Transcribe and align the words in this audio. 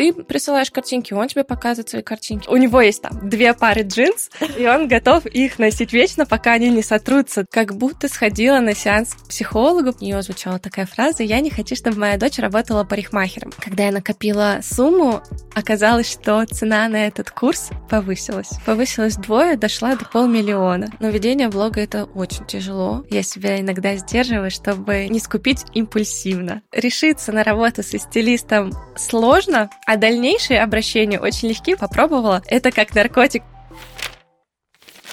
ты 0.00 0.14
присылаешь 0.14 0.70
картинки, 0.70 1.12
он 1.12 1.28
тебе 1.28 1.44
показывает 1.44 1.90
свои 1.90 2.00
картинки. 2.00 2.48
У 2.48 2.56
него 2.56 2.80
есть 2.80 3.02
там 3.02 3.28
две 3.28 3.52
пары 3.52 3.82
джинс, 3.82 4.30
и 4.56 4.66
он 4.66 4.88
готов 4.88 5.26
их 5.26 5.58
носить 5.58 5.92
вечно, 5.92 6.24
пока 6.24 6.52
они 6.52 6.70
не 6.70 6.82
сотрутся. 6.82 7.44
Как 7.50 7.76
будто 7.76 8.08
сходила 8.08 8.60
на 8.60 8.74
сеанс 8.74 9.12
к 9.12 9.28
психологу. 9.28 9.94
У 10.00 10.02
нее 10.02 10.22
звучала 10.22 10.58
такая 10.58 10.86
фраза 10.86 11.22
«Я 11.22 11.40
не 11.40 11.50
хочу, 11.50 11.76
чтобы 11.76 11.98
моя 11.98 12.16
дочь 12.16 12.38
работала 12.38 12.82
парикмахером». 12.84 13.52
Когда 13.58 13.84
я 13.84 13.92
накопила 13.92 14.60
сумму, 14.62 15.20
оказалось, 15.54 16.10
что 16.10 16.46
цена 16.46 16.88
на 16.88 17.06
этот 17.06 17.30
курс 17.30 17.68
повысилась. 17.90 18.52
Повысилась 18.64 19.16
вдвое, 19.16 19.58
дошла 19.58 19.96
до 19.96 20.06
полмиллиона. 20.06 20.88
Но 20.98 21.10
ведение 21.10 21.50
блога— 21.50 21.78
это 21.82 22.04
очень 22.04 22.46
тяжело. 22.46 23.04
Я 23.10 23.22
себя 23.22 23.60
иногда 23.60 23.94
сдерживаю, 23.96 24.50
чтобы 24.50 25.08
не 25.10 25.20
скупить 25.20 25.66
импульсивно. 25.74 26.62
Решиться 26.72 27.32
на 27.32 27.44
работу 27.44 27.82
со 27.82 27.98
стилистом 27.98 28.72
сложно, 28.96 29.68
а 29.90 29.96
дальнейшие 29.96 30.62
обращения 30.62 31.18
очень 31.18 31.48
легки. 31.48 31.74
Попробовала. 31.74 32.42
Это 32.46 32.70
как 32.70 32.94
наркотик. 32.94 33.42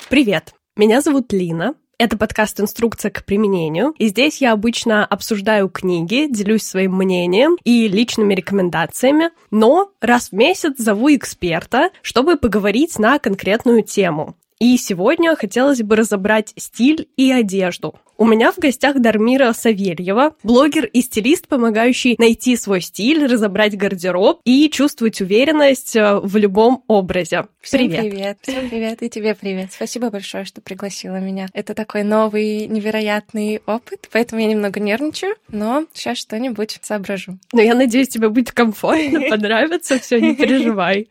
Привет! 0.08 0.53
Меня 0.76 1.02
зовут 1.02 1.34
Лина. 1.34 1.73
Это 1.98 2.16
подкаст 2.16 2.59
«Инструкция 2.59 3.09
к 3.09 3.26
применению», 3.26 3.95
и 3.98 4.05
здесь 4.05 4.40
я 4.40 4.52
обычно 4.52 5.03
обсуждаю 5.03 5.67
книги, 5.67 6.27
делюсь 6.30 6.62
своим 6.62 6.95
мнением 6.95 7.58
и 7.63 7.88
личными 7.88 8.36
рекомендациями, 8.36 9.31
но 9.50 9.90
раз 10.00 10.30
в 10.30 10.34
месяц 10.34 10.78
зову 10.78 11.09
эксперта, 11.09 11.89
чтобы 12.03 12.38
поговорить 12.38 13.00
на 13.00 13.17
конкретную 13.17 13.81
тему. 13.81 14.36
И 14.59 14.78
сегодня 14.78 15.36
хотелось 15.36 15.81
бы 15.81 15.95
разобрать 15.95 16.53
стиль 16.55 17.09
и 17.17 17.31
одежду. 17.31 17.95
У 18.20 18.26
меня 18.26 18.52
в 18.52 18.57
гостях 18.57 18.99
Дармира 18.99 19.53
Савельева, 19.53 20.34
блогер 20.41 20.85
и 20.85 21.02
стилист, 21.02 21.48
помогающий 21.48 22.16
найти 22.17 22.55
свой 22.55 22.81
стиль, 22.81 23.23
разобрать 23.27 23.77
гардероб 23.77 24.41
и 24.44 24.71
чувствовать 24.71 25.21
уверенность 25.21 25.95
э, 25.95 26.16
в 26.16 26.35
любом 26.35 26.84
образе. 26.88 27.45
Всем 27.61 27.81
привет. 27.81 27.99
привет. 27.99 28.38
Всем 28.41 28.70
привет. 28.70 29.03
И 29.03 29.09
тебе 29.11 29.36
привет. 29.36 29.72
Спасибо 29.72 30.09
большое, 30.09 30.45
что 30.45 30.61
пригласила 30.61 31.17
меня. 31.17 31.47
Это 31.53 31.75
такой 31.75 32.02
новый, 32.02 32.66
невероятный 32.66 33.61
опыт, 33.67 34.09
поэтому 34.11 34.42
я 34.42 34.47
немного 34.47 34.80
нервничаю, 34.80 35.36
но 35.49 35.86
сейчас 35.94 36.17
что-нибудь 36.17 36.80
соображу. 36.81 37.38
Но 37.53 37.61
я 37.61 37.75
надеюсь, 37.75 38.08
тебе 38.08 38.30
будет 38.30 38.52
комфортно, 38.52 39.22
понравится, 39.30 39.99
все, 39.99 40.20
не 40.20 40.33
переживай. 40.33 41.08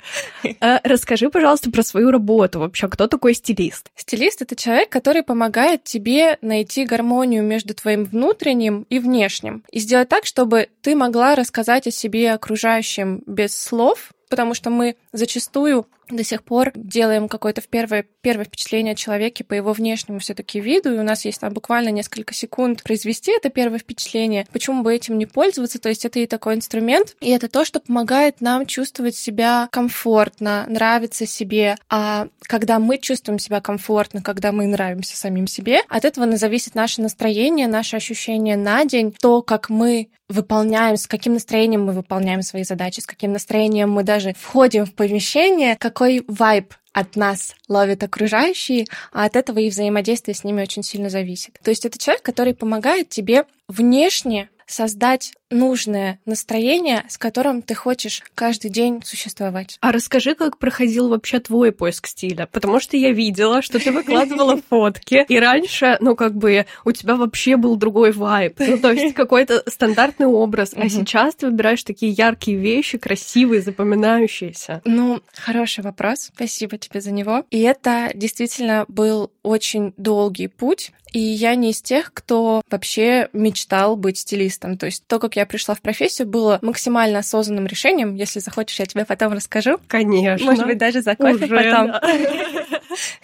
Э, 0.61 0.79
расскажи, 0.83 1.31
пожалуйста, 1.31 1.71
про 1.71 1.85
свою 1.85 2.11
работу. 2.11 2.59
Вообще, 2.59 2.89
кто 2.89 3.07
такой 3.07 3.35
стилист? 3.35 3.93
Стилист— 3.95 4.43
это 4.43 4.57
человек, 4.57 4.89
который 4.89 5.23
помогает 5.23 5.85
тебе 5.85 6.39
найти 6.43 6.85
гармонию 6.97 7.43
между 7.43 7.75
твоим 7.75 8.05
внутренним 8.05 8.87
и 8.89 8.99
внешним. 8.99 9.63
И 9.71 9.81
сделать 9.81 10.09
так, 10.09 10.25
чтобы 10.25 10.69
ты 10.81 10.95
могла 10.95 11.35
рассказать 11.35 11.87
о 11.87 11.91
себе 11.91 12.33
окружающим 12.33 13.23
без 13.27 13.57
слов, 13.57 14.13
потому 14.29 14.55
что 14.55 14.71
мы 14.71 14.97
зачастую 15.13 15.87
до 16.09 16.23
сих 16.23 16.45
пор 16.45 16.73
делаем 16.75 17.29
какое-то 17.29 17.63
первое, 17.69 18.07
первое 18.21 18.45
впечатление 18.45 18.93
о 18.93 18.97
человеке 18.97 19.45
по 19.45 19.55
его 19.55 19.73
внешнему 19.73 20.21
все 20.21 20.35
таки 20.35 20.61
виду, 20.61 20.95
и 20.95 20.99
у 20.99 21.03
нас 21.03 21.25
есть 21.25 21.41
там 21.41 21.53
буквально 21.53 21.89
несколько 21.89 22.33
секунд 22.33 22.83
произвести 22.83 23.33
это 23.33 23.51
первое 23.51 23.79
впечатление. 23.79 24.47
Почему 24.53 24.83
бы 24.83 24.95
этим 24.95 25.19
не 25.19 25.27
пользоваться? 25.27 25.81
То 25.81 25.89
есть 25.89 26.05
это 26.05 26.21
и 26.21 26.27
такой 26.27 26.55
инструмент, 26.55 27.17
и 27.21 27.31
это 27.31 27.49
то, 27.49 27.65
что 27.65 27.81
помогает 27.81 28.41
нам 28.41 28.67
чувствовать 28.67 29.17
себя 29.17 29.69
комфортно, 29.73 30.67
нравиться 30.69 31.27
себе. 31.27 31.77
А 31.89 32.29
когда 32.43 32.79
мы 32.79 32.99
чувствуем 32.99 33.39
себя 33.39 33.61
комфортно, 33.61 34.23
когда 34.23 34.53
мы 34.53 34.67
нравимся 34.67 35.17
самим 35.17 35.47
себе, 35.47 35.81
от 35.89 36.05
этого 36.05 36.37
зависит 36.37 36.75
наше 36.75 37.01
настроение, 37.01 37.67
наше 37.67 37.97
ощущение 37.97 38.57
на 38.57 38.85
день, 38.85 39.15
то, 39.21 39.43
как 39.43 39.71
мы 39.71 40.09
выполняем, 40.29 40.97
с 40.97 41.07
каким 41.07 41.35
настроением 41.35 41.85
мы 41.85 41.93
выполняем 41.93 42.43
свои 42.43 42.65
задачи, 42.65 43.01
с 43.01 43.07
каким 43.07 43.33
настроением 43.33 43.93
мы 43.93 44.03
даже 44.03 44.16
входим 44.37 44.87
в 44.87 44.95
помещение, 44.95 45.77
какой 45.77 46.25
вайб 46.27 46.75
от 46.93 47.15
нас 47.15 47.55
ловят 47.69 48.03
окружающие, 48.03 48.87
а 49.13 49.27
от 49.27 49.37
этого 49.37 49.59
и 49.59 49.69
взаимодействие 49.69 50.35
с 50.35 50.45
ними 50.45 50.63
очень 50.63 50.83
сильно 50.83 51.11
зависит. 51.11 51.59
То 51.63 51.71
есть 51.71 51.85
это 51.85 51.99
человек, 51.99 52.23
который 52.23 52.55
помогает 52.55 53.11
тебе 53.11 53.45
внешне 53.69 54.49
создать 54.67 55.33
нужное 55.51 56.19
настроение, 56.27 57.05
с 57.09 57.19
которым 57.19 57.63
ты 57.63 57.75
хочешь 57.75 58.23
каждый 58.35 58.71
день 58.71 59.03
существовать. 59.05 59.79
А 59.81 59.93
расскажи, 59.93 60.35
как 60.35 60.59
проходил 60.59 61.09
вообще 61.09 61.39
твой 61.39 61.73
поиск 61.73 62.07
стиля, 62.09 62.49
потому 62.51 62.81
что 62.81 62.97
я 62.97 63.13
видела, 63.13 63.63
что 63.63 63.79
ты 63.79 63.93
выкладывала 63.93 64.61
фотки, 64.69 65.25
и 65.29 65.39
раньше, 65.39 65.97
ну, 66.01 66.17
как 66.17 66.35
бы, 66.35 66.67
у 66.85 66.93
тебя 66.93 67.17
вообще 67.17 67.57
был 67.57 67.77
другой 67.77 68.13
вайб, 68.13 68.59
ну, 68.59 68.79
то 68.79 68.93
есть 68.93 69.15
какой-то 69.17 69.63
стандартный 69.67 70.27
образ, 70.27 70.73
а 70.75 70.89
сейчас 70.89 71.37
ты 71.37 71.47
выбираешь 71.47 71.85
такие 71.85 72.13
яркие 72.13 72.59
вещи, 72.59 72.99
красивые, 72.99 73.63
запоминающиеся. 73.63 74.83
Ну, 74.85 75.21
хороший 75.35 75.85
вопрос, 75.85 76.31
спасибо 76.35 76.79
тебе 76.79 77.01
за 77.01 77.13
него. 77.13 77.45
И 77.51 77.61
это 77.61 78.11
действительно 78.15 78.85
был 78.89 79.31
очень 79.43 79.95
долгий 79.97 80.49
путь, 80.49 80.93
и 81.13 81.19
я 81.19 81.55
не 81.55 81.71
из 81.71 81.81
тех, 81.81 82.13
кто 82.13 82.63
вообще 82.71 83.29
мечтал 83.33 83.97
быть 83.97 84.19
стилистом. 84.19 84.77
То 84.77 84.87
есть 84.87 85.07
то, 85.07 85.19
как 85.19 85.36
я 85.37 85.47
пришла 85.47 85.75
в 85.75 85.81
профессию, 85.81 86.27
было 86.27 86.59
максимально 86.63 87.21
осознанным 87.21 87.67
решением. 87.67 88.15
Если 88.15 88.41
захочешь, 88.41 88.79
я 88.79 88.87
тебе 88.87 89.05
потом 89.05 89.33
расскажу. 89.33 89.79
Конечно. 89.89 90.47
Может 90.47 90.67
быть, 90.67 90.79
даже 90.79 91.03
за 91.03 91.15
кофе 91.15 91.45
Уже, 91.45 91.57
потом. 91.57 91.87
Да. 91.89 92.03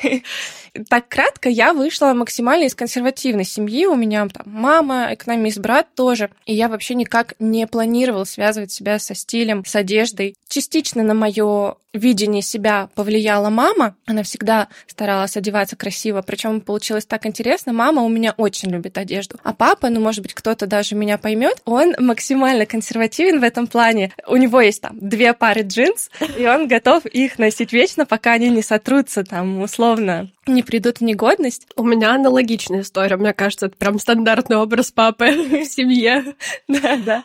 Так 0.89 1.09
кратко, 1.09 1.51
я 1.51 1.75
вышла 1.75 2.15
максимально 2.15 2.65
из 2.65 2.75
консервативной 2.75 3.45
семьи. 3.45 3.85
У 3.85 3.95
меня 3.95 4.27
там 4.29 4.45
мама, 4.47 5.09
экономист, 5.13 5.59
брат 5.59 5.95
тоже. 5.95 6.31
И 6.47 6.55
я 6.55 6.69
вообще 6.69 6.95
никак 6.95 7.35
не 7.39 7.67
планировала 7.67 8.25
связывать 8.25 8.73
себя 8.73 8.99
со 8.99 9.15
стилем, 9.15 9.65
с 9.67 9.77
одеждой. 9.77 10.35
Частично 10.49 11.03
на 11.03 11.13
мое 11.13 11.77
видение 11.93 12.41
себя 12.41 12.89
повлияла 12.95 13.51
мама. 13.51 13.97
Она 14.07 14.23
всегда 14.23 14.69
старалась 14.87 15.37
одеваться 15.37 15.77
красиво. 15.77 16.23
Причем 16.23 16.63
получилось 16.63 17.05
так 17.05 17.27
интересно. 17.27 17.75
Мама 17.75 18.03
у 18.03 18.09
меня 18.09 18.33
очень 18.37 18.71
любит 18.71 18.97
одежду. 18.97 19.39
А 19.43 19.53
папа, 19.53 19.91
ну, 19.91 20.01
может 20.01 20.23
быть, 20.23 20.33
кто-то 20.33 20.67
даже 20.67 20.95
меня 20.95 21.19
поймет, 21.19 21.61
он 21.67 21.95
максимально 21.99 22.65
консервативен 22.65 23.41
в 23.41 23.43
этом 23.43 23.67
плане. 23.67 24.13
У 24.27 24.37
него 24.37 24.61
есть 24.61 24.81
там 24.81 24.97
две 24.99 25.35
пары 25.35 25.63
джинс, 25.63 26.11
и 26.39 26.47
он 26.47 26.67
готов 26.67 27.05
их 27.07 27.39
носить 27.39 27.73
вечно, 27.73 28.07
пока 28.07 28.33
они 28.33 28.49
не 28.49 28.63
сотрутся 28.63 29.23
там 29.25 29.61
условно 29.61 30.31
не 30.47 30.63
придут 30.63 30.99
в 30.99 31.05
негодность. 31.05 31.67
У 31.77 31.85
меня 31.85 32.15
аналогичная 32.15 32.81
история. 32.81 33.17
Мне 33.17 33.33
кажется, 33.33 33.67
это 33.67 33.77
прям 33.77 33.99
стандартный 33.99 34.57
образ 34.57 34.91
папы 34.91 35.31
в 35.33 35.65
семье. 35.65 36.35
Да, 36.69 36.97
да. 36.97 37.25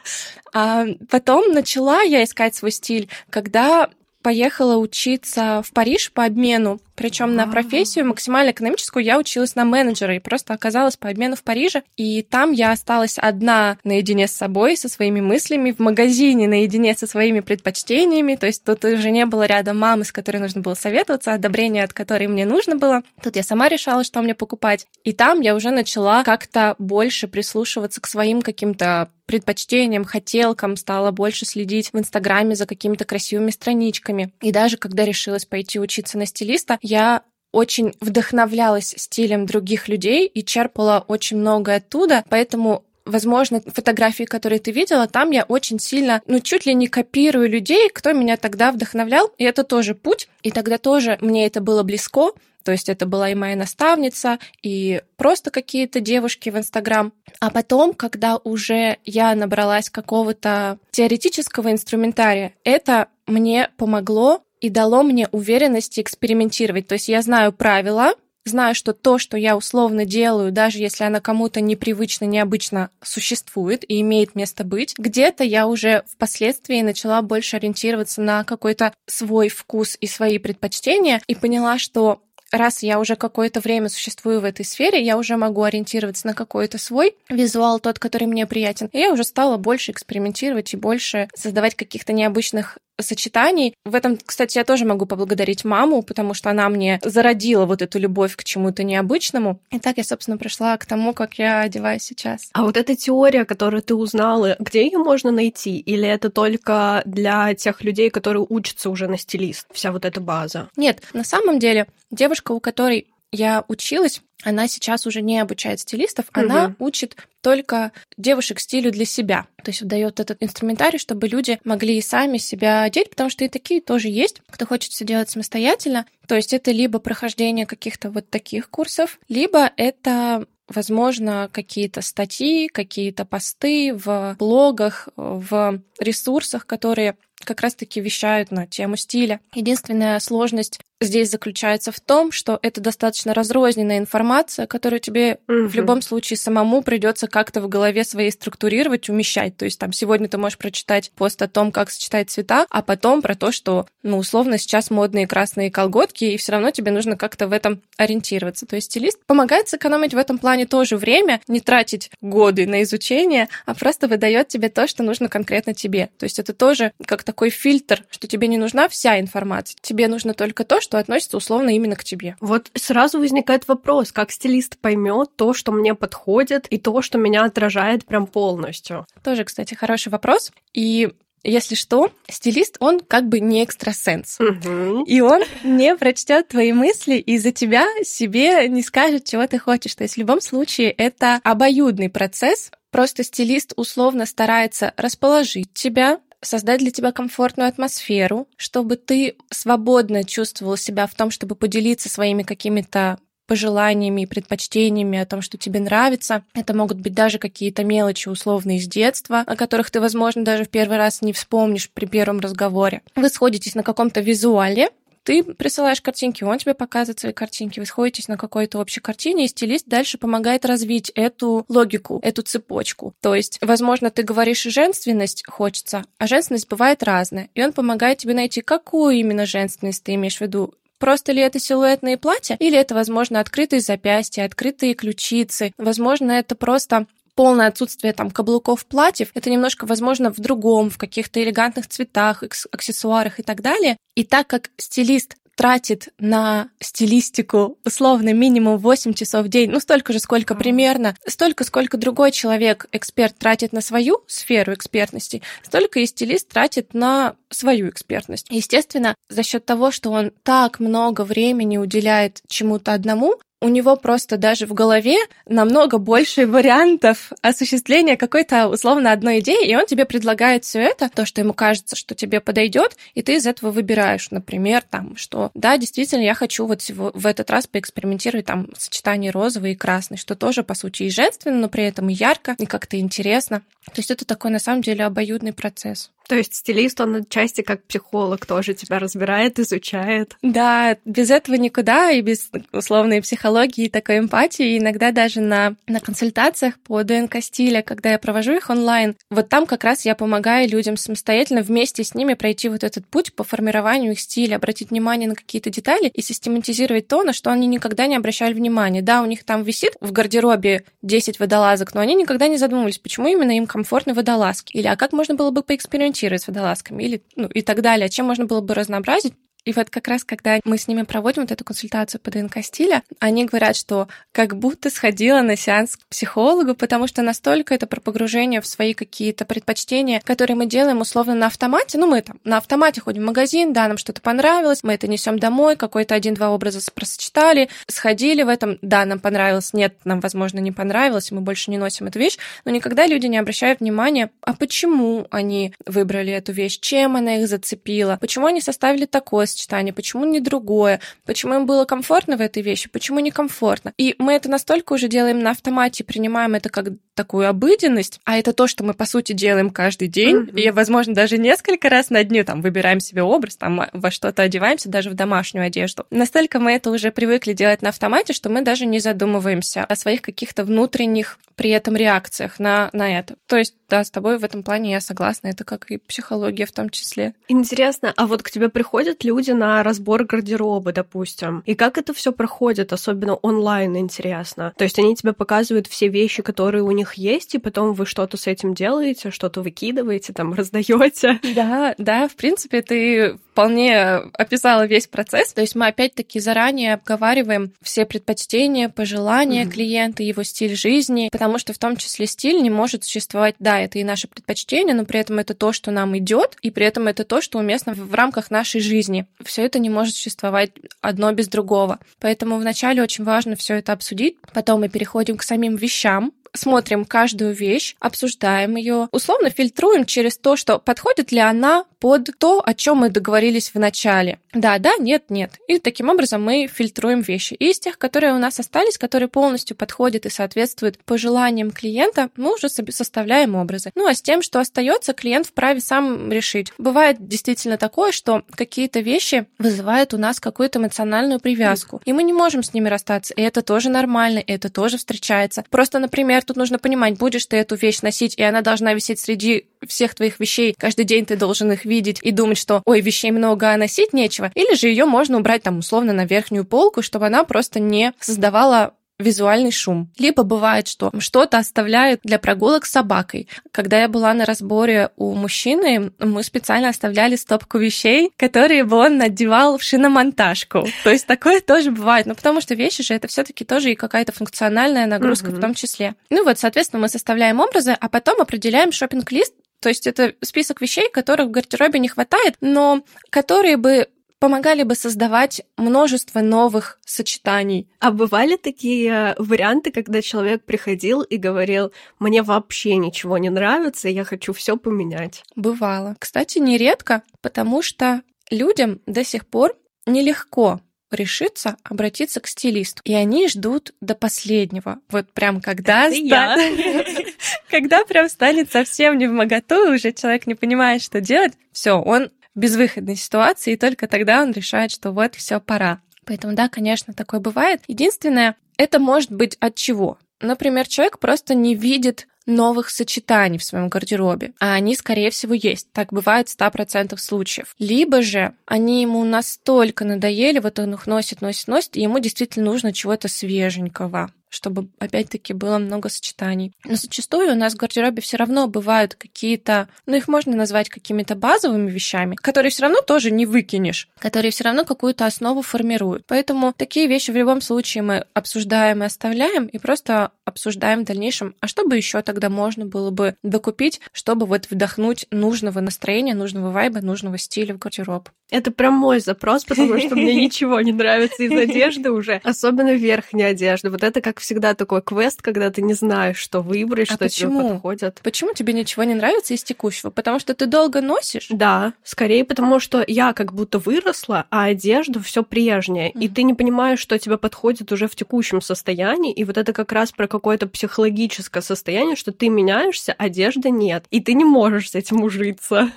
А 0.54 0.86
потом 1.10 1.52
начала 1.52 2.02
я 2.02 2.24
искать 2.24 2.56
свой 2.56 2.72
стиль, 2.72 3.10
когда 3.30 3.90
поехала 4.22 4.78
учиться 4.78 5.62
в 5.66 5.72
Париж 5.72 6.12
по 6.12 6.26
обмену. 6.26 6.80
Причем 6.98 7.36
на 7.36 7.46
профессию 7.46 8.08
максимально 8.08 8.50
экономическую 8.50 9.06
я 9.06 9.20
училась 9.20 9.54
на 9.54 9.66
менеджера 9.66 10.16
и 10.16 10.20
просто 10.20 10.56
оказалась 10.56 10.98
по 10.98 11.10
обмену 11.10 11.36
в 11.36 11.44
Париже. 11.44 11.84
И 11.96 12.24
там 12.24 12.52
я 12.52 12.72
осталась 12.72 13.20
одна 13.20 13.78
наедине 13.84 14.28
с 14.28 14.32
собой, 14.32 14.76
со 14.76 14.90
своими 14.90 15.22
мыслями, 15.22 15.72
в 15.72 15.80
магазине 15.80 16.48
наедине 16.48 16.96
со 16.96 17.06
своими 17.06 17.42
предпочтениями. 17.42 18.34
То 18.34 18.48
есть 18.48 18.64
тут 18.64 18.84
уже 18.84 19.12
не 19.12 19.28
было 19.28 19.46
рядом 19.46 19.78
мамы, 19.78 20.06
с 20.06 20.12
которой 20.12 20.38
нужно 20.38 20.62
было 20.62 20.74
советоваться, 20.74 21.34
одобрение 21.34 21.84
от 21.84 21.94
которой 21.94 22.28
мне 22.28 22.48
нужно 22.48 22.78
было. 22.78 23.04
Тут 23.22 23.36
я 23.36 23.44
сама 23.44 23.70
решала, 23.70 24.04
что 24.04 24.20
мне 24.24 24.34
покупать. 24.34 24.88
И 25.04 25.14
там 25.14 25.42
я 25.42 25.54
уже 25.54 25.70
начала 25.70 26.24
как-то 26.24 26.74
больше 26.80 27.28
прислушиваться 27.28 28.02
к 28.02 28.08
своим 28.08 28.42
каким-то 28.42 29.10
предпочтениям, 29.28 30.06
хотелкам, 30.06 30.78
стала 30.78 31.12
больше 31.12 31.46
следить 31.46 31.92
в 31.94 32.00
Инстаграме 32.00 32.56
за 32.56 32.66
какими-то 32.66 33.06
красивыми 33.06 33.52
страничками. 33.52 34.32
И 34.42 34.52
даже 34.52 34.78
когда 34.78 35.06
решилась 35.06 35.46
пойти 35.46 35.80
учиться 35.80 36.18
на 36.18 36.26
стилиста, 36.26 36.80
я 36.88 37.24
очень 37.52 37.94
вдохновлялась 38.02 38.94
стилем 38.98 39.46
других 39.46 39.88
людей 39.88 40.28
и 40.28 40.44
черпала 40.44 41.04
очень 41.08 41.38
многое 41.38 41.78
оттуда, 41.78 42.24
поэтому 42.30 42.84
возможно, 43.06 43.62
фотографии, 43.62 44.26
которые 44.26 44.60
ты 44.60 44.72
видела, 44.72 45.08
там 45.08 45.32
я 45.32 45.44
очень 45.44 45.80
сильно, 45.80 46.22
ну, 46.28 46.42
чуть 46.42 46.66
ли 46.66 46.74
не 46.74 46.88
копирую 46.88 47.50
людей, 47.50 47.90
кто 47.90 48.12
меня 48.12 48.36
тогда 48.36 48.72
вдохновлял, 48.72 49.32
и 49.38 49.46
это 49.46 49.64
тоже 49.64 49.96
путь, 49.96 50.28
и 50.44 50.52
тогда 50.52 50.78
тоже 50.78 51.18
мне 51.22 51.46
это 51.48 51.62
было 51.62 51.84
близко, 51.84 52.32
то 52.64 52.74
есть 52.74 52.90
это 52.90 53.06
была 53.06 53.30
и 53.30 53.36
моя 53.36 53.56
наставница, 53.56 54.40
и 54.62 55.02
просто 55.16 55.52
какие-то 55.52 56.02
девушки 56.02 56.50
в 56.50 56.58
Инстаграм. 56.58 57.14
А 57.40 57.50
потом, 57.50 57.94
когда 57.94 58.36
уже 58.44 58.98
я 59.06 59.34
набралась 59.36 59.90
какого-то 59.90 60.78
теоретического 60.92 61.72
инструментария, 61.72 62.54
это 62.66 63.08
мне 63.26 63.70
помогло 63.78 64.44
и 64.62 64.70
дало 64.70 65.04
мне 65.04 65.28
уверенности 65.32 66.02
экспериментировать. 66.02 66.88
То 66.88 66.94
есть 66.94 67.08
я 67.08 67.22
знаю 67.22 67.52
правила, 67.54 68.14
знаю, 68.48 68.76
что 68.76 68.94
то, 68.94 69.18
что 69.18 69.38
я 69.38 69.56
условно 69.56 70.06
делаю, 70.06 70.52
даже 70.52 70.80
если 70.80 71.04
она 71.04 71.20
кому-то 71.20 71.62
непривычно, 71.62 72.26
необычно 72.26 72.90
существует 73.04 73.84
и 73.88 74.02
имеет 74.02 74.36
место 74.36 74.64
быть, 74.64 74.96
где-то 74.98 75.44
я 75.44 75.68
уже 75.68 76.04
впоследствии 76.12 76.82
начала 76.82 77.22
больше 77.22 77.58
ориентироваться 77.58 78.22
на 78.22 78.44
какой-то 78.44 78.94
свой 79.06 79.50
вкус 79.50 79.98
и 80.00 80.08
свои 80.08 80.38
предпочтения 80.40 81.22
и 81.28 81.36
поняла, 81.36 81.78
что 81.78 82.22
раз 82.52 82.84
я 82.84 83.00
уже 83.00 83.16
какое-то 83.16 83.60
время 83.60 83.90
существую 83.90 84.42
в 84.42 84.46
этой 84.46 84.66
сфере, 84.66 85.02
я 85.02 85.18
уже 85.18 85.38
могу 85.38 85.64
ориентироваться 85.64 86.28
на 86.28 86.34
какой-то 86.34 86.78
свой 86.78 87.16
визуал, 87.30 87.80
тот, 87.80 88.00
который 88.00 88.28
мне 88.28 88.46
приятен. 88.46 88.90
И 88.92 89.00
я 89.00 89.12
уже 89.12 89.24
стала 89.24 89.58
больше 89.58 89.92
экспериментировать 89.92 90.74
и 90.74 90.78
больше 90.78 91.28
создавать 91.36 91.76
каких-то 91.76 92.14
необычных 92.14 92.78
сочетаний. 93.00 93.76
В 93.86 93.96
этом, 93.96 94.18
кстати, 94.18 94.58
я 94.58 94.64
тоже 94.64 94.86
могу 94.86 95.06
поблагодарить 95.06 95.64
маму, 95.66 96.02
потому 96.02 96.34
что 96.34 96.50
она 96.50 96.70
мне 96.70 97.00
зародила 97.04 97.66
вот 97.66 97.82
эту 97.82 98.00
любовь 98.00 98.36
к 98.36 98.44
чему-то 98.44 98.84
необычному. 98.84 99.60
И 99.72 99.80
так 99.80 99.98
я, 99.98 100.04
собственно, 100.04 100.38
пришла 100.38 100.76
к 100.78 100.86
тому, 100.86 101.14
как 101.14 101.36
я 101.36 101.62
одеваюсь 101.62 102.04
сейчас. 102.04 102.50
А 102.54 102.64
вот 102.64 102.78
эта 102.78 102.96
теория, 102.96 103.46
которую 103.46 103.82
ты 103.82 103.96
узнала, 103.96 104.56
где 104.60 104.86
ее 104.86 104.98
можно 104.98 105.32
найти? 105.32 105.78
Или 105.80 106.08
это 106.08 106.30
только 106.30 107.02
для 107.06 107.54
тех 107.54 107.84
людей, 107.84 108.10
которые 108.10 108.46
учатся 108.48 108.90
уже 108.90 109.08
на 109.08 109.18
стилист, 109.18 109.68
вся 109.72 109.92
вот 109.92 110.06
эта 110.06 110.20
база? 110.20 110.70
Нет, 110.76 111.02
на 111.14 111.24
самом 111.24 111.60
деле 111.60 111.88
девушка, 112.12 112.37
у 112.54 112.60
которой 112.60 113.08
я 113.32 113.64
училась, 113.68 114.22
она 114.44 114.68
сейчас 114.68 115.06
уже 115.06 115.22
не 115.22 115.40
обучает 115.40 115.80
стилистов, 115.80 116.26
угу. 116.30 116.42
она 116.42 116.76
учит 116.80 117.18
только 117.42 117.92
девушек 118.18 118.60
стилю 118.60 118.92
для 118.92 119.06
себя. 119.06 119.48
То 119.64 119.72
есть 119.72 119.86
дает 119.86 120.20
этот 120.20 120.42
инструментарий, 120.42 121.00
чтобы 121.00 121.28
люди 121.28 121.60
могли 121.64 121.98
и 121.98 122.02
сами 122.02 122.38
себя 122.38 122.84
одеть, 122.84 123.10
потому 123.10 123.30
что 123.30 123.46
и 123.46 123.50
такие 123.50 123.82
тоже 123.82 124.10
есть, 124.10 124.42
кто 124.50 124.66
хочет 124.66 124.92
все 124.92 125.06
делать 125.06 125.30
самостоятельно. 125.30 126.06
То 126.28 126.36
есть 126.36 126.54
это 126.54 126.72
либо 126.72 127.00
прохождение 127.00 127.66
каких-то 127.66 128.12
вот 128.12 128.30
таких 128.30 128.70
курсов, 128.70 129.20
либо 129.28 129.72
это 129.76 130.46
возможно, 130.68 131.50
какие-то 131.52 132.02
статьи, 132.02 132.68
какие-то 132.68 133.24
посты 133.24 133.94
в 133.94 134.36
блогах, 134.38 135.08
в 135.16 135.82
ресурсах, 135.98 136.66
которые 136.66 137.16
как 137.44 137.62
раз-таки 137.62 138.02
вещают 138.02 138.52
на 138.52 138.68
тему 138.68 138.96
стиля. 138.98 139.40
Единственная 139.54 140.20
сложность 140.20 140.80
здесь 141.00 141.30
заключается 141.30 141.92
в 141.92 142.00
том, 142.00 142.32
что 142.32 142.60
это 142.62 142.82
достаточно 142.82 143.34
разрозненная 143.34 144.00
информация, 144.00 144.68
которую 144.68 145.00
тебе 145.00 145.40
угу. 145.48 145.68
в 145.68 145.76
любом 145.76 146.02
случае 146.02 146.38
самому 146.38 146.82
придется 146.82 147.28
как-то 147.28 147.62
в 147.62 147.68
голове 147.68 148.04
своей 148.04 148.32
структурировать, 148.32 149.10
умещать. 149.10 149.56
То 149.58 149.66
есть 149.66 149.80
там 149.80 149.94
сегодня 149.94 150.28
ты 150.28 150.38
можешь 150.38 150.58
прочитать 150.58 151.12
пост 151.16 151.42
о 151.42 151.48
том, 151.48 151.72
как 151.72 151.92
сочетать 151.92 152.30
цвета, 152.30 152.66
а 152.70 152.82
потом 152.82 153.22
про 153.22 153.36
то, 153.36 153.52
что, 153.52 153.86
ну, 154.04 154.18
условно, 154.18 154.58
сейчас 154.58 154.90
модные 154.90 155.28
красные 155.28 155.70
колготки, 155.70 156.26
и 156.26 156.38
все 156.38 156.54
равно 156.54 156.72
тебе 156.72 156.92
нужно 156.92 157.16
как-то 157.16 157.48
в 157.48 157.52
этом 157.52 157.82
ориентироваться. 157.98 158.66
То 158.66 158.76
есть 158.76 158.92
стилист 158.92 159.20
помогает 159.26 159.70
сэкономить 159.70 160.14
в 160.14 160.18
этом 160.18 160.40
плане 160.40 160.66
тоже 160.66 160.98
время, 160.98 161.42
не 161.48 161.60
тратить 161.60 162.10
годы 162.22 162.66
на 162.66 162.84
изучение, 162.84 163.50
а 163.66 163.76
просто 163.76 164.08
выдает 164.08 164.48
тебе 164.48 164.70
то, 164.70 164.88
что 164.88 165.04
нужно 165.04 165.30
конкретно 165.30 165.74
тебе. 165.74 166.10
То 166.18 166.24
есть 166.24 166.40
это 166.40 166.54
тоже 166.54 166.92
как 167.06 167.24
такой 167.28 167.50
фильтр, 167.50 168.06
что 168.10 168.26
тебе 168.26 168.48
не 168.48 168.58
нужна 168.58 168.88
вся 168.88 169.20
информация, 169.20 169.78
тебе 169.82 170.08
нужно 170.08 170.34
только 170.34 170.64
то, 170.64 170.80
что 170.80 170.98
относится 170.98 171.36
условно 171.36 171.76
именно 171.76 171.98
к 171.98 172.06
тебе. 172.06 172.38
Вот 172.40 172.72
сразу 172.74 173.20
возникает 173.20 173.68
вопрос, 173.68 174.14
как 174.14 174.32
стилист 174.32 174.78
поймет 174.78 175.36
то, 175.36 175.54
что 175.54 175.74
мне 175.74 175.94
подходит, 175.94 176.68
и 176.68 176.78
то, 176.78 177.02
что 177.02 177.18
меня 177.18 177.44
отражает 177.44 178.06
прям 178.06 178.28
полностью? 178.28 179.06
Тоже, 179.26 179.44
кстати, 179.44 179.74
хороший 179.74 180.08
вопрос. 180.08 180.54
И 180.74 181.10
если 181.44 181.76
что, 181.76 182.12
стилист, 182.30 182.78
он 182.80 183.02
как 183.02 183.28
бы 183.28 183.42
не 183.42 183.62
экстрасенс. 183.62 184.40
Угу. 184.40 185.04
И 185.04 185.20
он 185.20 185.44
не 185.66 185.96
прочтет 185.98 186.48
твои 186.48 186.72
мысли 186.72 187.16
и 187.16 187.38
за 187.38 187.52
тебя 187.52 187.86
себе 188.04 188.70
не 188.70 188.84
скажет, 188.84 189.26
чего 189.26 189.46
ты 189.48 189.60
хочешь. 189.60 189.96
То 189.96 190.04
есть 190.04 190.16
в 190.16 190.18
любом 190.18 190.40
случае 190.40 190.92
это 190.92 191.42
обоюдный 191.44 192.10
процесс. 192.10 192.72
Просто 192.90 193.24
стилист 193.24 193.74
условно 193.76 194.26
старается 194.26 194.94
расположить 194.96 195.74
тебя, 195.74 196.20
создать 196.42 196.80
для 196.80 196.92
тебя 196.92 197.12
комфортную 197.12 197.68
атмосферу, 197.70 198.48
чтобы 198.58 198.96
ты 198.96 199.36
свободно 199.50 200.24
чувствовал 200.24 200.78
себя 200.78 201.08
в 201.08 201.16
том, 201.16 201.32
чтобы 201.32 201.56
поделиться 201.56 202.10
своими 202.10 202.44
какими-то 202.44 203.20
пожеланиями 203.48 204.22
и 204.22 204.26
предпочтениями 204.26 205.18
о 205.18 205.26
том, 205.26 205.42
что 205.42 205.58
тебе 205.58 205.80
нравится. 205.80 206.44
Это 206.54 206.76
могут 206.76 207.00
быть 207.00 207.14
даже 207.14 207.40
какие-то 207.40 207.84
мелочи 207.84 208.28
условные 208.28 208.78
из 208.78 208.88
детства, 208.88 209.44
о 209.48 209.56
которых 209.56 209.90
ты, 209.90 210.02
возможно, 210.02 210.44
даже 210.44 210.66
в 210.66 210.70
первый 210.70 210.98
раз 210.98 211.22
не 211.22 211.34
вспомнишь 211.34 211.90
при 211.90 212.06
первом 212.06 212.40
разговоре. 212.42 213.02
Вы 213.16 213.30
сходитесь 213.30 213.74
на 213.74 213.84
каком-то 213.84 214.20
визуале, 214.20 214.90
ты 215.28 215.44
присылаешь 215.44 216.00
картинки, 216.00 216.46
он 216.46 216.58
тебе 216.58 216.74
показывает 216.74 217.20
свои 217.20 217.34
картинки, 217.34 217.82
вы 217.82 217.86
сходитесь 217.86 218.30
на 218.30 218.38
какой-то 218.38 218.80
общей 218.80 219.02
картине, 219.02 219.44
и 219.44 219.48
стилист 219.50 219.86
дальше 219.86 220.18
помогает 220.18 220.64
развить 220.64 221.12
эту 221.16 221.66
логику, 221.68 222.22
эту 222.24 222.44
цепочку. 222.44 223.14
То 223.20 223.36
есть, 223.36 223.60
возможно, 223.62 224.10
ты 224.10 224.24
говоришь 224.24 224.64
женственность 224.64 225.44
хочется, 225.46 226.06
а 226.18 226.28
женственность 226.28 226.70
бывает 226.70 227.04
разная, 227.04 227.50
и 227.56 227.62
он 227.62 227.74
помогает 227.74 228.20
тебе 228.20 228.36
найти, 228.36 228.62
какую 228.62 229.18
именно 229.18 229.46
женственность 229.46 230.02
ты 230.02 230.14
имеешь 230.14 230.38
в 230.38 230.42
виду. 230.42 230.74
Просто 230.98 231.34
ли 231.34 231.42
это 231.42 231.60
силуэтные 231.60 232.18
платья, 232.18 232.56
или 232.60 232.78
это, 232.78 232.96
возможно, 232.96 233.42
открытые 233.42 233.82
запястья, 233.82 234.46
открытые 234.46 234.94
ключицы, 234.94 235.74
возможно, 235.78 236.32
это 236.32 236.56
просто 236.56 237.06
полное 237.38 237.68
отсутствие 237.68 238.12
там 238.14 238.32
каблуков 238.32 238.86
платьев, 238.88 239.30
это 239.36 239.50
немножко, 239.50 239.86
возможно, 239.86 240.34
в 240.34 240.40
другом, 240.40 240.90
в 240.90 240.98
каких-то 240.98 241.42
элегантных 241.42 241.88
цветах, 241.88 242.44
аксессуарах 242.72 243.40
и 243.40 243.44
так 243.44 243.62
далее. 243.62 243.96
И 244.16 244.24
так 244.24 244.48
как 244.48 244.72
стилист 244.78 245.38
тратит 245.56 246.10
на 246.20 246.70
стилистику 246.80 247.80
условно 247.84 248.32
минимум 248.34 248.78
8 248.78 249.14
часов 249.14 249.46
в 249.46 249.50
день, 249.50 249.72
ну 249.72 249.80
столько 249.80 250.14
же, 250.14 250.20
сколько 250.20 250.54
примерно, 250.56 251.16
столько, 251.28 251.64
сколько 251.64 251.98
другой 251.98 252.32
человек, 252.32 252.88
эксперт, 252.92 253.36
тратит 253.38 253.74
на 253.74 253.82
свою 253.82 254.24
сферу 254.28 254.74
экспертности, 254.74 255.42
столько 255.64 256.00
и 256.00 256.06
стилист 256.06 256.48
тратит 256.50 256.94
на 256.94 257.36
свою 257.50 257.90
экспертность. 257.90 258.48
Естественно, 258.50 259.16
за 259.30 259.44
счет 259.44 259.66
того, 259.66 259.92
что 259.92 260.12
он 260.12 260.32
так 260.44 260.80
много 260.80 261.24
времени 261.24 261.78
уделяет 261.78 262.42
чему-то 262.48 262.94
одному, 262.94 263.36
у 263.60 263.70
него 263.70 263.96
просто 263.96 264.38
даже 264.38 264.66
в 264.68 264.74
голове 264.74 265.18
намного 265.48 265.98
больше 265.98 266.46
вариантов 266.46 267.32
осуществления 267.42 268.16
какой-то 268.16 268.68
условно 268.68 269.12
одной 269.12 269.40
идеи, 269.40 269.68
и 269.68 269.76
он 269.76 269.86
тебе 269.86 270.06
предлагает 270.06 270.64
все 270.64 270.80
это, 270.80 271.10
то, 271.10 271.26
что 271.26 271.42
ему 271.42 271.54
кажется, 271.54 271.96
что 271.96 272.14
тебе 272.14 272.40
подойдет, 272.40 272.96
и 273.16 273.24
ты 273.24 273.36
из 273.36 273.48
этого 273.48 273.72
выбираешь, 273.72 274.30
например, 274.30 274.84
там, 274.88 275.16
что 275.16 275.52
да, 275.56 275.78
действительно, 275.78 276.22
я 276.22 276.36
хочу 276.36 276.68
вот 276.68 276.84
в 276.88 277.26
этот 277.26 277.50
раз 277.50 277.66
поэкспериментировать 277.66 278.46
там 278.46 278.68
сочетание 278.78 279.32
розовый 279.32 279.72
и 279.72 279.76
красный, 279.76 280.18
что 280.18 280.36
тоже, 280.36 280.64
по 280.64 280.76
сути, 280.76 281.04
и 281.04 281.10
женственно, 281.10 281.58
но 281.58 281.70
при 281.70 281.84
этом 281.84 282.10
и 282.10 282.14
ярко, 282.14 282.56
и 282.60 282.66
как-то 282.66 283.00
интересно. 283.00 283.62
То 283.86 283.98
есть 283.98 284.12
это 284.12 284.26
такой, 284.26 284.52
на 284.52 284.60
самом 284.60 284.82
деле, 284.82 285.06
обоюдный 285.06 285.54
процесс. 285.54 286.12
То 286.28 286.36
есть 286.36 286.56
стилист, 286.56 287.00
он 287.00 287.16
отчасти 287.16 287.62
как 287.62 287.84
психолог 287.84 288.46
тоже 288.46 288.74
тебя 288.74 289.00
разбирает, 289.00 289.60
изучает. 289.60 290.36
Да, 290.42 290.98
без 291.06 291.32
этого 291.32 291.56
никуда, 291.56 292.12
и 292.12 292.22
без 292.22 292.52
условной 292.74 293.22
психологии 293.22 293.86
и 293.86 293.90
такой 293.90 294.20
эмпатии. 294.20 294.74
И 294.74 294.78
иногда 294.80 295.12
даже 295.12 295.40
на, 295.40 295.76
на 295.88 296.00
консультациях 296.00 296.80
по 296.80 297.04
ДНК 297.04 297.38
стиля, 297.42 297.82
когда 297.82 298.12
я 298.12 298.20
провожу 298.20 298.54
их 298.54 298.70
онлайн, 298.70 299.16
вот 299.30 299.48
там 299.48 299.66
как 299.66 299.84
раз 299.84 300.06
я 300.06 300.16
помогаю 300.16 300.70
людям 300.70 300.98
самостоятельно 300.98 301.62
вместе 301.62 302.04
с 302.04 302.14
ними 302.14 302.34
пройти 302.34 302.68
вот 302.68 302.84
этот 302.84 303.08
путь 303.08 303.34
по 303.34 303.44
формированию 303.44 304.12
их 304.12 304.20
стиля, 304.20 304.58
обратить 304.58 304.90
внимание 304.90 305.30
на 305.30 305.36
какие-то 305.36 305.70
детали 305.70 306.10
и 306.10 306.22
систематизировать 306.22 307.08
то, 307.08 307.24
на 307.24 307.32
что 307.32 307.52
они 307.52 307.68
никогда 307.68 308.06
не 308.08 308.18
обращали 308.18 308.54
внимания. 308.54 309.02
Да, 309.02 309.22
у 309.22 309.26
них 309.26 309.46
там 309.46 309.64
висит 309.64 309.94
в 310.02 310.12
гардеробе 310.12 310.84
10 311.04 311.40
водолазок, 311.40 311.94
но 311.94 312.02
они 312.02 312.16
никогда 312.16 312.48
не 312.48 312.58
задумывались, 312.58 312.98
почему 312.98 313.28
именно 313.30 313.56
им 313.56 313.66
комфортны 313.66 314.14
водолазки. 314.14 314.76
Или 314.76 314.88
а 314.88 314.98
как 314.98 315.14
можно 315.14 315.36
было 315.36 315.52
бы 315.52 315.64
поэкспериментировать 315.64 316.17
экспериментировать 316.18 316.42
с 316.42 316.48
водолазками 316.48 317.04
или, 317.04 317.24
ну, 317.36 317.48
и 317.48 317.62
так 317.62 317.82
далее. 317.82 318.10
Чем 318.10 318.26
можно 318.26 318.46
было 318.46 318.62
бы 318.62 318.74
разнообразить 318.74 319.34
и 319.68 319.74
вот 319.74 319.90
как 319.90 320.08
раз, 320.08 320.24
когда 320.24 320.62
мы 320.64 320.78
с 320.78 320.88
ними 320.88 321.02
проводим 321.02 321.42
вот 321.42 321.52
эту 321.52 321.66
консультацию 321.66 322.22
по 322.22 322.32
ДНК 322.32 322.64
стиля, 322.64 323.04
они 323.20 323.44
говорят, 323.44 323.76
что 323.76 324.08
как 324.32 324.56
будто 324.56 324.90
сходила 324.90 325.42
на 325.42 325.58
сеанс 325.58 325.98
к 325.98 326.08
психологу, 326.08 326.74
потому 326.74 327.06
что 327.06 327.22
настолько 327.22 327.74
это 327.76 327.86
про 327.86 328.00
погружение 328.00 328.62
в 328.62 328.66
свои 328.66 328.94
какие-то 328.94 329.44
предпочтения, 329.44 330.22
которые 330.24 330.56
мы 330.56 330.68
делаем 330.68 331.02
условно 331.02 331.36
на 331.36 331.48
автомате. 331.48 331.98
Ну, 331.98 332.08
мы 332.08 332.22
там 332.22 332.40
на 332.46 332.56
автомате 332.56 333.02
ходим 333.02 333.24
в 333.24 333.26
магазин, 333.26 333.74
да, 333.74 333.90
нам 333.90 333.98
что-то 333.98 334.22
понравилось, 334.22 334.84
мы 334.84 334.94
это 334.94 335.10
несем 335.10 335.38
домой, 335.38 335.76
какой-то 335.76 336.16
один-два 336.16 336.52
образа 336.52 336.80
просочетали, 336.94 337.68
сходили 337.88 338.44
в 338.44 338.48
этом, 338.48 338.78
да, 338.82 339.04
нам 339.04 339.20
понравилось, 339.20 339.74
нет, 339.74 339.98
нам, 340.06 340.22
возможно, 340.22 340.60
не 340.60 340.72
понравилось, 340.72 341.30
и 341.30 341.36
мы 341.36 341.42
больше 341.42 341.72
не 341.72 341.78
носим 341.78 342.08
эту 342.08 342.20
вещь, 342.20 342.38
но 342.64 342.72
никогда 342.72 343.06
люди 343.06 343.26
не 343.26 343.38
обращают 343.38 343.82
внимания, 343.82 344.32
а 344.40 344.54
почему 344.54 345.28
они 345.30 345.74
выбрали 345.86 346.32
эту 346.32 346.54
вещь, 346.54 346.80
чем 346.80 347.18
она 347.18 347.36
их 347.36 347.50
зацепила, 347.50 348.18
почему 348.22 348.46
они 348.46 348.62
составили 348.62 349.06
такое 349.06 349.46
сочетание, 349.58 349.92
почему 349.94 350.26
не 350.26 350.40
другое, 350.40 351.02
почему 351.26 351.56
им 351.56 351.66
было 351.66 351.86
комфортно 351.86 352.38
в 352.38 352.42
этой 352.42 352.62
вещи, 352.62 352.90
почему 352.90 353.20
некомфортно. 353.20 353.94
И 353.98 354.16
мы 354.20 354.34
это 354.34 354.50
настолько 354.50 354.94
уже 354.94 355.08
делаем 355.08 355.40
на 355.40 355.52
автомате, 355.52 356.04
принимаем 356.04 356.56
это 356.56 356.70
как 356.70 356.90
такую 357.16 357.50
обыденность, 357.50 358.22
а 358.24 358.38
это 358.38 358.54
то, 358.54 358.68
что 358.68 358.84
мы, 358.84 358.94
по 358.94 359.06
сути, 359.06 359.34
делаем 359.34 359.72
каждый 359.72 360.08
день, 360.08 360.38
mm-hmm. 360.38 360.62
и, 360.62 360.70
возможно, 360.70 361.16
даже 361.16 361.40
несколько 361.40 361.90
раз 361.90 362.12
на 362.12 362.24
дню, 362.24 362.46
там, 362.46 362.62
выбираем 362.62 363.00
себе 363.00 363.24
образ, 363.24 363.58
там, 363.58 363.88
во 363.92 364.12
что-то 364.12 364.44
одеваемся, 364.44 364.90
даже 364.90 365.10
в 365.10 365.16
домашнюю 365.16 365.66
одежду. 365.66 366.06
Настолько 366.12 366.60
мы 366.60 366.74
это 366.74 366.92
уже 366.92 367.12
привыкли 367.12 367.54
делать 367.54 367.82
на 367.82 367.90
автомате, 367.90 368.34
что 368.34 368.50
мы 368.50 368.62
даже 368.62 368.86
не 368.86 369.00
задумываемся 369.00 369.84
о 369.84 369.96
своих 369.96 370.22
каких-то 370.22 370.64
внутренних 370.64 371.40
при 371.56 371.72
этом 371.72 371.96
реакциях 371.96 372.60
на, 372.60 372.92
на 372.94 373.18
это. 373.18 373.36
То 373.48 373.58
есть, 373.58 373.74
да, 373.90 374.04
с 374.04 374.12
тобой 374.12 374.38
в 374.38 374.44
этом 374.44 374.62
плане 374.62 374.92
я 374.92 375.02
согласна, 375.02 375.48
это 375.48 375.64
как 375.64 375.90
и 375.90 375.98
психология 375.98 376.68
в 376.68 376.72
том 376.72 376.92
числе. 376.92 377.34
Интересно, 377.48 378.14
а 378.16 378.28
вот 378.28 378.44
к 378.44 378.52
тебе 378.52 378.70
приходят 378.70 379.24
люди, 379.24 379.47
люди 379.48 379.52
на 379.52 379.84
разбор 379.84 380.26
гардероба, 380.26 380.92
допустим. 380.92 381.64
И 381.66 381.76
как 381.76 381.98
это 381.98 382.14
все 382.14 382.32
проходит, 382.32 382.94
особенно 382.94 383.36
онлайн, 383.36 383.98
интересно. 383.98 384.74
То 384.78 384.84
есть 384.84 385.00
они 385.00 385.16
тебе 385.16 385.34
показывают 385.34 385.88
все 385.88 386.08
вещи, 386.08 386.44
которые 386.44 386.84
у 386.84 386.92
них 386.92 387.14
есть, 387.14 387.56
и 387.56 387.60
потом 387.60 387.94
вы 387.94 388.06
что-то 388.06 388.38
с 388.38 388.48
этим 388.48 388.74
делаете, 388.74 389.32
что-то 389.32 389.62
выкидываете, 389.62 390.34
там, 390.34 390.54
раздаете. 390.58 391.40
Да, 391.56 391.96
да, 391.98 392.28
в 392.28 392.36
принципе, 392.36 392.82
ты 392.82 393.38
вполне 393.58 393.98
описала 394.34 394.86
весь 394.86 395.08
процесс. 395.08 395.52
То 395.52 395.62
есть 395.62 395.74
мы 395.74 395.88
опять-таки 395.88 396.40
заранее 396.40 396.94
обговариваем 396.94 397.74
все 397.82 398.06
предпочтения, 398.06 398.88
пожелания 398.88 399.64
mm-hmm. 399.64 399.72
клиента, 399.72 400.22
его 400.22 400.44
стиль 400.44 400.76
жизни, 400.76 401.30
потому 401.32 401.58
что 401.58 401.74
в 401.74 401.80
том 401.80 401.98
числе 401.98 402.28
стиль 402.28 402.62
не 402.62 402.70
может 402.70 403.04
существовать, 403.04 403.56
да, 403.58 403.80
это 403.80 403.98
и 403.98 404.04
наше 404.04 404.28
предпочтение, 404.28 404.94
но 404.94 405.06
при 405.06 405.20
этом 405.20 405.40
это 405.40 405.56
то, 405.56 405.74
что 405.74 405.90
нам 405.90 406.16
идет, 406.20 406.56
и 406.62 406.70
при 406.70 406.86
этом 406.86 407.08
это 407.08 407.24
то, 407.24 407.42
что 407.42 407.58
уместно 407.58 407.96
в 407.96 408.14
рамках 408.14 408.52
нашей 408.52 408.80
жизни. 408.80 409.26
Все 409.44 409.66
это 409.66 409.80
не 409.80 409.90
может 409.90 410.14
существовать 410.14 410.70
одно 411.02 411.32
без 411.32 411.48
другого. 411.48 411.98
Поэтому 412.20 412.58
вначале 412.58 413.02
очень 413.02 413.24
важно 413.24 413.56
все 413.56 413.78
это 413.78 413.92
обсудить, 413.92 414.38
потом 414.54 414.82
мы 414.82 414.90
переходим 414.90 415.36
к 415.36 415.42
самим 415.42 415.78
вещам, 415.78 416.32
смотрим 416.58 417.06
каждую 417.06 417.54
вещь, 417.54 417.96
обсуждаем 418.00 418.76
ее, 418.76 419.08
условно 419.12 419.50
фильтруем 419.50 420.06
через 420.06 420.38
то, 420.38 420.58
что 420.58 420.80
подходит 420.80 421.32
ли 421.32 421.40
она 421.40 421.86
под 422.00 422.30
то, 422.38 422.62
о 422.64 422.74
чем 422.74 422.98
мы 422.98 423.10
договорились 423.10 423.72
в 423.74 423.80
начале. 423.80 424.40
Да, 424.54 424.78
да, 424.80 424.94
нет, 425.00 425.26
нет. 425.30 425.54
И 425.68 425.80
таким 425.80 426.10
образом 426.10 426.44
мы 426.44 426.68
фильтруем 426.68 427.22
вещи. 427.22 427.54
И 427.56 427.72
из 427.72 427.80
тех, 427.80 427.98
которые 427.98 428.34
у 428.34 428.38
нас 428.38 428.60
остались, 428.60 428.98
которые 428.98 429.30
полностью 429.30 429.76
подходят 429.76 430.26
и 430.26 430.30
соответствуют 430.30 431.00
пожеланиям 431.06 431.72
клиента, 431.72 432.30
мы 432.36 432.54
уже 432.54 432.70
составляем 432.70 433.56
образы. 433.56 433.92
Ну 433.96 434.08
а 434.08 434.14
с 434.14 434.22
тем, 434.22 434.42
что 434.42 434.60
остается, 434.60 435.14
клиент 435.14 435.48
вправе 435.48 435.80
сам 435.80 436.32
решить. 436.32 436.72
Бывает 436.78 437.28
действительно 437.28 437.78
такое, 437.78 438.12
что 438.12 438.44
какие-то 438.52 439.00
вещи 439.00 439.46
вызывают 439.58 440.14
у 440.14 440.18
нас 440.18 440.40
какую-то 440.40 440.80
эмоциональную 440.80 441.40
привязку, 441.40 442.02
и 442.06 442.14
мы 442.14 442.24
не 442.24 442.34
можем 442.34 442.64
с 442.64 442.74
ними 442.74 442.90
расстаться. 442.90 443.34
И 443.34 443.42
это 443.42 443.62
тоже 443.62 443.90
нормально, 443.90 444.40
и 444.40 444.52
это 444.52 444.70
тоже 444.70 444.98
встречается. 444.98 445.64
Просто, 445.70 446.00
например, 446.00 446.44
тут 446.48 446.58
нужно 446.58 446.80
понимать, 446.80 447.18
будешь 447.18 447.46
ты 447.46 447.58
эту 447.58 447.76
вещь 447.76 448.02
носить, 448.02 448.36
и 448.38 448.44
она 448.44 448.62
должна 448.62 448.94
висеть 448.94 449.20
среди 449.20 449.68
всех 449.86 450.16
твоих 450.16 450.40
вещей, 450.40 450.74
каждый 450.78 451.06
день 451.06 451.26
ты 451.26 451.36
должен 451.36 451.72
их 451.72 451.86
видеть 451.86 452.20
и 452.24 452.32
думать, 452.32 452.58
что 452.58 452.82
ой, 452.86 453.02
вещей 453.02 453.32
много, 453.32 453.72
а 453.72 453.78
носить 453.78 454.14
нечего. 454.14 454.52
Или 454.56 454.76
же 454.76 454.88
ее 454.88 455.06
можно 455.06 455.38
убрать 455.38 455.64
там 455.64 455.80
условно 455.80 456.14
на 456.14 456.26
верхнюю 456.26 456.66
полку, 456.66 457.02
чтобы 457.02 457.28
она 457.28 457.44
просто 457.44 457.80
не 457.80 458.14
создавала 458.20 458.94
визуальный 459.20 459.72
шум. 459.72 460.12
Либо 460.18 460.44
бывает, 460.44 460.88
что 460.88 461.12
что-то 461.20 461.58
оставляют 461.58 462.22
для 462.24 462.40
прогулок 462.40 462.86
с 462.86 462.92
собакой. 462.92 463.48
Когда 463.72 464.02
я 464.02 464.08
была 464.08 464.34
на 464.34 464.46
разборе 464.46 465.10
у 465.16 465.34
мужчины, 465.34 466.12
мы 466.20 466.44
специально 466.44 466.90
оставляли 466.90 467.36
стопку 467.36 467.78
вещей, 467.78 468.32
которые 468.38 468.84
бы 468.84 468.98
он 468.98 469.18
надевал 469.18 469.78
в 469.78 469.84
шиномонтажку. 469.84 470.88
То 471.04 471.10
есть 471.10 471.26
такое 471.26 471.62
тоже 471.62 471.92
бывает. 471.92 472.26
Ну, 472.26 472.36
потому 472.36 472.62
что 472.62 472.76
вещи 472.76 473.04
же 473.04 473.14
это 473.14 473.28
все 473.28 473.44
таки 473.44 473.66
тоже 473.66 473.92
и 473.92 473.96
какая-то 473.96 474.32
функциональная 474.32 475.08
нагрузка 475.08 475.52
в 475.52 475.60
том 475.60 475.74
числе. 475.74 476.16
Ну 476.30 476.44
вот, 476.44 476.60
соответственно, 476.60 477.02
мы 477.02 477.10
составляем 477.10 477.60
образы, 477.60 477.98
а 478.00 478.10
потом 478.10 478.42
определяем 478.42 478.92
шопинг 478.92 479.32
лист 479.32 479.54
то 479.80 479.90
есть 479.90 480.08
это 480.08 480.34
список 480.42 480.82
вещей, 480.82 481.10
которых 481.10 481.48
в 481.48 481.52
гардеробе 481.52 482.00
не 482.00 482.08
хватает, 482.08 482.56
но 482.62 483.04
которые 483.30 483.78
бы 483.78 484.08
помогали 484.40 484.84
бы 484.84 484.96
создавать 484.96 485.62
множество 485.78 486.42
новых 486.42 487.00
сочетаний. 487.06 487.90
А 488.00 488.12
бывали 488.12 488.56
такие 488.56 489.36
варианты, 489.38 489.92
когда 489.92 490.22
человек 490.22 490.64
приходил 490.64 491.22
и 491.22 491.38
говорил, 491.38 491.92
мне 492.20 492.42
вообще 492.44 492.96
ничего 492.96 493.38
не 493.38 493.50
нравится, 493.50 494.10
я 494.10 494.24
хочу 494.24 494.54
все 494.54 494.78
поменять? 494.78 495.44
Бывало. 495.56 496.16
Кстати, 496.20 496.60
нередко, 496.60 497.24
потому 497.42 497.82
что 497.82 498.22
людям 498.50 499.02
до 499.06 499.24
сих 499.24 499.48
пор 499.48 499.76
нелегко 500.06 500.80
решиться 501.12 501.78
обратиться 501.84 502.40
к 502.40 502.48
стилисту. 502.48 503.02
И 503.06 503.14
они 503.14 503.48
ждут 503.48 503.94
до 504.02 504.14
последнего. 504.14 505.00
Вот 505.10 505.32
прям 505.32 505.62
когда... 505.62 506.12
ста... 506.12 506.58
когда 507.70 508.04
прям 508.04 508.28
станет 508.30 508.72
совсем 508.72 509.18
не 509.18 509.28
в 509.28 509.32
моготу, 509.32 509.94
уже 509.94 510.12
человек 510.12 510.48
не 510.48 510.56
понимает, 510.56 511.02
что 511.02 511.22
делать, 511.22 511.54
все, 511.72 511.94
он 511.94 512.30
безвыходной 512.58 513.16
ситуации, 513.16 513.74
и 513.74 513.78
только 513.78 514.08
тогда 514.08 514.42
он 514.42 514.52
решает, 514.52 514.92
что 514.92 515.12
вот 515.12 515.36
все 515.36 515.60
пора. 515.60 516.00
Поэтому 516.26 516.54
да, 516.54 516.68
конечно, 516.68 517.14
такое 517.14 517.40
бывает. 517.40 517.82
Единственное, 517.88 518.56
это 518.78 519.00
может 519.00 519.32
быть 519.32 519.56
от 519.60 519.76
чего? 519.76 520.18
Например, 520.42 520.88
человек 520.88 521.20
просто 521.20 521.56
не 521.56 521.74
видит 521.74 522.28
новых 522.46 522.90
сочетаний 522.90 523.58
в 523.58 523.64
своем 523.64 523.90
гардеробе, 523.90 524.54
а 524.60 524.74
они, 524.74 524.96
скорее 524.96 525.30
всего, 525.32 525.54
есть. 525.54 525.92
Так 525.92 526.14
бывает 526.14 526.50
в 526.50 526.58
100% 526.58 527.18
случаев. 527.18 527.76
Либо 527.78 528.22
же 528.22 528.54
они 528.66 529.02
ему 529.02 529.24
настолько 529.24 530.06
надоели, 530.06 530.60
вот 530.60 530.80
он 530.80 530.94
их 530.94 531.08
носит, 531.08 531.42
носит, 531.42 531.68
носит, 531.68 531.98
и 531.98 532.02
ему 532.02 532.20
действительно 532.20 532.66
нужно 532.72 532.94
чего-то 532.94 533.28
свеженького 533.28 534.32
чтобы 534.50 534.90
опять-таки 535.00 535.54
было 535.54 535.78
много 535.78 536.10
сочетаний. 536.10 536.74
Но 536.86 536.96
зачастую 536.96 537.52
у 537.52 537.56
нас 537.56 537.74
в 537.74 537.78
гардеробе 537.78 538.22
все 538.22 538.38
равно 538.38 538.68
бывают 538.68 539.16
какие-то, 539.16 539.88
ну 540.06 540.16
их 540.16 540.28
можно 540.28 540.56
назвать 540.56 540.90
какими-то 540.90 541.36
базовыми 541.36 541.90
вещами, 541.90 542.36
которые 542.36 542.72
все 542.72 542.84
равно 542.84 543.02
тоже 543.02 543.32
не 543.32 543.46
выкинешь, 543.46 544.10
которые 544.20 544.52
все 544.52 544.64
равно 544.64 544.86
какую-то 544.86 545.26
основу 545.26 545.62
формируют. 545.62 546.26
Поэтому 546.28 546.74
такие 546.74 547.08
вещи 547.08 547.32
в 547.32 547.36
любом 547.36 547.62
случае 547.62 548.04
мы 548.04 548.26
обсуждаем 548.34 549.04
и 549.04 549.06
оставляем, 549.06 549.66
и 549.66 549.78
просто 549.78 550.32
обсуждаем 550.46 551.02
в 551.02 551.06
дальнейшем, 551.06 551.56
а 551.60 551.68
что 551.68 551.86
бы 551.86 551.98
еще 551.98 552.22
тогда 552.22 552.50
можно 552.50 552.86
было 552.86 553.12
бы 553.12 553.36
докупить, 553.44 554.00
чтобы 554.12 554.46
вот 554.46 554.68
вдохнуть 554.70 555.28
нужного 555.32 555.80
настроения, 555.82 556.34
нужного 556.34 556.72
вайба, 556.72 557.02
нужного 557.02 557.38
стиля 557.38 557.74
в 557.74 557.80
гардероб. 557.80 558.30
Это 558.50 558.72
прям 558.72 558.94
мой 558.94 559.20
запрос, 559.20 559.66
потому 559.66 560.00
что 560.00 560.16
мне 560.16 560.34
ничего 560.46 560.80
не 560.82 560.94
нравится 560.94 561.44
из 561.44 561.52
одежды 561.52 562.12
уже, 562.12 562.40
особенно 562.44 562.94
верхняя 562.94 563.52
одежда. 563.52 563.92
Вот 563.92 564.04
это, 564.04 564.22
как 564.22 564.37
всегда, 564.40 564.74
такой 564.74 565.02
квест, 565.02 565.42
когда 565.42 565.70
ты 565.70 565.82
не 565.82 565.94
знаешь, 565.94 566.38
что 566.38 566.62
выбрать, 566.62 567.10
а 567.10 567.14
что 567.14 567.26
почему? 567.26 567.62
тебе 567.62 567.72
подходит. 567.72 568.20
Почему 568.24 568.54
тебе 568.54 568.74
ничего 568.74 569.04
не 569.04 569.16
нравится 569.16 569.54
из 569.54 569.64
текущего? 569.64 570.10
Потому 570.10 570.40
что 570.40 570.54
ты 570.54 570.66
долго 570.66 571.02
носишь? 571.02 571.48
Да, 571.50 571.94
скорее 572.04 572.46
потому, 572.46 572.80
что 572.80 573.04
я 573.06 573.34
как 573.34 573.54
будто 573.54 573.80
выросла, 573.80 574.46
а 574.50 574.66
одежда 574.66 575.22
все 575.22 575.44
прежняя, 575.44 576.10
mm-hmm. 576.10 576.20
и 576.20 576.30
ты 576.30 576.44
не 576.44 576.54
понимаешь, 576.54 577.00
что 577.00 577.18
тебе 577.20 577.38
подходит 577.38 577.92
уже 577.92 578.08
в 578.08 578.16
текущем 578.16 578.62
состоянии, 578.62 579.34
и 579.34 579.44
вот 579.44 579.58
это 579.58 579.74
как 579.74 579.92
раз 579.92 580.12
про 580.12 580.28
какое-то 580.28 580.68
психологическое 580.68 581.62
состояние, 581.62 582.16
что 582.16 582.32
ты 582.32 582.50
меняешься, 582.50 583.14
одежды 583.14 583.70
нет, 583.70 584.06
и 584.12 584.22
ты 584.22 584.34
не 584.34 584.46
можешь 584.46 584.92
с 584.92 584.96
этим 584.96 585.24
ужиться. 585.24 585.92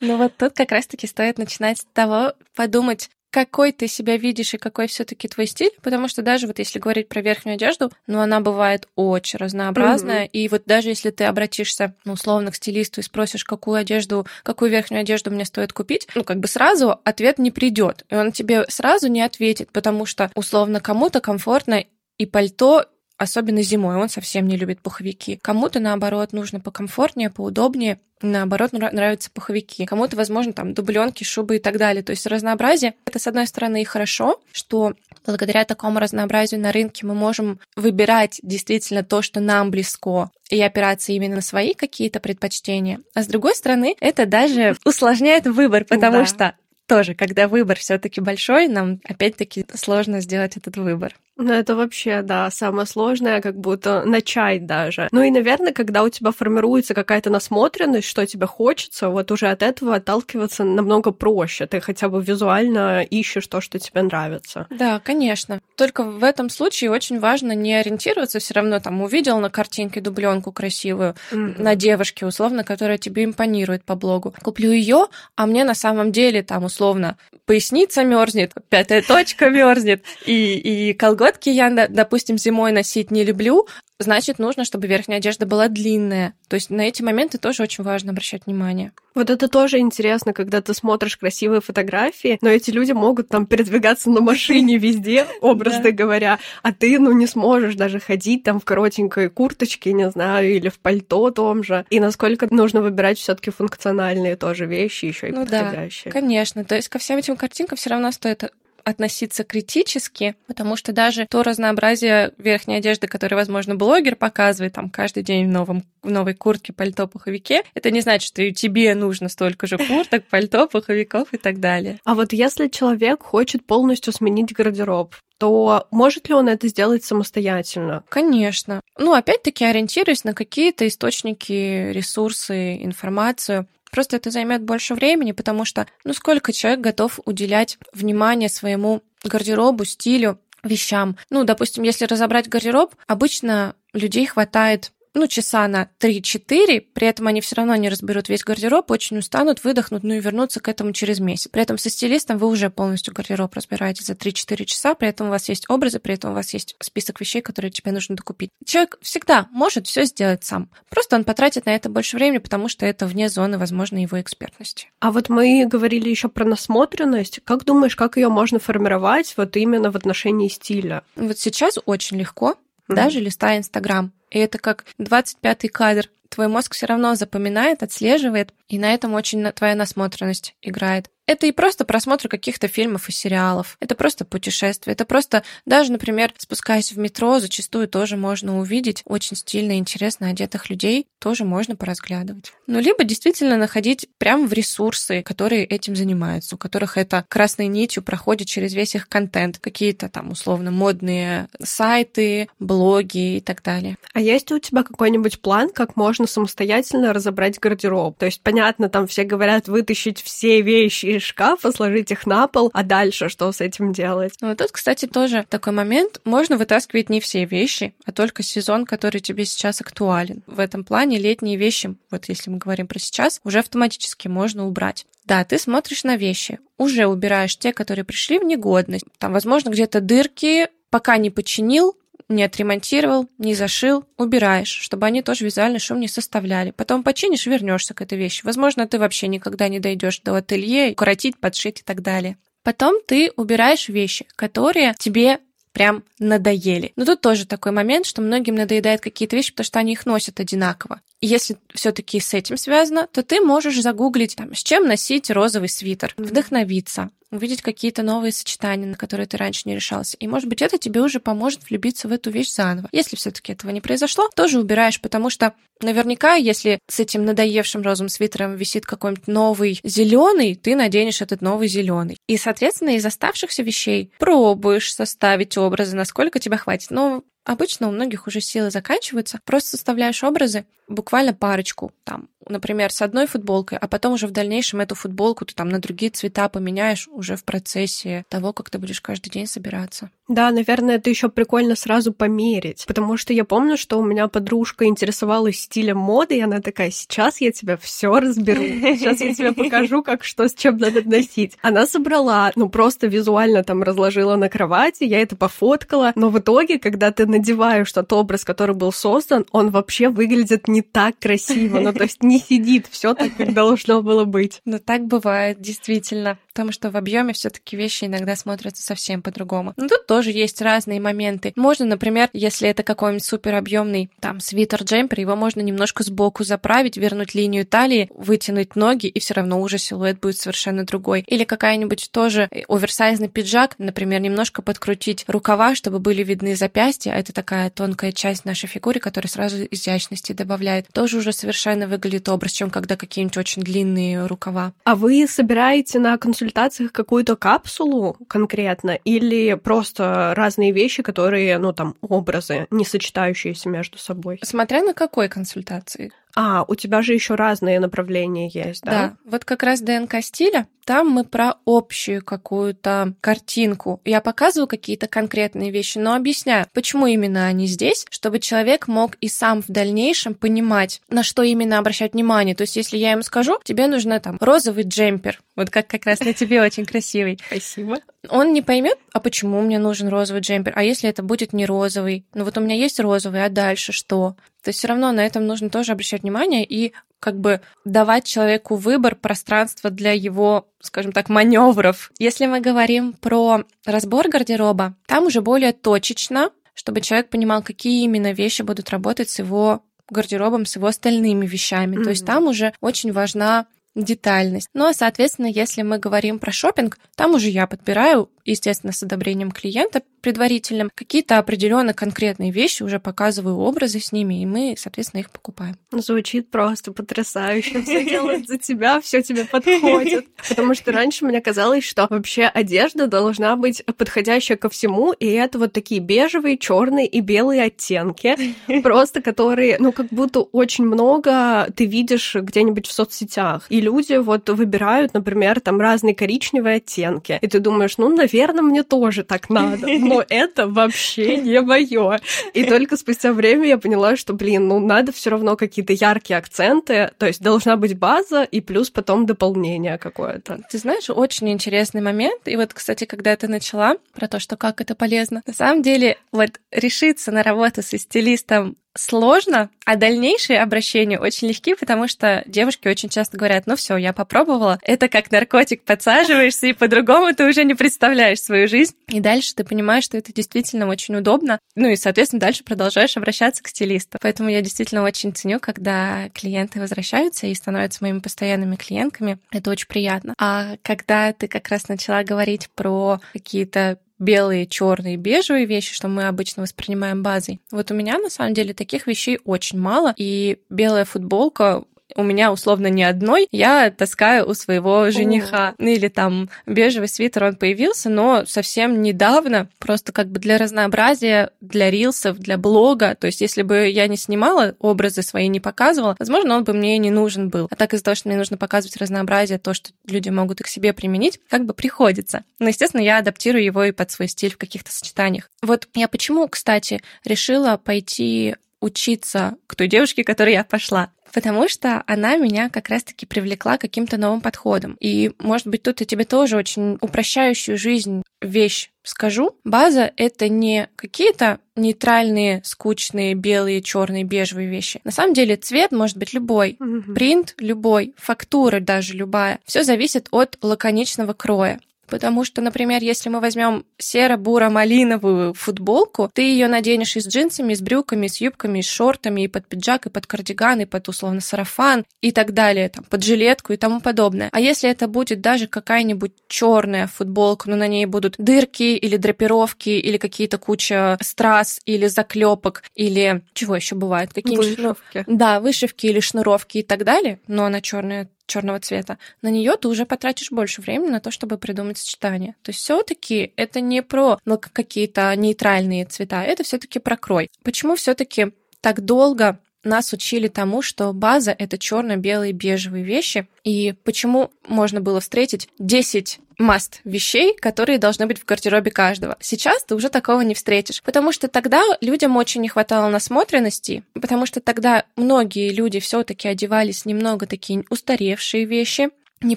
Ну 0.00 0.16
вот 0.16 0.36
тут 0.36 0.52
как 0.52 0.72
раз-таки 0.72 1.06
стоит 1.06 1.38
начинать 1.38 1.78
с 1.78 1.86
того, 1.92 2.34
подумать, 2.54 3.10
какой 3.30 3.72
ты 3.72 3.86
себя 3.88 4.16
видишь 4.16 4.54
и 4.54 4.58
какой 4.58 4.86
все-таки 4.86 5.28
твой 5.28 5.46
стиль, 5.46 5.72
потому 5.82 6.08
что 6.08 6.22
даже 6.22 6.46
вот 6.46 6.58
если 6.58 6.78
говорить 6.78 7.08
про 7.08 7.20
верхнюю 7.20 7.54
одежду, 7.54 7.90
ну 8.06 8.20
она 8.20 8.40
бывает 8.40 8.88
очень 8.94 9.38
разнообразная, 9.38 10.24
mm-hmm. 10.24 10.30
и 10.32 10.48
вот 10.48 10.62
даже 10.66 10.88
если 10.88 11.10
ты 11.10 11.24
обратишься, 11.24 11.94
ну, 12.04 12.14
условно, 12.14 12.50
к 12.50 12.56
стилисту 12.56 13.00
и 13.00 13.04
спросишь, 13.04 13.44
какую 13.44 13.76
одежду, 13.76 14.26
какую 14.42 14.70
верхнюю 14.70 15.00
одежду 15.00 15.30
мне 15.30 15.44
стоит 15.44 15.72
купить, 15.72 16.08
ну, 16.14 16.24
как 16.24 16.38
бы 16.38 16.48
сразу 16.48 16.98
ответ 17.04 17.38
не 17.38 17.50
придет, 17.50 18.04
и 18.08 18.14
он 18.14 18.32
тебе 18.32 18.64
сразу 18.68 19.08
не 19.08 19.22
ответит, 19.22 19.70
потому 19.70 20.06
что, 20.06 20.30
условно, 20.34 20.80
кому-то 20.80 21.20
комфортно 21.20 21.84
и 22.18 22.26
пальто, 22.26 22.86
особенно 23.18 23.62
зимой, 23.62 23.96
он 23.96 24.08
совсем 24.08 24.46
не 24.46 24.56
любит 24.56 24.80
пуховики. 24.80 25.38
Кому-то, 25.42 25.80
наоборот, 25.80 26.32
нужно 26.32 26.60
покомфортнее, 26.60 27.30
поудобнее, 27.30 28.00
наоборот, 28.22 28.72
нравятся 28.72 29.30
пуховики. 29.30 29.86
Кому-то, 29.86 30.16
возможно, 30.16 30.52
там 30.52 30.74
дубленки, 30.74 31.24
шубы 31.24 31.56
и 31.56 31.58
так 31.58 31.78
далее. 31.78 32.02
То 32.02 32.10
есть 32.10 32.26
разнообразие. 32.26 32.94
Это, 33.04 33.18
с 33.18 33.26
одной 33.26 33.46
стороны, 33.46 33.82
и 33.82 33.84
хорошо, 33.84 34.40
что 34.52 34.94
благодаря 35.24 35.64
такому 35.64 35.98
разнообразию 35.98 36.60
на 36.60 36.72
рынке 36.72 37.06
мы 37.06 37.14
можем 37.14 37.60
выбирать 37.74 38.40
действительно 38.42 39.02
то, 39.02 39.22
что 39.22 39.40
нам 39.40 39.70
близко, 39.70 40.30
и 40.48 40.60
опираться 40.60 41.12
именно 41.12 41.36
на 41.36 41.42
свои 41.42 41.74
какие-то 41.74 42.20
предпочтения. 42.20 43.00
А 43.14 43.22
с 43.22 43.26
другой 43.26 43.54
стороны, 43.54 43.96
это 44.00 44.26
даже 44.26 44.76
усложняет 44.84 45.46
выбор, 45.46 45.84
потому 45.84 46.18
да. 46.18 46.26
что 46.26 46.54
тоже, 46.86 47.14
когда 47.14 47.48
выбор 47.48 47.78
все-таки 47.78 48.20
большой, 48.20 48.68
нам 48.68 49.00
опять-таки 49.04 49.66
сложно 49.74 50.20
сделать 50.20 50.56
этот 50.56 50.76
выбор. 50.76 51.16
Ну, 51.36 51.52
это 51.52 51.76
вообще, 51.76 52.22
да, 52.22 52.50
самое 52.50 52.86
сложное, 52.86 53.40
как 53.42 53.58
будто 53.58 54.04
начать 54.04 54.66
даже. 54.66 55.08
Ну 55.12 55.22
и, 55.22 55.30
наверное, 55.30 55.72
когда 55.72 56.02
у 56.02 56.08
тебя 56.08 56.32
формируется 56.32 56.94
какая-то 56.94 57.30
насмотренность, 57.30 58.08
что 58.08 58.26
тебе 58.26 58.46
хочется, 58.46 59.10
вот 59.10 59.30
уже 59.30 59.48
от 59.48 59.62
этого 59.62 59.96
отталкиваться 59.96 60.64
намного 60.64 61.12
проще. 61.12 61.66
Ты 61.66 61.80
хотя 61.80 62.08
бы 62.08 62.22
визуально 62.22 63.02
ищешь 63.02 63.46
то, 63.48 63.60
что 63.60 63.78
тебе 63.78 64.02
нравится. 64.02 64.66
Да, 64.70 64.98
конечно. 65.00 65.60
Только 65.76 66.04
в 66.04 66.24
этом 66.24 66.48
случае 66.48 66.90
очень 66.90 67.20
важно 67.20 67.52
не 67.52 67.74
ориентироваться 67.74 68.38
все 68.38 68.54
равно, 68.54 68.80
там, 68.80 69.02
увидел 69.02 69.38
на 69.38 69.50
картинке 69.50 70.00
дубленку 70.00 70.52
красивую 70.52 71.16
mm-hmm. 71.30 71.60
на 71.60 71.74
девушке, 71.74 72.24
условно, 72.24 72.64
которая 72.64 72.96
тебе 72.96 73.24
импонирует 73.24 73.84
по 73.84 73.94
блогу. 73.94 74.34
Куплю 74.42 74.70
ее, 74.70 75.08
а 75.36 75.46
мне 75.46 75.64
на 75.64 75.74
самом 75.74 76.12
деле 76.12 76.42
там 76.42 76.64
условно 76.64 77.18
поясница 77.46 78.04
мерзнет, 78.04 78.52
пятая 78.68 79.02
точка 79.02 79.48
мерзнет, 79.50 80.04
и, 80.26 80.54
и 80.58 80.92
колготки 80.94 81.25
колготки 81.26 81.48
я, 81.48 81.70
допустим, 81.88 82.38
зимой 82.38 82.72
носить 82.72 83.10
не 83.10 83.24
люблю, 83.24 83.66
значит, 83.98 84.38
нужно, 84.38 84.64
чтобы 84.64 84.86
верхняя 84.86 85.18
одежда 85.18 85.46
была 85.46 85.68
длинная. 85.68 86.34
То 86.48 86.54
есть 86.54 86.70
на 86.70 86.82
эти 86.82 87.02
моменты 87.02 87.38
тоже 87.38 87.62
очень 87.62 87.82
важно 87.82 88.12
обращать 88.12 88.46
внимание. 88.46 88.92
Вот 89.14 89.30
это 89.30 89.48
тоже 89.48 89.78
интересно, 89.78 90.32
когда 90.32 90.60
ты 90.60 90.74
смотришь 90.74 91.16
красивые 91.16 91.60
фотографии, 91.60 92.38
но 92.42 92.50
эти 92.50 92.70
люди 92.70 92.92
могут 92.92 93.28
там 93.28 93.46
передвигаться 93.46 94.10
на 94.10 94.20
машине 94.20 94.76
везде, 94.78 95.26
образно 95.40 95.90
говоря, 95.90 96.38
а 96.62 96.72
ты, 96.72 96.98
ну, 96.98 97.12
не 97.12 97.26
сможешь 97.26 97.74
даже 97.74 97.98
ходить 97.98 98.44
там 98.44 98.60
в 98.60 98.64
коротенькой 98.64 99.30
курточке, 99.30 99.92
не 99.92 100.10
знаю, 100.10 100.54
или 100.54 100.68
в 100.68 100.78
пальто 100.78 101.30
том 101.30 101.64
же. 101.64 101.86
И 101.90 101.98
насколько 101.98 102.46
нужно 102.50 102.82
выбирать 102.82 103.18
все 103.18 103.34
таки 103.34 103.50
функциональные 103.50 104.36
тоже 104.36 104.66
вещи, 104.66 105.06
еще 105.06 105.28
и 105.28 105.32
ну, 105.32 105.42
подходящие. 105.42 106.12
Конечно. 106.12 106.64
То 106.64 106.76
есть 106.76 106.88
ко 106.88 106.98
всем 106.98 107.16
этим 107.16 107.36
картинкам 107.36 107.78
все 107.78 107.90
равно 107.90 108.12
стоит 108.12 108.52
относиться 108.86 109.42
критически, 109.42 110.36
потому 110.46 110.76
что 110.76 110.92
даже 110.92 111.26
то 111.28 111.42
разнообразие 111.42 112.32
верхней 112.38 112.76
одежды, 112.76 113.08
которое, 113.08 113.34
возможно, 113.34 113.74
блогер 113.74 114.14
показывает 114.14 114.74
там 114.74 114.90
каждый 114.90 115.24
день 115.24 115.48
в, 115.48 115.50
новом, 115.50 115.82
в 116.04 116.10
новой 116.10 116.34
куртке, 116.34 116.72
пальто, 116.72 117.08
пуховике, 117.08 117.64
это 117.74 117.90
не 117.90 118.00
значит, 118.00 118.28
что 118.28 118.42
и 118.42 118.52
тебе 118.52 118.94
нужно 118.94 119.28
столько 119.28 119.66
же 119.66 119.76
курток, 119.76 120.24
пальто, 120.30 120.68
пуховиков 120.68 121.34
и 121.34 121.36
так 121.36 121.58
далее. 121.58 121.98
А 122.04 122.14
вот 122.14 122.32
если 122.32 122.68
человек 122.68 123.24
хочет 123.24 123.66
полностью 123.66 124.12
сменить 124.12 124.52
гардероб, 124.52 125.16
то 125.38 125.86
может 125.90 126.28
ли 126.28 126.34
он 126.34 126.48
это 126.48 126.68
сделать 126.68 127.04
самостоятельно? 127.04 128.04
Конечно. 128.08 128.80
Ну, 128.98 129.14
опять-таки, 129.14 129.64
ориентируясь 129.64 130.24
на 130.24 130.32
какие-то 130.32 130.86
источники, 130.86 131.90
ресурсы, 131.90 132.82
информацию. 132.82 133.66
Просто 133.90 134.16
это 134.16 134.30
займет 134.30 134.62
больше 134.62 134.94
времени, 134.94 135.32
потому 135.32 135.64
что, 135.64 135.86
ну, 136.04 136.12
сколько 136.12 136.52
человек 136.52 136.80
готов 136.80 137.20
уделять 137.24 137.78
внимание 137.92 138.48
своему 138.48 139.02
гардеробу, 139.24 139.84
стилю, 139.84 140.38
вещам. 140.62 141.16
Ну, 141.30 141.44
допустим, 141.44 141.82
если 141.82 142.04
разобрать 142.04 142.48
гардероб, 142.48 142.94
обычно 143.06 143.74
людей 143.92 144.26
хватает 144.26 144.92
ну, 145.16 145.26
часа 145.26 145.66
на 145.66 145.88
3-4, 145.98 146.80
при 146.92 147.06
этом 147.08 147.26
они 147.26 147.40
все 147.40 147.56
равно 147.56 147.74
не 147.74 147.88
разберут 147.88 148.28
весь 148.28 148.44
гардероб, 148.44 148.90
очень 148.90 149.18
устанут, 149.18 149.64
выдохнут, 149.64 150.04
ну 150.04 150.14
и 150.14 150.20
вернутся 150.20 150.60
к 150.60 150.68
этому 150.68 150.92
через 150.92 151.20
месяц. 151.20 151.48
При 151.48 151.62
этом 151.62 151.78
со 151.78 151.88
стилистом 151.88 152.36
вы 152.36 152.48
уже 152.48 152.68
полностью 152.68 153.14
гардероб 153.14 153.54
разбираете 153.54 154.04
за 154.04 154.12
3-4 154.12 154.64
часа, 154.66 154.94
при 154.94 155.08
этом 155.08 155.28
у 155.28 155.30
вас 155.30 155.48
есть 155.48 155.68
образы, 155.70 156.00
при 156.00 156.14
этом 156.14 156.32
у 156.32 156.34
вас 156.34 156.52
есть 156.52 156.76
список 156.80 157.20
вещей, 157.20 157.40
которые 157.40 157.70
тебе 157.70 157.92
нужно 157.92 158.14
докупить. 158.14 158.50
Человек 158.66 158.98
всегда 159.00 159.48
может 159.50 159.86
все 159.86 160.04
сделать 160.04 160.44
сам. 160.44 160.70
Просто 160.90 161.16
он 161.16 161.24
потратит 161.24 161.64
на 161.64 161.74
это 161.74 161.88
больше 161.88 162.16
времени, 162.16 162.38
потому 162.38 162.68
что 162.68 162.84
это 162.84 163.06
вне 163.06 163.30
зоны, 163.30 163.56
возможно, 163.56 163.96
его 163.96 164.20
экспертности. 164.20 164.90
А 165.00 165.12
вот 165.12 165.30
мы 165.30 165.64
говорили 165.66 166.10
еще 166.10 166.28
про 166.28 166.44
насмотренность. 166.44 167.40
Как 167.44 167.64
думаешь, 167.64 167.96
как 167.96 168.18
ее 168.18 168.28
можно 168.28 168.58
формировать 168.58 169.32
вот 169.38 169.56
именно 169.56 169.90
в 169.90 169.96
отношении 169.96 170.48
стиля? 170.48 171.02
Вот 171.16 171.38
сейчас 171.38 171.78
очень 171.86 172.18
легко, 172.18 172.56
даже 172.88 173.20
листая 173.20 173.58
Инстаграм. 173.58 174.12
И 174.30 174.38
это 174.38 174.58
как 174.58 174.84
25-й 174.98 175.68
кадр. 175.68 176.08
Твой 176.28 176.48
мозг 176.48 176.74
все 176.74 176.86
равно 176.86 177.14
запоминает, 177.14 177.82
отслеживает, 177.82 178.52
и 178.68 178.78
на 178.78 178.92
этом 178.92 179.14
очень 179.14 179.44
твоя 179.52 179.74
насмотренность 179.74 180.54
играет. 180.62 181.10
Это 181.26 181.46
и 181.46 181.52
просто 181.52 181.84
просмотр 181.84 182.28
каких-то 182.28 182.68
фильмов 182.68 183.08
и 183.08 183.12
сериалов. 183.12 183.76
Это 183.80 183.96
просто 183.96 184.24
путешествие. 184.24 184.92
Это 184.92 185.04
просто, 185.04 185.42
даже, 185.64 185.90
например, 185.90 186.32
спускаясь 186.38 186.92
в 186.92 186.98
метро, 186.98 187.40
зачастую 187.40 187.88
тоже 187.88 188.16
можно 188.16 188.60
увидеть 188.60 189.02
очень 189.04 189.36
стильно 189.36 189.72
и 189.72 189.78
интересно 189.78 190.28
одетых 190.28 190.70
людей. 190.70 191.08
Тоже 191.18 191.44
можно 191.44 191.74
поразглядывать. 191.74 192.52
Ну, 192.68 192.78
либо 192.78 193.02
действительно 193.02 193.56
находить 193.56 194.08
прямо 194.18 194.46
в 194.46 194.52
ресурсы, 194.52 195.22
которые 195.22 195.64
этим 195.64 195.96
занимаются, 195.96 196.54
у 196.54 196.58
которых 196.58 196.96
это 196.96 197.24
красной 197.28 197.66
нитью 197.66 198.04
проходит 198.04 198.46
через 198.46 198.72
весь 198.74 198.94
их 198.94 199.08
контент. 199.08 199.58
Какие-то 199.58 200.08
там 200.08 200.30
условно 200.30 200.70
модные 200.70 201.48
сайты, 201.60 202.48
блоги 202.60 203.38
и 203.38 203.40
так 203.40 203.64
далее. 203.64 203.96
А 204.12 204.20
есть 204.20 204.52
у 204.52 204.60
тебя 204.60 204.84
какой-нибудь 204.84 205.40
план, 205.40 205.70
как 205.70 205.96
можно 205.96 206.15
самостоятельно 206.24 207.12
разобрать 207.12 207.58
гардероб? 207.58 208.16
То 208.16 208.24
есть, 208.26 208.40
понятно, 208.40 208.88
там 208.88 209.06
все 209.06 209.24
говорят 209.24 209.68
вытащить 209.68 210.22
все 210.22 210.62
вещи 210.62 211.06
из 211.06 211.22
шкафа, 211.22 211.72
сложить 211.72 212.10
их 212.10 212.24
на 212.26 212.46
пол, 212.46 212.70
а 212.72 212.82
дальше 212.82 213.28
что 213.28 213.52
с 213.52 213.60
этим 213.60 213.92
делать? 213.92 214.34
Ну, 214.40 214.56
тут, 214.56 214.72
кстати, 214.72 215.06
тоже 215.06 215.44
такой 215.50 215.74
момент. 215.74 216.20
Можно 216.24 216.56
вытаскивать 216.56 217.10
не 217.10 217.20
все 217.20 217.44
вещи, 217.44 217.94
а 218.06 218.12
только 218.12 218.42
сезон, 218.42 218.86
который 218.86 219.20
тебе 219.20 219.44
сейчас 219.44 219.82
актуален. 219.82 220.42
В 220.46 220.60
этом 220.60 220.84
плане 220.84 221.18
летние 221.18 221.56
вещи, 221.56 221.94
вот 222.10 222.24
если 222.28 222.48
мы 222.48 222.56
говорим 222.56 222.86
про 222.86 222.98
сейчас, 222.98 223.40
уже 223.44 223.58
автоматически 223.58 224.28
можно 224.28 224.66
убрать. 224.66 225.04
Да, 225.26 225.44
ты 225.44 225.58
смотришь 225.58 226.04
на 226.04 226.16
вещи, 226.16 226.60
уже 226.78 227.06
убираешь 227.06 227.58
те, 227.58 227.72
которые 227.72 228.04
пришли 228.04 228.38
в 228.38 228.44
негодность. 228.44 229.04
Там, 229.18 229.32
возможно, 229.32 229.70
где-то 229.70 230.00
дырки, 230.00 230.68
пока 230.90 231.16
не 231.16 231.30
починил, 231.30 231.96
не 232.28 232.42
отремонтировал, 232.42 233.28
не 233.38 233.54
зашил, 233.54 234.04
убираешь, 234.16 234.68
чтобы 234.68 235.06
они 235.06 235.22
тоже 235.22 235.44
визуальный 235.44 235.78
шум 235.78 236.00
не 236.00 236.08
составляли. 236.08 236.72
Потом 236.72 237.02
починишь 237.02 237.46
вернешься 237.46 237.94
к 237.94 238.02
этой 238.02 238.18
вещи. 238.18 238.44
Возможно, 238.44 238.86
ты 238.88 238.98
вообще 238.98 239.28
никогда 239.28 239.68
не 239.68 239.80
дойдешь 239.80 240.20
до 240.20 240.34
ателье, 240.34 240.92
укоротить, 240.92 241.38
подшить 241.38 241.80
и 241.80 241.82
так 241.82 242.02
далее. 242.02 242.36
Потом 242.62 242.96
ты 243.06 243.30
убираешь 243.36 243.88
вещи, 243.88 244.26
которые 244.34 244.94
тебе 244.98 245.38
прям 245.72 246.04
надоели. 246.18 246.92
Но 246.96 247.04
тут 247.04 247.20
тоже 247.20 247.46
такой 247.46 247.70
момент, 247.70 248.06
что 248.06 248.22
многим 248.22 248.54
надоедает 248.54 249.02
какие-то 249.02 249.36
вещи, 249.36 249.52
потому 249.52 249.66
что 249.66 249.78
они 249.78 249.92
их 249.92 250.06
носят 250.06 250.40
одинаково. 250.40 251.00
Если 251.20 251.56
все-таки 251.74 252.20
с 252.20 252.34
этим 252.34 252.56
связано, 252.56 253.08
то 253.10 253.22
ты 253.22 253.40
можешь 253.40 253.80
загуглить, 253.80 254.36
там, 254.36 254.54
с 254.54 254.62
чем 254.62 254.86
носить 254.86 255.30
розовый 255.30 255.68
свитер, 255.68 256.14
вдохновиться, 256.16 257.10
увидеть 257.30 257.62
какие-то 257.62 258.02
новые 258.02 258.32
сочетания, 258.32 258.86
на 258.86 258.96
которые 258.96 259.26
ты 259.26 259.36
раньше 259.36 259.62
не 259.64 259.74
решался. 259.74 260.16
И, 260.18 260.28
может 260.28 260.48
быть, 260.48 260.62
это 260.62 260.78
тебе 260.78 261.00
уже 261.00 261.18
поможет 261.18 261.68
влюбиться 261.68 262.08
в 262.08 262.12
эту 262.12 262.30
вещь 262.30 262.52
заново. 262.52 262.88
Если 262.92 263.16
все-таки 263.16 263.52
этого 263.52 263.70
не 263.70 263.80
произошло, 263.80 264.28
тоже 264.34 264.60
убираешь, 264.60 265.00
потому 265.00 265.30
что 265.30 265.54
наверняка, 265.80 266.34
если 266.34 266.80
с 266.88 267.00
этим 267.00 267.24
надоевшим 267.24 267.82
розовым 267.82 268.08
свитером 268.08 268.56
висит 268.56 268.84
какой-нибудь 268.84 269.26
новый 269.26 269.80
зеленый, 269.84 270.54
ты 270.54 270.76
наденешь 270.76 271.22
этот 271.22 271.40
новый 271.40 271.68
зеленый. 271.68 272.18
И, 272.26 272.36
соответственно, 272.36 272.96
из 272.96 273.04
оставшихся 273.04 273.62
вещей 273.62 274.12
пробуешь 274.18 274.92
составить 274.92 275.56
образы, 275.56 275.96
насколько 275.96 276.38
тебя 276.38 276.58
хватит. 276.58 276.90
Но 276.90 277.24
Обычно 277.46 277.88
у 277.88 277.92
многих 277.92 278.26
уже 278.26 278.40
силы 278.40 278.70
заканчиваются. 278.72 279.38
Просто 279.44 279.70
составляешь 279.70 280.24
образы, 280.24 280.66
буквально 280.88 281.32
парочку, 281.32 281.92
там, 282.02 282.28
например, 282.44 282.92
с 282.92 283.00
одной 283.02 283.28
футболкой, 283.28 283.78
а 283.78 283.86
потом 283.86 284.14
уже 284.14 284.26
в 284.26 284.32
дальнейшем 284.32 284.80
эту 284.80 284.96
футболку 284.96 285.44
ты 285.44 285.54
там 285.54 285.68
на 285.68 285.78
другие 285.78 286.10
цвета 286.10 286.48
поменяешь 286.48 287.06
уже 287.06 287.36
в 287.36 287.44
процессе 287.44 288.24
того, 288.28 288.52
как 288.52 288.68
ты 288.68 288.78
будешь 288.78 289.00
каждый 289.00 289.30
день 289.30 289.46
собираться. 289.46 290.10
Да, 290.28 290.50
наверное, 290.50 290.96
это 290.96 291.08
еще 291.08 291.28
прикольно 291.28 291.76
сразу 291.76 292.12
померить, 292.12 292.84
потому 292.86 293.16
что 293.16 293.32
я 293.32 293.44
помню, 293.44 293.76
что 293.76 293.98
у 293.98 294.04
меня 294.04 294.26
подружка 294.26 294.84
интересовалась 294.86 295.60
стилем 295.60 295.98
моды, 295.98 296.38
и 296.38 296.40
она 296.40 296.60
такая, 296.60 296.90
сейчас 296.90 297.40
я 297.40 297.52
тебя 297.52 297.76
все 297.76 298.18
разберу, 298.18 298.62
сейчас 298.62 299.20
я 299.20 299.32
тебе 299.32 299.52
покажу, 299.52 300.02
как 300.02 300.24
что 300.24 300.48
с 300.48 300.54
чем 300.54 300.78
надо 300.78 301.08
носить. 301.08 301.56
Она 301.62 301.86
собрала, 301.86 302.50
ну 302.56 302.68
просто 302.68 303.06
визуально 303.06 303.62
там 303.62 303.84
разложила 303.84 304.34
на 304.34 304.48
кровати, 304.48 305.04
я 305.04 305.20
это 305.22 305.36
пофоткала, 305.36 306.12
но 306.16 306.28
в 306.28 306.38
итоге, 306.40 306.80
когда 306.80 307.12
ты 307.12 307.26
надеваешь 307.26 307.92
тот 307.92 308.12
образ, 308.12 308.44
который 308.44 308.74
был 308.74 308.92
создан, 308.92 309.46
он 309.52 309.70
вообще 309.70 310.08
выглядит 310.08 310.66
не 310.66 310.82
так 310.82 311.18
красиво, 311.20 311.78
ну 311.78 311.92
то 311.92 312.02
есть 312.02 312.24
не 312.24 312.40
сидит 312.40 312.86
все 312.90 313.14
так, 313.14 313.36
как 313.36 313.54
должно 313.54 314.02
было 314.02 314.24
быть. 314.24 314.60
Ну 314.64 314.80
так 314.80 315.06
бывает, 315.06 315.60
действительно 315.60 316.38
потому 316.56 316.72
что 316.72 316.90
в 316.90 316.96
объеме 316.96 317.34
все-таки 317.34 317.76
вещи 317.76 318.06
иногда 318.06 318.34
смотрятся 318.34 318.82
совсем 318.82 319.20
по-другому. 319.20 319.74
Но 319.76 319.88
тут 319.88 320.06
тоже 320.06 320.30
есть 320.30 320.62
разные 320.62 321.00
моменты. 321.00 321.52
Можно, 321.54 321.84
например, 321.84 322.30
если 322.32 322.66
это 322.66 322.82
какой-нибудь 322.82 323.26
супер 323.26 323.56
объемный 323.56 324.08
там 324.20 324.40
свитер 324.40 324.82
джемпер, 324.82 325.20
его 325.20 325.36
можно 325.36 325.60
немножко 325.60 326.02
сбоку 326.02 326.44
заправить, 326.44 326.96
вернуть 326.96 327.34
линию 327.34 327.66
талии, 327.66 328.08
вытянуть 328.14 328.74
ноги, 328.74 329.06
и 329.06 329.20
все 329.20 329.34
равно 329.34 329.60
уже 329.60 329.76
силуэт 329.76 330.18
будет 330.18 330.38
совершенно 330.38 330.84
другой. 330.84 331.24
Или 331.26 331.44
какая-нибудь 331.44 332.08
тоже 332.10 332.48
оверсайзный 332.68 333.28
пиджак, 333.28 333.74
например, 333.76 334.22
немножко 334.22 334.62
подкрутить 334.62 335.26
рукава, 335.26 335.74
чтобы 335.74 335.98
были 335.98 336.24
видны 336.24 336.56
запястья. 336.56 337.12
Это 337.12 337.34
такая 337.34 337.68
тонкая 337.68 338.12
часть 338.12 338.46
нашей 338.46 338.66
фигуры, 338.66 338.98
которая 338.98 339.28
сразу 339.28 339.62
изящности 339.70 340.32
добавляет. 340.32 340.86
Тоже 340.90 341.18
уже 341.18 341.34
совершенно 341.34 341.86
выглядит 341.86 342.30
образ, 342.30 342.52
чем 342.52 342.70
когда 342.70 342.96
какие-нибудь 342.96 343.36
очень 343.36 343.60
длинные 343.60 344.24
рукава. 344.24 344.72
А 344.84 344.94
вы 344.94 345.26
собираете 345.28 345.98
на 345.98 346.16
консультацию 346.16 346.45
консультациях 346.46 346.92
какую-то 346.92 347.36
капсулу 347.36 348.16
конкретно 348.28 348.90
или 349.04 349.54
просто 349.54 350.32
разные 350.36 350.72
вещи, 350.72 351.02
которые, 351.02 351.58
ну, 351.58 351.72
там, 351.72 351.96
образы, 352.00 352.66
не 352.70 352.84
сочетающиеся 352.84 353.68
между 353.68 353.98
собой? 353.98 354.38
Смотря 354.42 354.82
на 354.82 354.94
какой 354.94 355.28
консультации. 355.28 356.12
А, 356.36 356.64
у 356.68 356.74
тебя 356.74 357.00
же 357.00 357.14
еще 357.14 357.34
разные 357.34 357.80
направления 357.80 358.48
есть, 358.48 358.82
да? 358.82 358.90
Да, 358.90 359.16
вот 359.24 359.46
как 359.46 359.62
раз 359.62 359.80
ДНК 359.80 360.16
стиля, 360.20 360.68
там 360.84 361.08
мы 361.08 361.24
про 361.24 361.54
общую 361.64 362.22
какую-то 362.22 363.14
картинку. 363.22 364.02
Я 364.04 364.20
показываю 364.20 364.68
какие-то 364.68 365.08
конкретные 365.08 365.70
вещи, 365.70 365.96
но 365.96 366.14
объясняю, 366.14 366.66
почему 366.74 367.06
именно 367.06 367.46
они 367.46 367.66
здесь, 367.66 368.06
чтобы 368.10 368.38
человек 368.38 368.86
мог 368.86 369.16
и 369.16 369.28
сам 369.28 369.62
в 369.62 369.68
дальнейшем 369.68 370.34
понимать, 370.34 371.00
на 371.08 371.22
что 371.22 371.42
именно 371.42 371.78
обращать 371.78 372.12
внимание. 372.12 372.54
То 372.54 372.62
есть, 372.62 372.76
если 372.76 372.98
я 372.98 373.12
ему 373.12 373.22
скажу, 373.22 373.58
тебе 373.64 373.86
нужно 373.86 374.20
там 374.20 374.36
розовый 374.38 374.84
джемпер, 374.84 375.40
вот 375.56 375.70
как 375.70 375.88
как 375.88 376.04
раз 376.04 376.20
на 376.20 376.34
тебе 376.34 376.62
очень 376.62 376.84
красивый. 376.84 377.40
Спасибо. 377.46 377.96
Он 378.30 378.52
не 378.52 378.62
поймет, 378.62 378.98
а 379.12 379.20
почему 379.20 379.60
мне 379.60 379.78
нужен 379.78 380.08
розовый 380.08 380.40
джемпер, 380.40 380.72
а 380.76 380.82
если 380.82 381.08
это 381.08 381.22
будет 381.22 381.52
не 381.52 381.66
розовый, 381.66 382.26
ну 382.34 382.44
вот 382.44 382.56
у 382.58 382.60
меня 382.60 382.74
есть 382.74 383.00
розовый, 383.00 383.44
а 383.44 383.48
дальше 383.48 383.92
что? 383.92 384.36
То 384.62 384.68
есть 384.70 384.78
все 384.78 384.88
равно 384.88 385.12
на 385.12 385.24
этом 385.24 385.46
нужно 385.46 385.70
тоже 385.70 385.92
обращать 385.92 386.22
внимание 386.22 386.64
и 386.64 386.92
как 387.20 387.38
бы 387.38 387.60
давать 387.84 388.24
человеку 388.24 388.76
выбор 388.76 389.16
пространства 389.16 389.90
для 389.90 390.12
его, 390.12 390.68
скажем 390.80 391.12
так, 391.12 391.28
маневров. 391.28 392.10
Если 392.18 392.46
мы 392.46 392.60
говорим 392.60 393.12
про 393.14 393.64
разбор 393.84 394.28
гардероба, 394.28 394.94
там 395.06 395.26
уже 395.26 395.40
более 395.40 395.72
точечно, 395.72 396.50
чтобы 396.74 397.00
человек 397.00 397.30
понимал, 397.30 397.62
какие 397.62 398.04
именно 398.04 398.32
вещи 398.32 398.62
будут 398.62 398.90
работать 398.90 399.30
с 399.30 399.38
его 399.38 399.82
гардеробом, 400.10 400.66
с 400.66 400.76
его 400.76 400.86
остальными 400.86 401.46
вещами. 401.46 401.96
Mm-hmm. 401.96 402.04
То 402.04 402.10
есть 402.10 402.26
там 402.26 402.46
уже 402.46 402.72
очень 402.80 403.12
важна 403.12 403.66
детальность. 403.96 404.68
Ну 404.74 404.86
а, 404.86 404.94
соответственно, 404.94 405.46
если 405.46 405.82
мы 405.82 405.98
говорим 405.98 406.38
про 406.38 406.52
шопинг, 406.52 406.98
там 407.16 407.34
уже 407.34 407.48
я 407.48 407.66
подбираю, 407.66 408.30
естественно, 408.46 408.92
с 408.92 409.02
одобрением 409.02 409.50
клиента 409.50 410.02
предварительным, 410.26 410.90
какие-то 410.92 411.38
определенно 411.38 411.94
конкретные 411.94 412.50
вещи, 412.50 412.82
уже 412.82 412.98
показываю 412.98 413.58
образы 413.58 414.00
с 414.00 414.10
ними, 414.10 414.42
и 414.42 414.46
мы, 414.46 414.74
соответственно, 414.76 415.20
их 415.20 415.30
покупаем. 415.30 415.76
Звучит 415.92 416.50
просто 416.50 416.90
потрясающе. 416.92 417.82
Все 417.82 418.04
делают 418.08 418.48
за 418.48 418.58
тебя, 418.58 419.00
все 419.00 419.22
тебе 419.22 419.44
подходит. 419.44 420.26
Потому 420.48 420.74
что 420.74 420.90
раньше 420.90 421.24
мне 421.24 421.40
казалось, 421.40 421.84
что 421.84 422.08
вообще 422.10 422.44
одежда 422.44 423.06
должна 423.06 423.54
быть 423.54 423.84
подходящая 423.96 424.58
ко 424.58 424.68
всему, 424.68 425.12
и 425.12 425.26
это 425.26 425.60
вот 425.60 425.72
такие 425.72 426.00
бежевые, 426.00 426.58
черные 426.58 427.06
и 427.06 427.20
белые 427.20 427.62
оттенки, 427.62 428.36
просто 428.82 429.22
которые, 429.22 429.76
ну, 429.78 429.92
как 429.92 430.08
будто 430.08 430.40
очень 430.40 430.86
много 430.86 431.68
ты 431.76 431.84
видишь 431.84 432.34
где-нибудь 432.34 432.88
в 432.88 432.92
соцсетях. 432.92 433.66
И 433.68 433.80
люди 433.80 434.14
вот 434.14 434.48
выбирают, 434.48 435.14
например, 435.14 435.60
там 435.60 435.80
разные 435.80 436.16
коричневые 436.16 436.78
оттенки. 436.78 437.38
И 437.40 437.46
ты 437.46 437.60
думаешь, 437.60 437.96
ну, 437.96 438.08
наверное, 438.08 438.35
мне 438.62 438.82
тоже 438.82 439.24
так 439.24 439.50
надо. 439.50 439.86
Но 439.86 440.24
это 440.28 440.68
вообще 440.68 441.36
не 441.36 441.60
мое. 441.60 442.20
И 442.54 442.64
только 442.64 442.96
спустя 442.96 443.32
время 443.32 443.66
я 443.66 443.78
поняла, 443.78 444.16
что, 444.16 444.32
блин, 444.32 444.68
ну, 444.68 444.78
надо 444.78 445.12
все 445.12 445.30
равно 445.30 445.56
какие-то 445.56 445.92
яркие 445.92 446.38
акценты. 446.38 447.10
То 447.18 447.26
есть 447.26 447.42
должна 447.42 447.76
быть 447.76 447.98
база 447.98 448.42
и 448.42 448.60
плюс 448.60 448.90
потом 448.90 449.26
дополнение 449.26 449.98
какое-то. 449.98 450.60
Ты 450.70 450.78
знаешь, 450.78 451.08
очень 451.08 451.50
интересный 451.50 452.00
момент. 452.00 452.46
И 452.46 452.56
вот, 452.56 452.74
кстати, 452.74 453.04
когда 453.04 453.36
ты 453.36 453.48
начала 453.48 453.96
про 454.12 454.28
то, 454.28 454.40
что 454.40 454.56
как 454.56 454.80
это 454.80 454.94
полезно, 454.94 455.42
на 455.46 455.52
самом 455.52 455.82
деле, 455.82 456.18
вот 456.32 456.60
решиться 456.70 457.32
на 457.32 457.42
работу 457.42 457.82
со 457.82 457.98
стилистом 457.98 458.76
сложно, 458.96 459.70
а 459.84 459.96
дальнейшие 459.96 460.60
обращения 460.60 461.18
очень 461.18 461.48
легки, 461.48 461.74
потому 461.74 462.08
что 462.08 462.42
девушки 462.46 462.88
очень 462.88 463.08
часто 463.08 463.36
говорят, 463.36 463.66
ну 463.66 463.76
все, 463.76 463.96
я 463.96 464.12
попробовала, 464.12 464.78
это 464.82 465.08
как 465.08 465.30
наркотик, 465.30 465.82
подсаживаешься, 465.82 466.66
и 466.66 466.72
по-другому 466.72 467.34
ты 467.34 467.46
уже 467.46 467.64
не 467.64 467.74
представляешь 467.74 468.40
свою 468.40 468.68
жизнь. 468.68 468.94
И 469.08 469.20
дальше 469.20 469.54
ты 469.54 469.64
понимаешь, 469.64 470.04
что 470.04 470.16
это 470.16 470.32
действительно 470.32 470.88
очень 470.88 471.16
удобно, 471.16 471.58
ну 471.74 471.88
и, 471.88 471.96
соответственно, 471.96 472.40
дальше 472.40 472.64
продолжаешь 472.64 473.16
обращаться 473.16 473.62
к 473.62 473.68
стилисту. 473.68 474.18
Поэтому 474.20 474.48
я 474.48 474.62
действительно 474.62 475.02
очень 475.02 475.34
ценю, 475.34 475.60
когда 475.60 476.28
клиенты 476.30 476.80
возвращаются 476.80 477.46
и 477.46 477.54
становятся 477.54 478.02
моими 478.02 478.20
постоянными 478.20 478.76
клиентками. 478.76 479.38
Это 479.52 479.70
очень 479.70 479.88
приятно. 479.88 480.34
А 480.38 480.76
когда 480.82 481.32
ты 481.32 481.48
как 481.48 481.68
раз 481.68 481.88
начала 481.88 482.22
говорить 482.22 482.68
про 482.74 483.20
какие-то 483.32 483.98
белые, 484.18 484.66
черные, 484.66 485.16
бежевые 485.16 485.66
вещи, 485.66 485.94
что 485.94 486.08
мы 486.08 486.26
обычно 486.26 486.62
воспринимаем 486.62 487.22
базой. 487.22 487.60
Вот 487.70 487.90
у 487.90 487.94
меня 487.94 488.18
на 488.18 488.30
самом 488.30 488.54
деле 488.54 488.74
таких 488.74 489.06
вещей 489.06 489.38
очень 489.44 489.78
мало, 489.78 490.14
и 490.16 490.58
белая 490.70 491.04
футболка 491.04 491.84
у 492.14 492.22
меня 492.22 492.52
условно 492.52 492.88
не 492.88 493.04
одной, 493.04 493.48
я 493.50 493.90
таскаю 493.90 494.48
у 494.48 494.54
своего 494.54 495.10
жениха. 495.10 495.74
Ну 495.78 495.88
или 495.88 496.08
там 496.08 496.48
бежевый 496.66 497.08
свитер, 497.08 497.44
он 497.44 497.56
появился, 497.56 498.08
но 498.08 498.44
совсем 498.46 499.02
недавно, 499.02 499.68
просто 499.78 500.12
как 500.12 500.28
бы 500.28 500.38
для 500.38 500.58
разнообразия, 500.58 501.50
для 501.60 501.90
рилсов, 501.90 502.38
для 502.38 502.58
блога. 502.58 503.16
То 503.18 503.26
есть 503.26 503.40
если 503.40 503.62
бы 503.62 503.88
я 503.88 504.06
не 504.06 504.16
снимала 504.16 504.74
образы 504.78 505.22
свои, 505.22 505.48
не 505.48 505.60
показывала, 505.60 506.16
возможно, 506.18 506.56
он 506.56 506.64
бы 506.64 506.72
мне 506.72 506.98
не 506.98 507.10
нужен 507.10 507.48
был. 507.48 507.68
А 507.70 507.76
так 507.76 507.94
из-за 507.94 508.04
того, 508.04 508.14
что 508.14 508.28
мне 508.28 508.38
нужно 508.38 508.56
показывать 508.56 508.96
разнообразие, 508.96 509.58
то, 509.58 509.74
что 509.74 509.90
люди 510.06 510.28
могут 510.28 510.60
их 510.60 510.68
себе 510.68 510.92
применить, 510.92 511.40
как 511.48 511.64
бы 511.64 511.74
приходится. 511.74 512.44
Но, 512.58 512.68
естественно, 512.68 513.00
я 513.02 513.18
адаптирую 513.18 513.64
его 513.64 513.84
и 513.84 513.92
под 513.92 514.10
свой 514.10 514.28
стиль 514.28 514.52
в 514.52 514.58
каких-то 514.58 514.92
сочетаниях. 514.92 515.50
Вот 515.62 515.88
я 515.94 516.08
почему, 516.08 516.48
кстати, 516.48 517.02
решила 517.24 517.76
пойти 517.76 518.56
учиться 518.86 519.56
к 519.66 519.74
той 519.74 519.88
девушке, 519.88 520.24
к 520.24 520.26
которой 520.26 520.54
я 520.54 520.64
пошла 520.64 521.10
потому 521.36 521.68
что 521.68 522.02
она 522.06 522.38
меня 522.38 522.70
как 522.70 522.88
раз-таки 522.88 523.26
привлекла 523.26 523.76
каким-то 523.76 524.16
новым 524.16 524.40
подходом. 524.40 524.96
И, 525.00 525.32
может 525.38 525.66
быть, 525.66 525.82
тут 525.82 526.00
я 526.00 526.06
тебе 526.06 526.24
тоже 526.24 526.56
очень 526.56 526.96
упрощающую 527.02 527.76
жизнь 527.76 528.22
вещь 528.40 528.90
скажу. 529.02 529.54
База— 529.62 530.10
это 530.16 530.48
не 530.48 530.88
какие-то 530.96 531.58
нейтральные, 531.74 532.62
скучные, 532.64 533.34
белые, 533.34 533.82
черные, 533.82 534.24
бежевые 534.24 534.68
вещи. 534.68 535.02
На 535.04 535.10
самом 535.10 535.34
деле 535.34 535.56
цвет 535.56 535.92
может 535.92 536.16
быть 536.16 536.32
любой, 536.32 536.78
mm-hmm. 536.80 537.12
принт 537.12 537.54
любой, 537.58 538.14
фактура 538.16 538.80
даже 538.80 539.12
любая. 539.12 539.60
Все 539.66 539.82
зависит 539.82 540.28
от 540.30 540.56
лаконичного 540.62 541.34
кроя. 541.34 541.80
Потому 542.08 542.44
что, 542.44 542.60
например, 542.62 543.02
если 543.02 543.28
мы 543.28 543.40
возьмем 543.40 543.84
серо-буро-малиновую 543.98 545.54
футболку, 545.54 546.30
ты 546.32 546.42
ее 546.42 546.68
наденешь 546.68 547.16
и 547.16 547.20
с 547.20 547.26
джинсами, 547.26 547.72
и 547.72 547.76
с 547.76 547.80
брюками, 547.80 548.26
и 548.26 548.28
с 548.28 548.40
юбками, 548.40 548.78
и 548.78 548.82
с 548.82 548.88
шортами, 548.88 549.42
и 549.42 549.48
под 549.48 549.66
пиджак, 549.66 550.06
и 550.06 550.10
под 550.10 550.26
кардиган, 550.26 550.80
и 550.80 550.84
под 550.84 551.08
условно 551.08 551.40
сарафан, 551.40 552.04
и 552.20 552.32
так 552.32 552.52
далее, 552.52 552.88
там, 552.88 553.04
под 553.04 553.22
жилетку 553.22 553.72
и 553.72 553.76
тому 553.76 554.00
подобное. 554.00 554.48
А 554.52 554.60
если 554.60 554.90
это 554.90 555.08
будет 555.08 555.40
даже 555.40 555.66
какая-нибудь 555.66 556.32
черная 556.48 557.06
футболка, 557.06 557.70
но 557.70 557.76
на 557.76 557.88
ней 557.88 558.06
будут 558.06 558.34
дырки 558.38 558.96
или 558.96 559.16
драпировки, 559.16 559.90
или 559.90 560.16
какие-то 560.16 560.58
куча 560.58 561.18
страз, 561.20 561.80
или 561.84 562.06
заклепок, 562.06 562.82
или 562.94 563.42
чего 563.54 563.76
еще 563.76 563.94
бывает? 563.94 564.32
Какие 564.32 564.56
вышивки. 564.56 565.24
Да, 565.26 565.60
вышивки 565.60 566.06
или 566.06 566.20
шнуровки 566.20 566.78
и 566.78 566.82
так 566.82 567.04
далее, 567.04 567.40
но 567.46 567.64
она 567.64 567.80
черная 567.80 568.28
черного 568.46 568.80
цвета, 568.80 569.18
на 569.42 569.48
нее 569.48 569.76
ты 569.76 569.88
уже 569.88 570.06
потратишь 570.06 570.50
больше 570.50 570.80
времени 570.80 571.10
на 571.10 571.20
то, 571.20 571.30
чтобы 571.30 571.58
придумать 571.58 571.98
сочетание. 571.98 572.54
То 572.62 572.70
есть 572.70 572.80
все-таки 572.80 573.52
это 573.56 573.80
не 573.80 574.02
про 574.02 574.38
какие-то 574.72 575.34
нейтральные 575.36 576.06
цвета, 576.06 576.42
это 576.42 576.62
все-таки 576.62 576.98
про 576.98 577.16
крой. 577.16 577.50
Почему 577.62 577.96
все-таки 577.96 578.52
так 578.80 579.00
долго 579.00 579.58
нас 579.86 580.12
учили 580.12 580.48
тому, 580.48 580.82
что 580.82 581.12
база— 581.12 581.54
это 581.58 581.78
черно-белые 581.78 582.52
бежевые 582.52 583.04
вещи, 583.04 583.48
и 583.64 583.94
почему 584.04 584.50
можно 584.66 585.00
было 585.00 585.20
встретить 585.20 585.68
10 585.78 586.40
маст 586.58 587.00
вещей, 587.04 587.54
которые 587.56 587.98
должны 587.98 588.26
быть 588.26 588.38
в 588.38 588.44
гардеробе 588.44 588.90
каждого. 588.90 589.36
Сейчас 589.40 589.84
ты 589.84 589.94
уже 589.94 590.08
такого 590.08 590.40
не 590.40 590.54
встретишь, 590.54 591.02
потому 591.02 591.32
что 591.32 591.48
тогда 591.48 591.82
людям 592.00 592.36
очень 592.36 592.62
не 592.62 592.68
хватало 592.68 593.08
насмотренности, 593.08 594.04
потому 594.14 594.46
что 594.46 594.60
тогда 594.60 595.04
многие 595.16 595.70
люди 595.72 596.00
все-таки 596.00 596.48
одевались 596.48 597.04
немного 597.04 597.46
такие 597.46 597.84
устаревшие 597.90 598.64
вещи, 598.64 599.10
не 599.40 599.56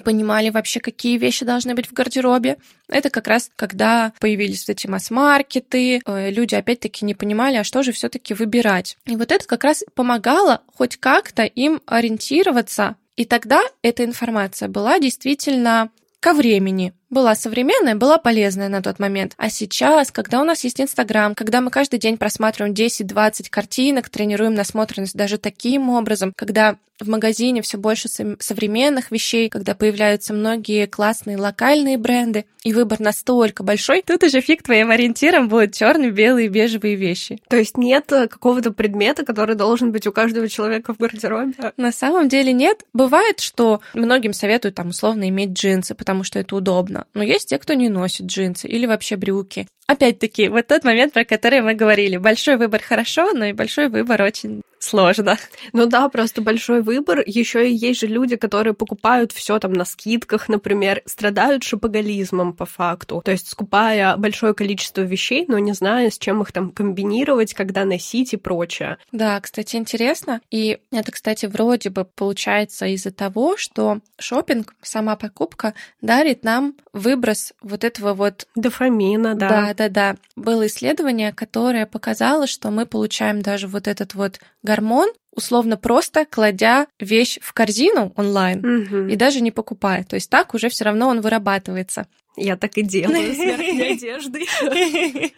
понимали 0.00 0.50
вообще, 0.50 0.80
какие 0.80 1.16
вещи 1.16 1.44
должны 1.44 1.74
быть 1.74 1.86
в 1.86 1.92
гардеробе. 1.92 2.58
Это 2.88 3.10
как 3.10 3.26
раз 3.26 3.50
когда 3.56 4.12
появились 4.20 4.66
вот 4.66 4.72
эти 4.72 4.86
масс-маркеты, 4.86 6.00
э, 6.04 6.30
люди 6.30 6.54
опять-таки 6.54 7.04
не 7.04 7.14
понимали, 7.14 7.56
а 7.56 7.64
что 7.64 7.82
же 7.82 7.92
все-таки 7.92 8.34
выбирать. 8.34 8.98
И 9.06 9.16
вот 9.16 9.32
это 9.32 9.46
как 9.46 9.64
раз 9.64 9.84
помогало 9.94 10.62
хоть 10.74 10.96
как-то 10.96 11.44
им 11.44 11.80
ориентироваться. 11.86 12.96
И 13.16 13.24
тогда 13.24 13.62
эта 13.82 14.04
информация 14.04 14.68
была 14.68 14.98
действительно 14.98 15.90
ко 16.20 16.32
времени. 16.32 16.92
Была 17.10 17.34
современная, 17.34 17.96
была 17.96 18.18
полезная 18.18 18.68
на 18.68 18.82
тот 18.82 19.00
момент. 19.00 19.34
А 19.36 19.50
сейчас, 19.50 20.12
когда 20.12 20.40
у 20.40 20.44
нас 20.44 20.62
есть 20.62 20.80
Инстаграм, 20.80 21.34
когда 21.34 21.60
мы 21.60 21.70
каждый 21.72 21.98
день 21.98 22.16
просматриваем 22.16 22.72
10-20 22.72 23.50
картинок, 23.50 24.08
тренируем 24.08 24.54
насмотренность 24.54 25.16
даже 25.16 25.36
таким 25.36 25.90
образом, 25.90 26.32
когда 26.36 26.76
в 27.00 27.08
магазине 27.08 27.62
все 27.62 27.78
больше 27.78 28.08
современных 28.08 29.10
вещей, 29.10 29.48
когда 29.48 29.74
появляются 29.74 30.32
многие 30.34 30.86
классные 30.86 31.36
локальные 31.36 31.98
бренды, 31.98 32.44
и 32.62 32.74
выбор 32.74 33.00
настолько 33.00 33.62
большой, 33.62 34.02
тут 34.02 34.22
уже 34.22 34.42
фиг 34.42 34.62
твоим 34.62 34.90
ориентиром 34.90 35.48
будут 35.48 35.74
черные, 35.74 36.10
белые, 36.10 36.48
бежевые 36.48 36.94
вещи. 36.94 37.40
То 37.48 37.56
есть 37.56 37.78
нет 37.78 38.12
э, 38.12 38.28
какого-то 38.28 38.70
предмета, 38.70 39.24
который 39.24 39.56
должен 39.56 39.92
быть 39.92 40.06
у 40.06 40.12
каждого 40.12 40.46
человека 40.46 40.92
в 40.92 40.98
гардеробе? 40.98 41.54
На 41.78 41.90
самом 41.90 42.28
деле 42.28 42.52
нет. 42.52 42.84
Бывает, 42.92 43.40
что 43.40 43.80
многим 43.94 44.34
советуют 44.34 44.74
там 44.74 44.88
условно 44.88 45.28
иметь 45.30 45.52
джинсы, 45.52 45.94
потому 45.94 46.22
что 46.22 46.38
это 46.38 46.54
удобно. 46.54 46.99
Но 47.14 47.22
есть 47.22 47.48
те, 47.48 47.58
кто 47.58 47.74
не 47.74 47.88
носит 47.88 48.26
джинсы 48.26 48.68
или 48.68 48.86
вообще 48.86 49.16
брюки. 49.16 49.66
Опять-таки, 49.86 50.48
вот 50.48 50.66
тот 50.66 50.84
момент, 50.84 51.12
про 51.12 51.24
который 51.24 51.60
мы 51.60 51.74
говорили. 51.74 52.16
Большой 52.16 52.56
выбор 52.56 52.82
хорошо, 52.82 53.32
но 53.32 53.46
и 53.46 53.52
большой 53.52 53.88
выбор 53.88 54.22
очень 54.22 54.62
сложно. 54.80 55.38
Ну 55.72 55.86
да, 55.86 56.08
просто 56.08 56.42
большой 56.42 56.82
выбор. 56.82 57.22
Еще 57.24 57.70
и 57.70 57.74
есть 57.74 58.00
же 58.00 58.06
люди, 58.06 58.36
которые 58.36 58.74
покупают 58.74 59.30
все 59.32 59.58
там 59.58 59.72
на 59.72 59.84
скидках, 59.84 60.48
например, 60.48 61.02
страдают 61.06 61.62
шопоголизмом 61.62 62.54
по 62.54 62.66
факту. 62.66 63.22
То 63.24 63.30
есть 63.30 63.48
скупая 63.48 64.16
большое 64.16 64.54
количество 64.54 65.02
вещей, 65.02 65.44
но 65.46 65.58
не 65.58 65.72
зная, 65.72 66.10
с 66.10 66.18
чем 66.18 66.42
их 66.42 66.52
там 66.52 66.70
комбинировать, 66.70 67.54
когда 67.54 67.84
носить 67.84 68.32
и 68.32 68.36
прочее. 68.36 68.98
Да, 69.12 69.40
кстати, 69.40 69.76
интересно. 69.76 70.40
И 70.50 70.78
это, 70.90 71.12
кстати, 71.12 71.46
вроде 71.46 71.90
бы 71.90 72.04
получается 72.04 72.86
из-за 72.86 73.10
того, 73.10 73.56
что 73.56 74.00
шопинг, 74.18 74.74
сама 74.82 75.16
покупка 75.16 75.74
дарит 76.00 76.42
нам 76.42 76.74
выброс 76.92 77.52
вот 77.60 77.84
этого 77.84 78.14
вот 78.14 78.48
дофамина, 78.54 79.34
да. 79.34 79.48
Да, 79.48 79.74
да, 79.74 79.88
да. 79.88 80.16
Было 80.36 80.66
исследование, 80.66 81.32
которое 81.32 81.86
показало, 81.86 82.46
что 82.46 82.70
мы 82.70 82.86
получаем 82.86 83.42
даже 83.42 83.68
вот 83.68 83.86
этот 83.86 84.14
вот 84.14 84.40
гормон, 84.70 85.10
условно 85.32 85.76
просто 85.76 86.24
кладя 86.24 86.86
вещь 87.00 87.38
в 87.42 87.52
корзину 87.52 88.12
онлайн 88.16 88.58
угу. 88.58 88.96
и 89.08 89.16
даже 89.16 89.40
не 89.40 89.50
покупая. 89.50 90.04
То 90.04 90.14
есть 90.14 90.30
так 90.30 90.54
уже 90.54 90.68
все 90.68 90.84
равно 90.84 91.08
он 91.08 91.20
вырабатывается. 91.20 92.06
Я 92.36 92.56
так 92.56 92.76
и 92.76 92.82
делаю 92.82 93.34
с 93.34 93.38
верхней 93.38 93.92
одеждой. 93.94 95.34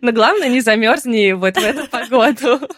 Но 0.00 0.12
главное, 0.12 0.48
не 0.48 0.60
замерзни 0.60 1.32
вот 1.32 1.54
в 1.54 1.64
эту 1.64 1.88
погоду. 1.88 2.68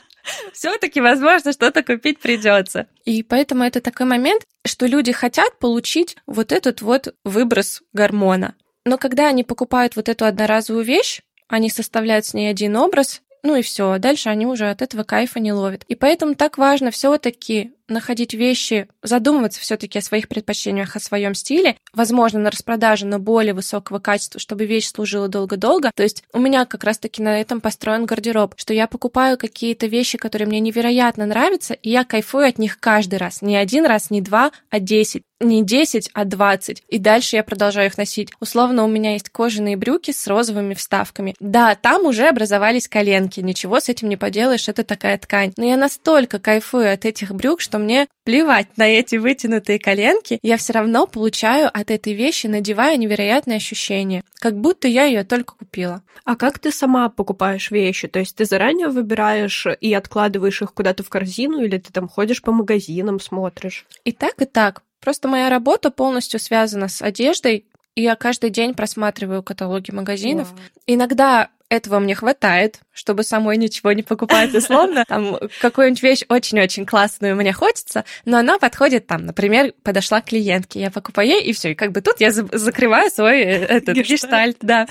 Все-таки, 0.52 1.00
возможно, 1.00 1.52
что-то 1.52 1.82
купить 1.82 2.18
придется. 2.18 2.86
И 3.04 3.22
поэтому 3.22 3.64
это 3.64 3.80
такой 3.80 4.06
момент, 4.06 4.42
что 4.66 4.86
люди 4.86 5.12
хотят 5.12 5.58
получить 5.58 6.16
вот 6.26 6.52
этот 6.52 6.82
вот 6.82 7.14
выброс 7.24 7.82
гормона. 7.92 8.54
Но 8.84 8.98
когда 8.98 9.28
они 9.28 9.42
покупают 9.42 9.96
вот 9.96 10.08
эту 10.08 10.26
одноразовую 10.26 10.84
вещь, 10.84 11.22
они 11.48 11.70
составляют 11.70 12.26
с 12.26 12.34
ней 12.34 12.50
один 12.50 12.76
образ, 12.76 13.22
ну 13.44 13.56
и 13.56 13.62
все, 13.62 13.98
дальше 13.98 14.30
они 14.30 14.46
уже 14.46 14.70
от 14.70 14.80
этого 14.80 15.04
кайфа 15.04 15.38
не 15.38 15.52
ловят. 15.52 15.84
И 15.86 15.94
поэтому 15.94 16.34
так 16.34 16.56
важно 16.56 16.90
все-таки 16.90 17.74
находить 17.88 18.34
вещи, 18.34 18.88
задумываться 19.02 19.60
все-таки 19.60 19.98
о 19.98 20.02
своих 20.02 20.28
предпочтениях, 20.28 20.96
о 20.96 21.00
своем 21.00 21.34
стиле, 21.34 21.76
возможно, 21.92 22.40
на 22.40 22.50
распродаже, 22.50 23.06
но 23.06 23.18
более 23.18 23.54
высокого 23.54 23.98
качества, 23.98 24.40
чтобы 24.40 24.66
вещь 24.66 24.88
служила 24.88 25.28
долго-долго. 25.28 25.90
То 25.94 26.02
есть 26.02 26.24
у 26.32 26.38
меня 26.38 26.64
как 26.64 26.84
раз-таки 26.84 27.22
на 27.22 27.40
этом 27.40 27.60
построен 27.60 28.06
гардероб, 28.06 28.54
что 28.56 28.72
я 28.74 28.86
покупаю 28.86 29.38
какие-то 29.38 29.86
вещи, 29.86 30.18
которые 30.18 30.48
мне 30.48 30.60
невероятно 30.60 31.26
нравятся, 31.26 31.74
и 31.74 31.90
я 31.90 32.04
кайфую 32.04 32.48
от 32.48 32.58
них 32.58 32.78
каждый 32.80 33.16
раз. 33.16 33.42
Не 33.42 33.56
один 33.56 33.86
раз, 33.86 34.10
не 34.10 34.20
два, 34.20 34.52
а 34.70 34.80
десять 34.80 35.22
не 35.44 35.62
10, 35.62 36.10
а 36.12 36.24
20. 36.24 36.84
И 36.88 36.98
дальше 36.98 37.36
я 37.36 37.44
продолжаю 37.44 37.88
их 37.88 37.98
носить. 37.98 38.30
Условно, 38.40 38.84
у 38.84 38.88
меня 38.88 39.12
есть 39.12 39.28
кожаные 39.28 39.76
брюки 39.76 40.10
с 40.10 40.26
розовыми 40.26 40.74
вставками. 40.74 41.34
Да, 41.40 41.74
там 41.74 42.06
уже 42.06 42.28
образовались 42.28 42.88
коленки. 42.88 43.40
Ничего 43.40 43.80
с 43.80 43.88
этим 43.88 44.08
не 44.08 44.16
поделаешь, 44.16 44.68
это 44.68 44.84
такая 44.84 45.18
ткань. 45.18 45.52
Но 45.56 45.64
я 45.64 45.76
настолько 45.76 46.38
кайфую 46.38 46.92
от 46.92 47.04
этих 47.04 47.32
брюк, 47.34 47.60
что 47.60 47.73
что 47.74 47.80
мне 47.80 48.06
плевать 48.22 48.68
на 48.76 48.86
эти 48.86 49.16
вытянутые 49.16 49.80
коленки, 49.80 50.38
я 50.42 50.58
все 50.58 50.74
равно 50.74 51.08
получаю 51.08 51.68
от 51.76 51.90
этой 51.90 52.12
вещи, 52.12 52.46
надевая 52.46 52.96
невероятные 52.96 53.56
ощущения, 53.56 54.22
как 54.38 54.56
будто 54.56 54.86
я 54.86 55.06
ее 55.06 55.24
только 55.24 55.56
купила. 55.56 56.04
А 56.24 56.36
как 56.36 56.60
ты 56.60 56.70
сама 56.70 57.08
покупаешь 57.08 57.72
вещи? 57.72 58.06
То 58.06 58.20
есть 58.20 58.36
ты 58.36 58.44
заранее 58.44 58.90
выбираешь 58.90 59.66
и 59.80 59.92
откладываешь 59.92 60.62
их 60.62 60.72
куда-то 60.72 61.02
в 61.02 61.08
корзину, 61.08 61.64
или 61.64 61.78
ты 61.78 61.92
там 61.92 62.06
ходишь 62.06 62.42
по 62.42 62.52
магазинам, 62.52 63.18
смотришь? 63.18 63.86
И 64.04 64.12
так, 64.12 64.40
и 64.40 64.44
так. 64.44 64.82
Просто 65.00 65.26
моя 65.26 65.50
работа 65.50 65.90
полностью 65.90 66.38
связана 66.38 66.86
с 66.86 67.02
одеждой, 67.02 67.66
я 68.02 68.16
каждый 68.16 68.50
день 68.50 68.74
просматриваю 68.74 69.42
каталоги 69.42 69.90
магазинов. 69.90 70.52
Wow. 70.52 70.58
Иногда 70.86 71.50
этого 71.68 71.98
мне 71.98 72.14
хватает, 72.14 72.80
чтобы 72.92 73.24
самой 73.24 73.56
ничего 73.56 73.92
не 73.92 74.02
покупать 74.02 74.54
условно. 74.54 75.04
Там 75.08 75.38
какую-нибудь 75.60 76.02
вещь 76.02 76.22
очень-очень 76.28 76.86
классную 76.86 77.36
мне 77.36 77.52
хочется, 77.52 78.04
но 78.24 78.38
она 78.38 78.58
подходит 78.58 79.06
там, 79.06 79.26
например, 79.26 79.72
подошла 79.82 80.20
клиентке, 80.20 80.80
я 80.80 80.90
покупаю 80.90 81.28
ей, 81.28 81.42
и 81.42 81.52
все, 81.52 81.72
и 81.72 81.74
как 81.74 81.92
бы 81.92 82.00
тут 82.00 82.20
я 82.20 82.30
закрываю 82.30 83.10
свой 83.10 83.40
э, 83.40 83.64
этот 83.66 83.96
гештальт, 83.96 84.58
да. 84.60 84.86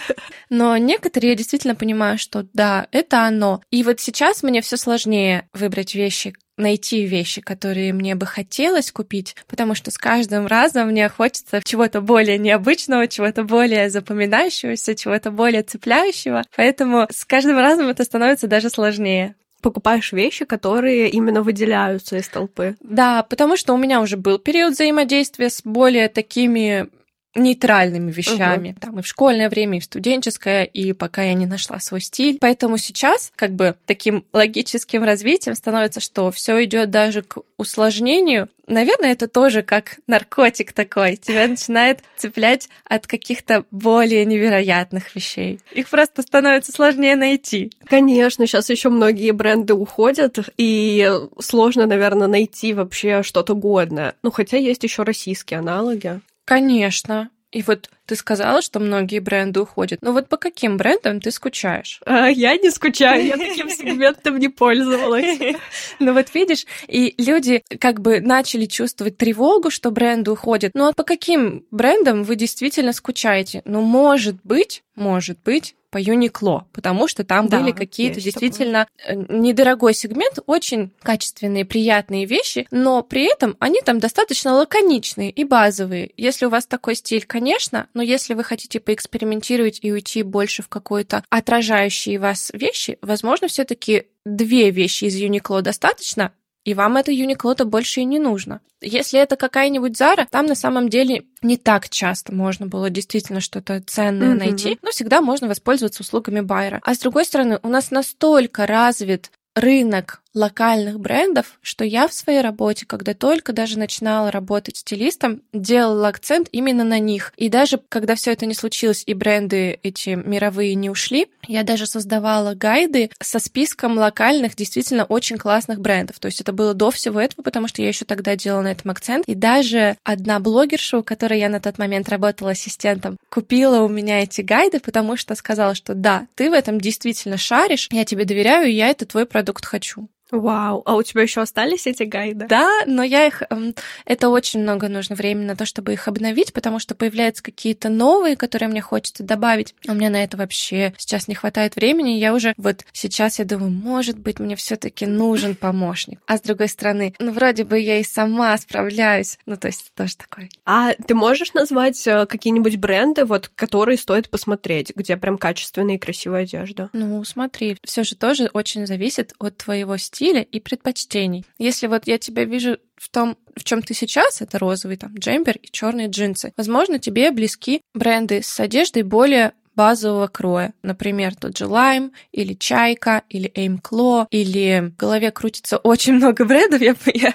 Но 0.49 0.77
некоторые 0.77 1.31
я 1.31 1.35
действительно 1.35 1.75
понимаю, 1.75 2.17
что 2.17 2.45
да, 2.53 2.87
это 2.91 3.21
оно. 3.25 3.61
И 3.71 3.83
вот 3.83 3.99
сейчас 3.99 4.43
мне 4.43 4.61
все 4.61 4.77
сложнее 4.77 5.47
выбрать 5.53 5.95
вещи, 5.95 6.33
найти 6.57 7.05
вещи, 7.05 7.41
которые 7.41 7.93
мне 7.93 8.15
бы 8.15 8.25
хотелось 8.25 8.91
купить, 8.91 9.35
потому 9.47 9.75
что 9.75 9.91
с 9.91 9.97
каждым 9.97 10.47
разом 10.47 10.89
мне 10.89 11.09
хочется 11.09 11.61
чего-то 11.63 12.01
более 12.01 12.37
необычного, 12.37 13.07
чего-то 13.07 13.43
более 13.43 13.89
запоминающегося, 13.89 14.95
чего-то 14.95 15.31
более 15.31 15.63
цепляющего. 15.63 16.43
Поэтому 16.55 17.07
с 17.09 17.25
каждым 17.25 17.57
разом 17.57 17.87
это 17.87 18.03
становится 18.03 18.47
даже 18.47 18.69
сложнее 18.69 19.35
покупаешь 19.63 20.11
вещи, 20.11 20.45
которые 20.45 21.09
именно 21.09 21.41
выделяются 21.41 22.17
из 22.17 22.27
толпы. 22.27 22.75
Да, 22.81 23.23
потому 23.23 23.55
что 23.57 23.73
у 23.73 23.77
меня 23.77 24.01
уже 24.01 24.17
был 24.17 24.37
период 24.37 24.73
взаимодействия 24.73 25.49
с 25.49 25.61
более 25.63 26.09
такими 26.09 26.89
нейтральными 27.35 28.11
вещами. 28.11 28.69
Угу. 28.69 28.79
Там 28.79 28.99
и 28.99 29.01
в 29.01 29.07
школьное 29.07 29.49
время, 29.49 29.77
и 29.77 29.81
в 29.81 29.85
студенческое, 29.85 30.63
и 30.63 30.93
пока 30.93 31.23
я 31.23 31.33
не 31.33 31.45
нашла 31.45 31.79
свой 31.79 32.01
стиль. 32.01 32.37
Поэтому 32.39 32.77
сейчас 32.77 33.31
как 33.35 33.53
бы 33.53 33.75
таким 33.85 34.25
логическим 34.33 35.03
развитием 35.03 35.55
становится, 35.55 35.99
что 35.99 36.31
все 36.31 36.63
идет 36.63 36.89
даже 36.89 37.23
к 37.23 37.39
усложнению. 37.57 38.49
Наверное, 38.67 39.11
это 39.11 39.27
тоже 39.27 39.61
как 39.61 39.99
наркотик 40.07 40.71
такой. 40.71 41.17
Тебя 41.17 41.47
начинает 41.47 41.99
цеплять 42.15 42.69
от 42.85 43.07
каких-то 43.07 43.65
более 43.71 44.25
невероятных 44.25 45.15
вещей. 45.15 45.59
Их 45.71 45.89
просто 45.89 46.21
становится 46.21 46.71
сложнее 46.71 47.15
найти. 47.15 47.71
Конечно, 47.85 48.47
сейчас 48.47 48.69
еще 48.69 48.89
многие 48.89 49.31
бренды 49.31 49.73
уходят, 49.73 50.37
и 50.57 51.11
сложно, 51.39 51.85
наверное, 51.87 52.27
найти 52.27 52.73
вообще 52.73 53.21
что-то 53.23 53.53
годное. 53.53 54.15
Ну, 54.23 54.31
хотя 54.31 54.57
есть 54.57 54.83
еще 54.83 55.03
российские 55.03 55.59
аналоги. 55.59 56.21
Конечно. 56.45 57.29
И 57.53 57.61
вот 57.61 57.89
ты 58.07 58.15
сказала, 58.15 58.63
что 58.63 58.79
многие 58.79 59.19
бренды 59.19 59.61
уходят. 59.61 59.99
Но 60.01 60.11
вот 60.11 60.27
по 60.27 60.37
каким 60.37 60.77
брендам 60.77 61.21
ты 61.21 61.29
скучаешь? 61.29 62.01
А, 62.05 62.27
я 62.27 62.57
не 62.57 62.71
скучаю, 62.71 63.23
я 63.25 63.37
таким 63.37 63.69
сегментом 63.69 64.39
не 64.39 64.49
пользовалась. 64.49 65.37
Ну 65.99 66.13
вот 66.13 66.33
видишь, 66.33 66.65
и 66.87 67.13
люди 67.17 67.63
как 67.79 68.01
бы 68.01 68.19
начали 68.19 68.65
чувствовать 68.65 69.17
тревогу, 69.17 69.69
что 69.69 69.91
бренды 69.91 70.31
уходят. 70.31 70.71
Ну 70.73 70.87
а 70.87 70.93
по 70.93 71.03
каким 71.03 71.65
брендам 71.69 72.23
вы 72.23 72.35
действительно 72.35 72.91
скучаете? 72.91 73.61
Ну, 73.65 73.81
может 73.81 74.37
быть, 74.43 74.83
может 74.95 75.37
быть, 75.43 75.75
по 75.93 75.99
Юникло, 75.99 76.65
потому 76.73 77.07
что 77.07 77.23
там 77.23 77.47
да, 77.47 77.59
были 77.59 77.71
какие-то 77.71 78.19
действительно 78.19 78.87
такое. 79.05 79.25
Э, 79.27 79.37
недорогой 79.37 79.93
сегмент, 79.93 80.39
очень 80.47 80.91
качественные, 81.03 81.65
приятные 81.65 82.25
вещи, 82.25 82.65
но 82.71 83.03
при 83.03 83.31
этом 83.31 83.55
они 83.59 83.79
там 83.81 83.99
достаточно 83.99 84.55
лаконичные 84.55 85.29
и 85.29 85.43
базовые. 85.43 86.09
Если 86.17 86.47
у 86.47 86.49
вас 86.49 86.65
такой 86.65 86.95
стиль, 86.95 87.25
конечно, 87.25 87.87
но 87.93 88.01
если 88.01 88.33
вы 88.33 88.43
хотите 88.43 88.79
поэкспериментировать 88.79 89.79
и 89.83 89.91
уйти 89.91 90.23
больше 90.23 90.63
в 90.63 90.67
какой-то 90.67 91.23
отражающие 91.29 92.17
вас 92.17 92.49
вещи, 92.53 92.97
возможно, 93.03 93.47
все-таки 93.47 94.07
две 94.25 94.71
вещи 94.71 95.05
из 95.05 95.15
Юникло 95.15 95.61
достаточно, 95.61 96.31
и 96.65 96.73
вам 96.73 96.97
это 96.97 97.11
Юникло-то 97.11 97.65
больше 97.65 98.01
и 98.01 98.05
не 98.05 98.19
нужно. 98.19 98.61
Если 98.81 99.19
это 99.19 99.35
какая-нибудь 99.35 99.97
Зара, 99.97 100.27
там 100.29 100.45
на 100.45 100.55
самом 100.55 100.89
деле 100.89 101.23
не 101.41 101.57
так 101.57 101.89
часто 101.89 102.33
можно 102.33 102.67
было 102.67 102.89
действительно 102.89 103.39
что-то 103.39 103.81
ценное 103.81 104.33
mm-hmm. 104.33 104.39
найти, 104.39 104.79
но 104.81 104.91
всегда 104.91 105.21
можно 105.21 105.47
воспользоваться 105.47 106.03
услугами 106.03 106.41
байера. 106.41 106.81
А 106.83 106.93
с 106.93 106.99
другой 106.99 107.25
стороны, 107.25 107.59
у 107.63 107.69
нас 107.69 107.91
настолько 107.91 108.65
развит 108.65 109.31
рынок 109.55 110.22
локальных 110.33 110.99
брендов, 110.99 111.59
что 111.61 111.85
я 111.85 112.07
в 112.07 112.13
своей 112.13 112.41
работе, 112.41 112.85
когда 112.85 113.13
только 113.13 113.53
даже 113.53 113.77
начинала 113.77 114.31
работать 114.31 114.77
стилистом, 114.77 115.41
делала 115.53 116.07
акцент 116.07 116.49
именно 116.51 116.83
на 116.83 116.99
них. 116.99 117.33
И 117.37 117.49
даже 117.49 117.79
когда 117.89 118.15
все 118.15 118.31
это 118.31 118.45
не 118.45 118.53
случилось 118.53 119.03
и 119.05 119.13
бренды 119.13 119.79
эти 119.83 120.09
мировые 120.11 120.75
не 120.75 120.89
ушли, 120.89 121.27
я 121.47 121.63
даже 121.63 121.85
создавала 121.85 122.53
гайды 122.55 123.11
со 123.21 123.39
списком 123.39 123.97
локальных, 123.97 124.55
действительно 124.55 125.03
очень 125.03 125.37
классных 125.37 125.79
брендов. 125.79 126.19
То 126.19 126.27
есть 126.27 126.41
это 126.41 126.51
было 126.51 126.73
до 126.73 126.91
всего 126.91 127.19
этого, 127.19 127.43
потому 127.43 127.67
что 127.67 127.81
я 127.81 127.87
еще 127.87 128.05
тогда 128.05 128.35
делала 128.35 128.63
на 128.63 128.71
этом 128.71 128.91
акцент. 128.91 129.25
И 129.27 129.35
даже 129.35 129.97
одна 130.03 130.39
блогерша, 130.39 130.97
у 130.97 131.03
которой 131.03 131.39
я 131.39 131.49
на 131.49 131.59
тот 131.59 131.77
момент 131.77 132.09
работала 132.09 132.51
ассистентом, 132.51 133.17
купила 133.29 133.81
у 133.81 133.89
меня 133.89 134.23
эти 134.23 134.41
гайды, 134.41 134.79
потому 134.79 135.17
что 135.17 135.35
сказала, 135.35 135.75
что 135.75 135.93
да, 135.93 136.27
ты 136.35 136.49
в 136.49 136.53
этом 136.53 136.79
действительно 136.79 137.37
шаришь, 137.37 137.87
я 137.91 138.05
тебе 138.05 138.25
доверяю, 138.25 138.73
я 138.73 138.89
это 138.89 139.05
твой 139.05 139.25
продукт 139.25 139.65
хочу. 139.65 140.07
Вау, 140.33 140.81
а 140.85 140.95
у 140.95 141.03
тебя 141.03 141.21
еще 141.21 141.41
остались 141.41 141.85
эти 141.85 142.03
гайды? 142.03 142.47
Да, 142.47 142.81
но 142.87 143.03
я 143.03 143.27
их... 143.27 143.43
Эм, 143.51 143.75
это 144.03 144.29
очень 144.29 144.61
много 144.61 144.89
нужно 144.89 145.15
времени 145.15 145.45
на 145.45 145.55
то, 145.55 145.67
чтобы 145.67 145.93
их 145.93 146.07
обновить, 146.07 146.53
потому 146.53 146.79
что 146.79 146.95
появляются 146.95 147.43
какие-то 147.43 147.89
новые, 147.89 148.35
которые 148.35 148.67
мне 148.67 148.81
хочется 148.81 149.21
добавить. 149.21 149.75
А 149.87 149.91
у 149.91 149.95
меня 149.95 150.09
на 150.09 150.23
это 150.23 150.35
вообще 150.35 150.95
сейчас 150.97 151.27
не 151.27 151.35
хватает 151.35 151.75
времени. 151.75 152.17
Я 152.17 152.33
уже 152.33 152.55
вот 152.57 152.83
сейчас 152.93 153.37
я 153.37 153.45
думаю, 153.45 153.69
может 153.69 154.17
быть, 154.17 154.39
мне 154.39 154.55
все-таки 154.55 155.05
нужен 155.05 155.55
помощник. 155.55 156.19
А 156.25 156.37
с 156.37 156.41
другой 156.41 156.67
стороны, 156.67 157.13
ну 157.19 157.31
вроде 157.31 157.63
бы 157.63 157.79
я 157.79 157.99
и 157.99 158.03
сама 158.03 158.57
справляюсь. 158.57 159.37
Ну 159.45 159.55
то 159.55 159.67
есть 159.67 159.91
тоже 159.93 160.17
такое. 160.17 160.49
А 160.65 160.93
ты 160.93 161.13
можешь 161.13 161.53
назвать 161.53 162.07
э, 162.07 162.25
какие-нибудь 162.25 162.77
бренды, 162.77 163.25
вот, 163.25 163.51
которые 163.53 163.99
стоит 163.99 164.31
посмотреть, 164.31 164.93
где 164.95 165.15
прям 165.15 165.37
качественная 165.37 165.95
и 165.95 165.99
красивая 165.99 166.41
одежда? 166.41 166.89
Ну 166.91 167.23
смотри, 167.23 167.77
все 167.83 168.03
же 168.03 168.15
тоже 168.15 168.49
очень 168.51 168.87
зависит 168.87 169.33
от 169.37 169.57
твоего 169.57 169.97
стиля 169.97 170.22
стиля 170.23 170.41
и 170.41 170.59
предпочтений. 170.61 171.45
Если 171.57 171.87
вот 171.87 172.07
я 172.07 172.17
тебя 172.17 172.45
вижу 172.45 172.77
в 172.95 173.09
том, 173.09 173.37
в 173.55 173.63
чем 173.65 173.81
ты 173.81 173.93
сейчас, 173.93 174.41
это 174.41 174.57
розовый 174.57 174.95
там 174.95 175.13
джемпер 175.15 175.57
и 175.57 175.69
черные 175.69 176.07
джинсы. 176.07 176.53
Возможно, 176.55 176.97
тебе 176.97 177.31
близки 177.31 177.81
бренды 177.93 178.41
с 178.41 178.57
одеждой 178.59 179.03
более 179.03 179.51
базового 179.75 180.27
кроя. 180.27 180.73
Например, 180.81 181.35
тот 181.35 181.57
же 181.57 181.65
Lime, 181.65 182.11
или 182.31 182.53
Чайка, 182.53 183.23
или 183.27 183.51
Aim 183.55 183.81
Claw, 183.81 184.27
или 184.29 184.91
в 184.93 184.95
голове 184.95 185.31
крутится 185.31 185.77
очень 185.77 186.13
много 186.13 186.45
брендов, 186.45 186.81
я, 186.81 186.95
я 187.13 187.33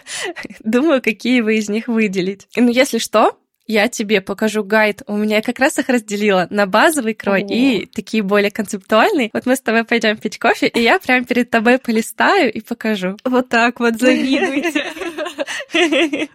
думаю, 0.60 1.02
какие 1.02 1.42
вы 1.42 1.58
из 1.58 1.68
них 1.68 1.88
выделить. 1.88 2.46
Ну, 2.56 2.70
если 2.70 2.98
что, 2.98 3.36
я 3.68 3.88
тебе 3.88 4.20
покажу 4.20 4.64
гайд. 4.64 5.02
У 5.06 5.16
меня 5.16 5.42
как 5.42 5.60
раз 5.60 5.78
их 5.78 5.88
разделила 5.88 6.48
на 6.50 6.66
базовый 6.66 7.14
крой 7.14 7.42
О. 7.42 7.46
и 7.46 7.86
такие 7.86 8.22
более 8.22 8.50
концептуальные. 8.50 9.30
Вот 9.32 9.46
мы 9.46 9.54
с 9.54 9.60
тобой 9.60 9.84
пойдем 9.84 10.16
пить 10.16 10.38
кофе, 10.38 10.68
и 10.68 10.80
я 10.80 10.98
прям 10.98 11.24
перед 11.24 11.50
тобой 11.50 11.78
полистаю 11.78 12.52
и 12.52 12.60
покажу. 12.60 13.16
Вот 13.24 13.48
так 13.48 13.78
вот 13.78 14.00
завидуйте. 14.00 14.84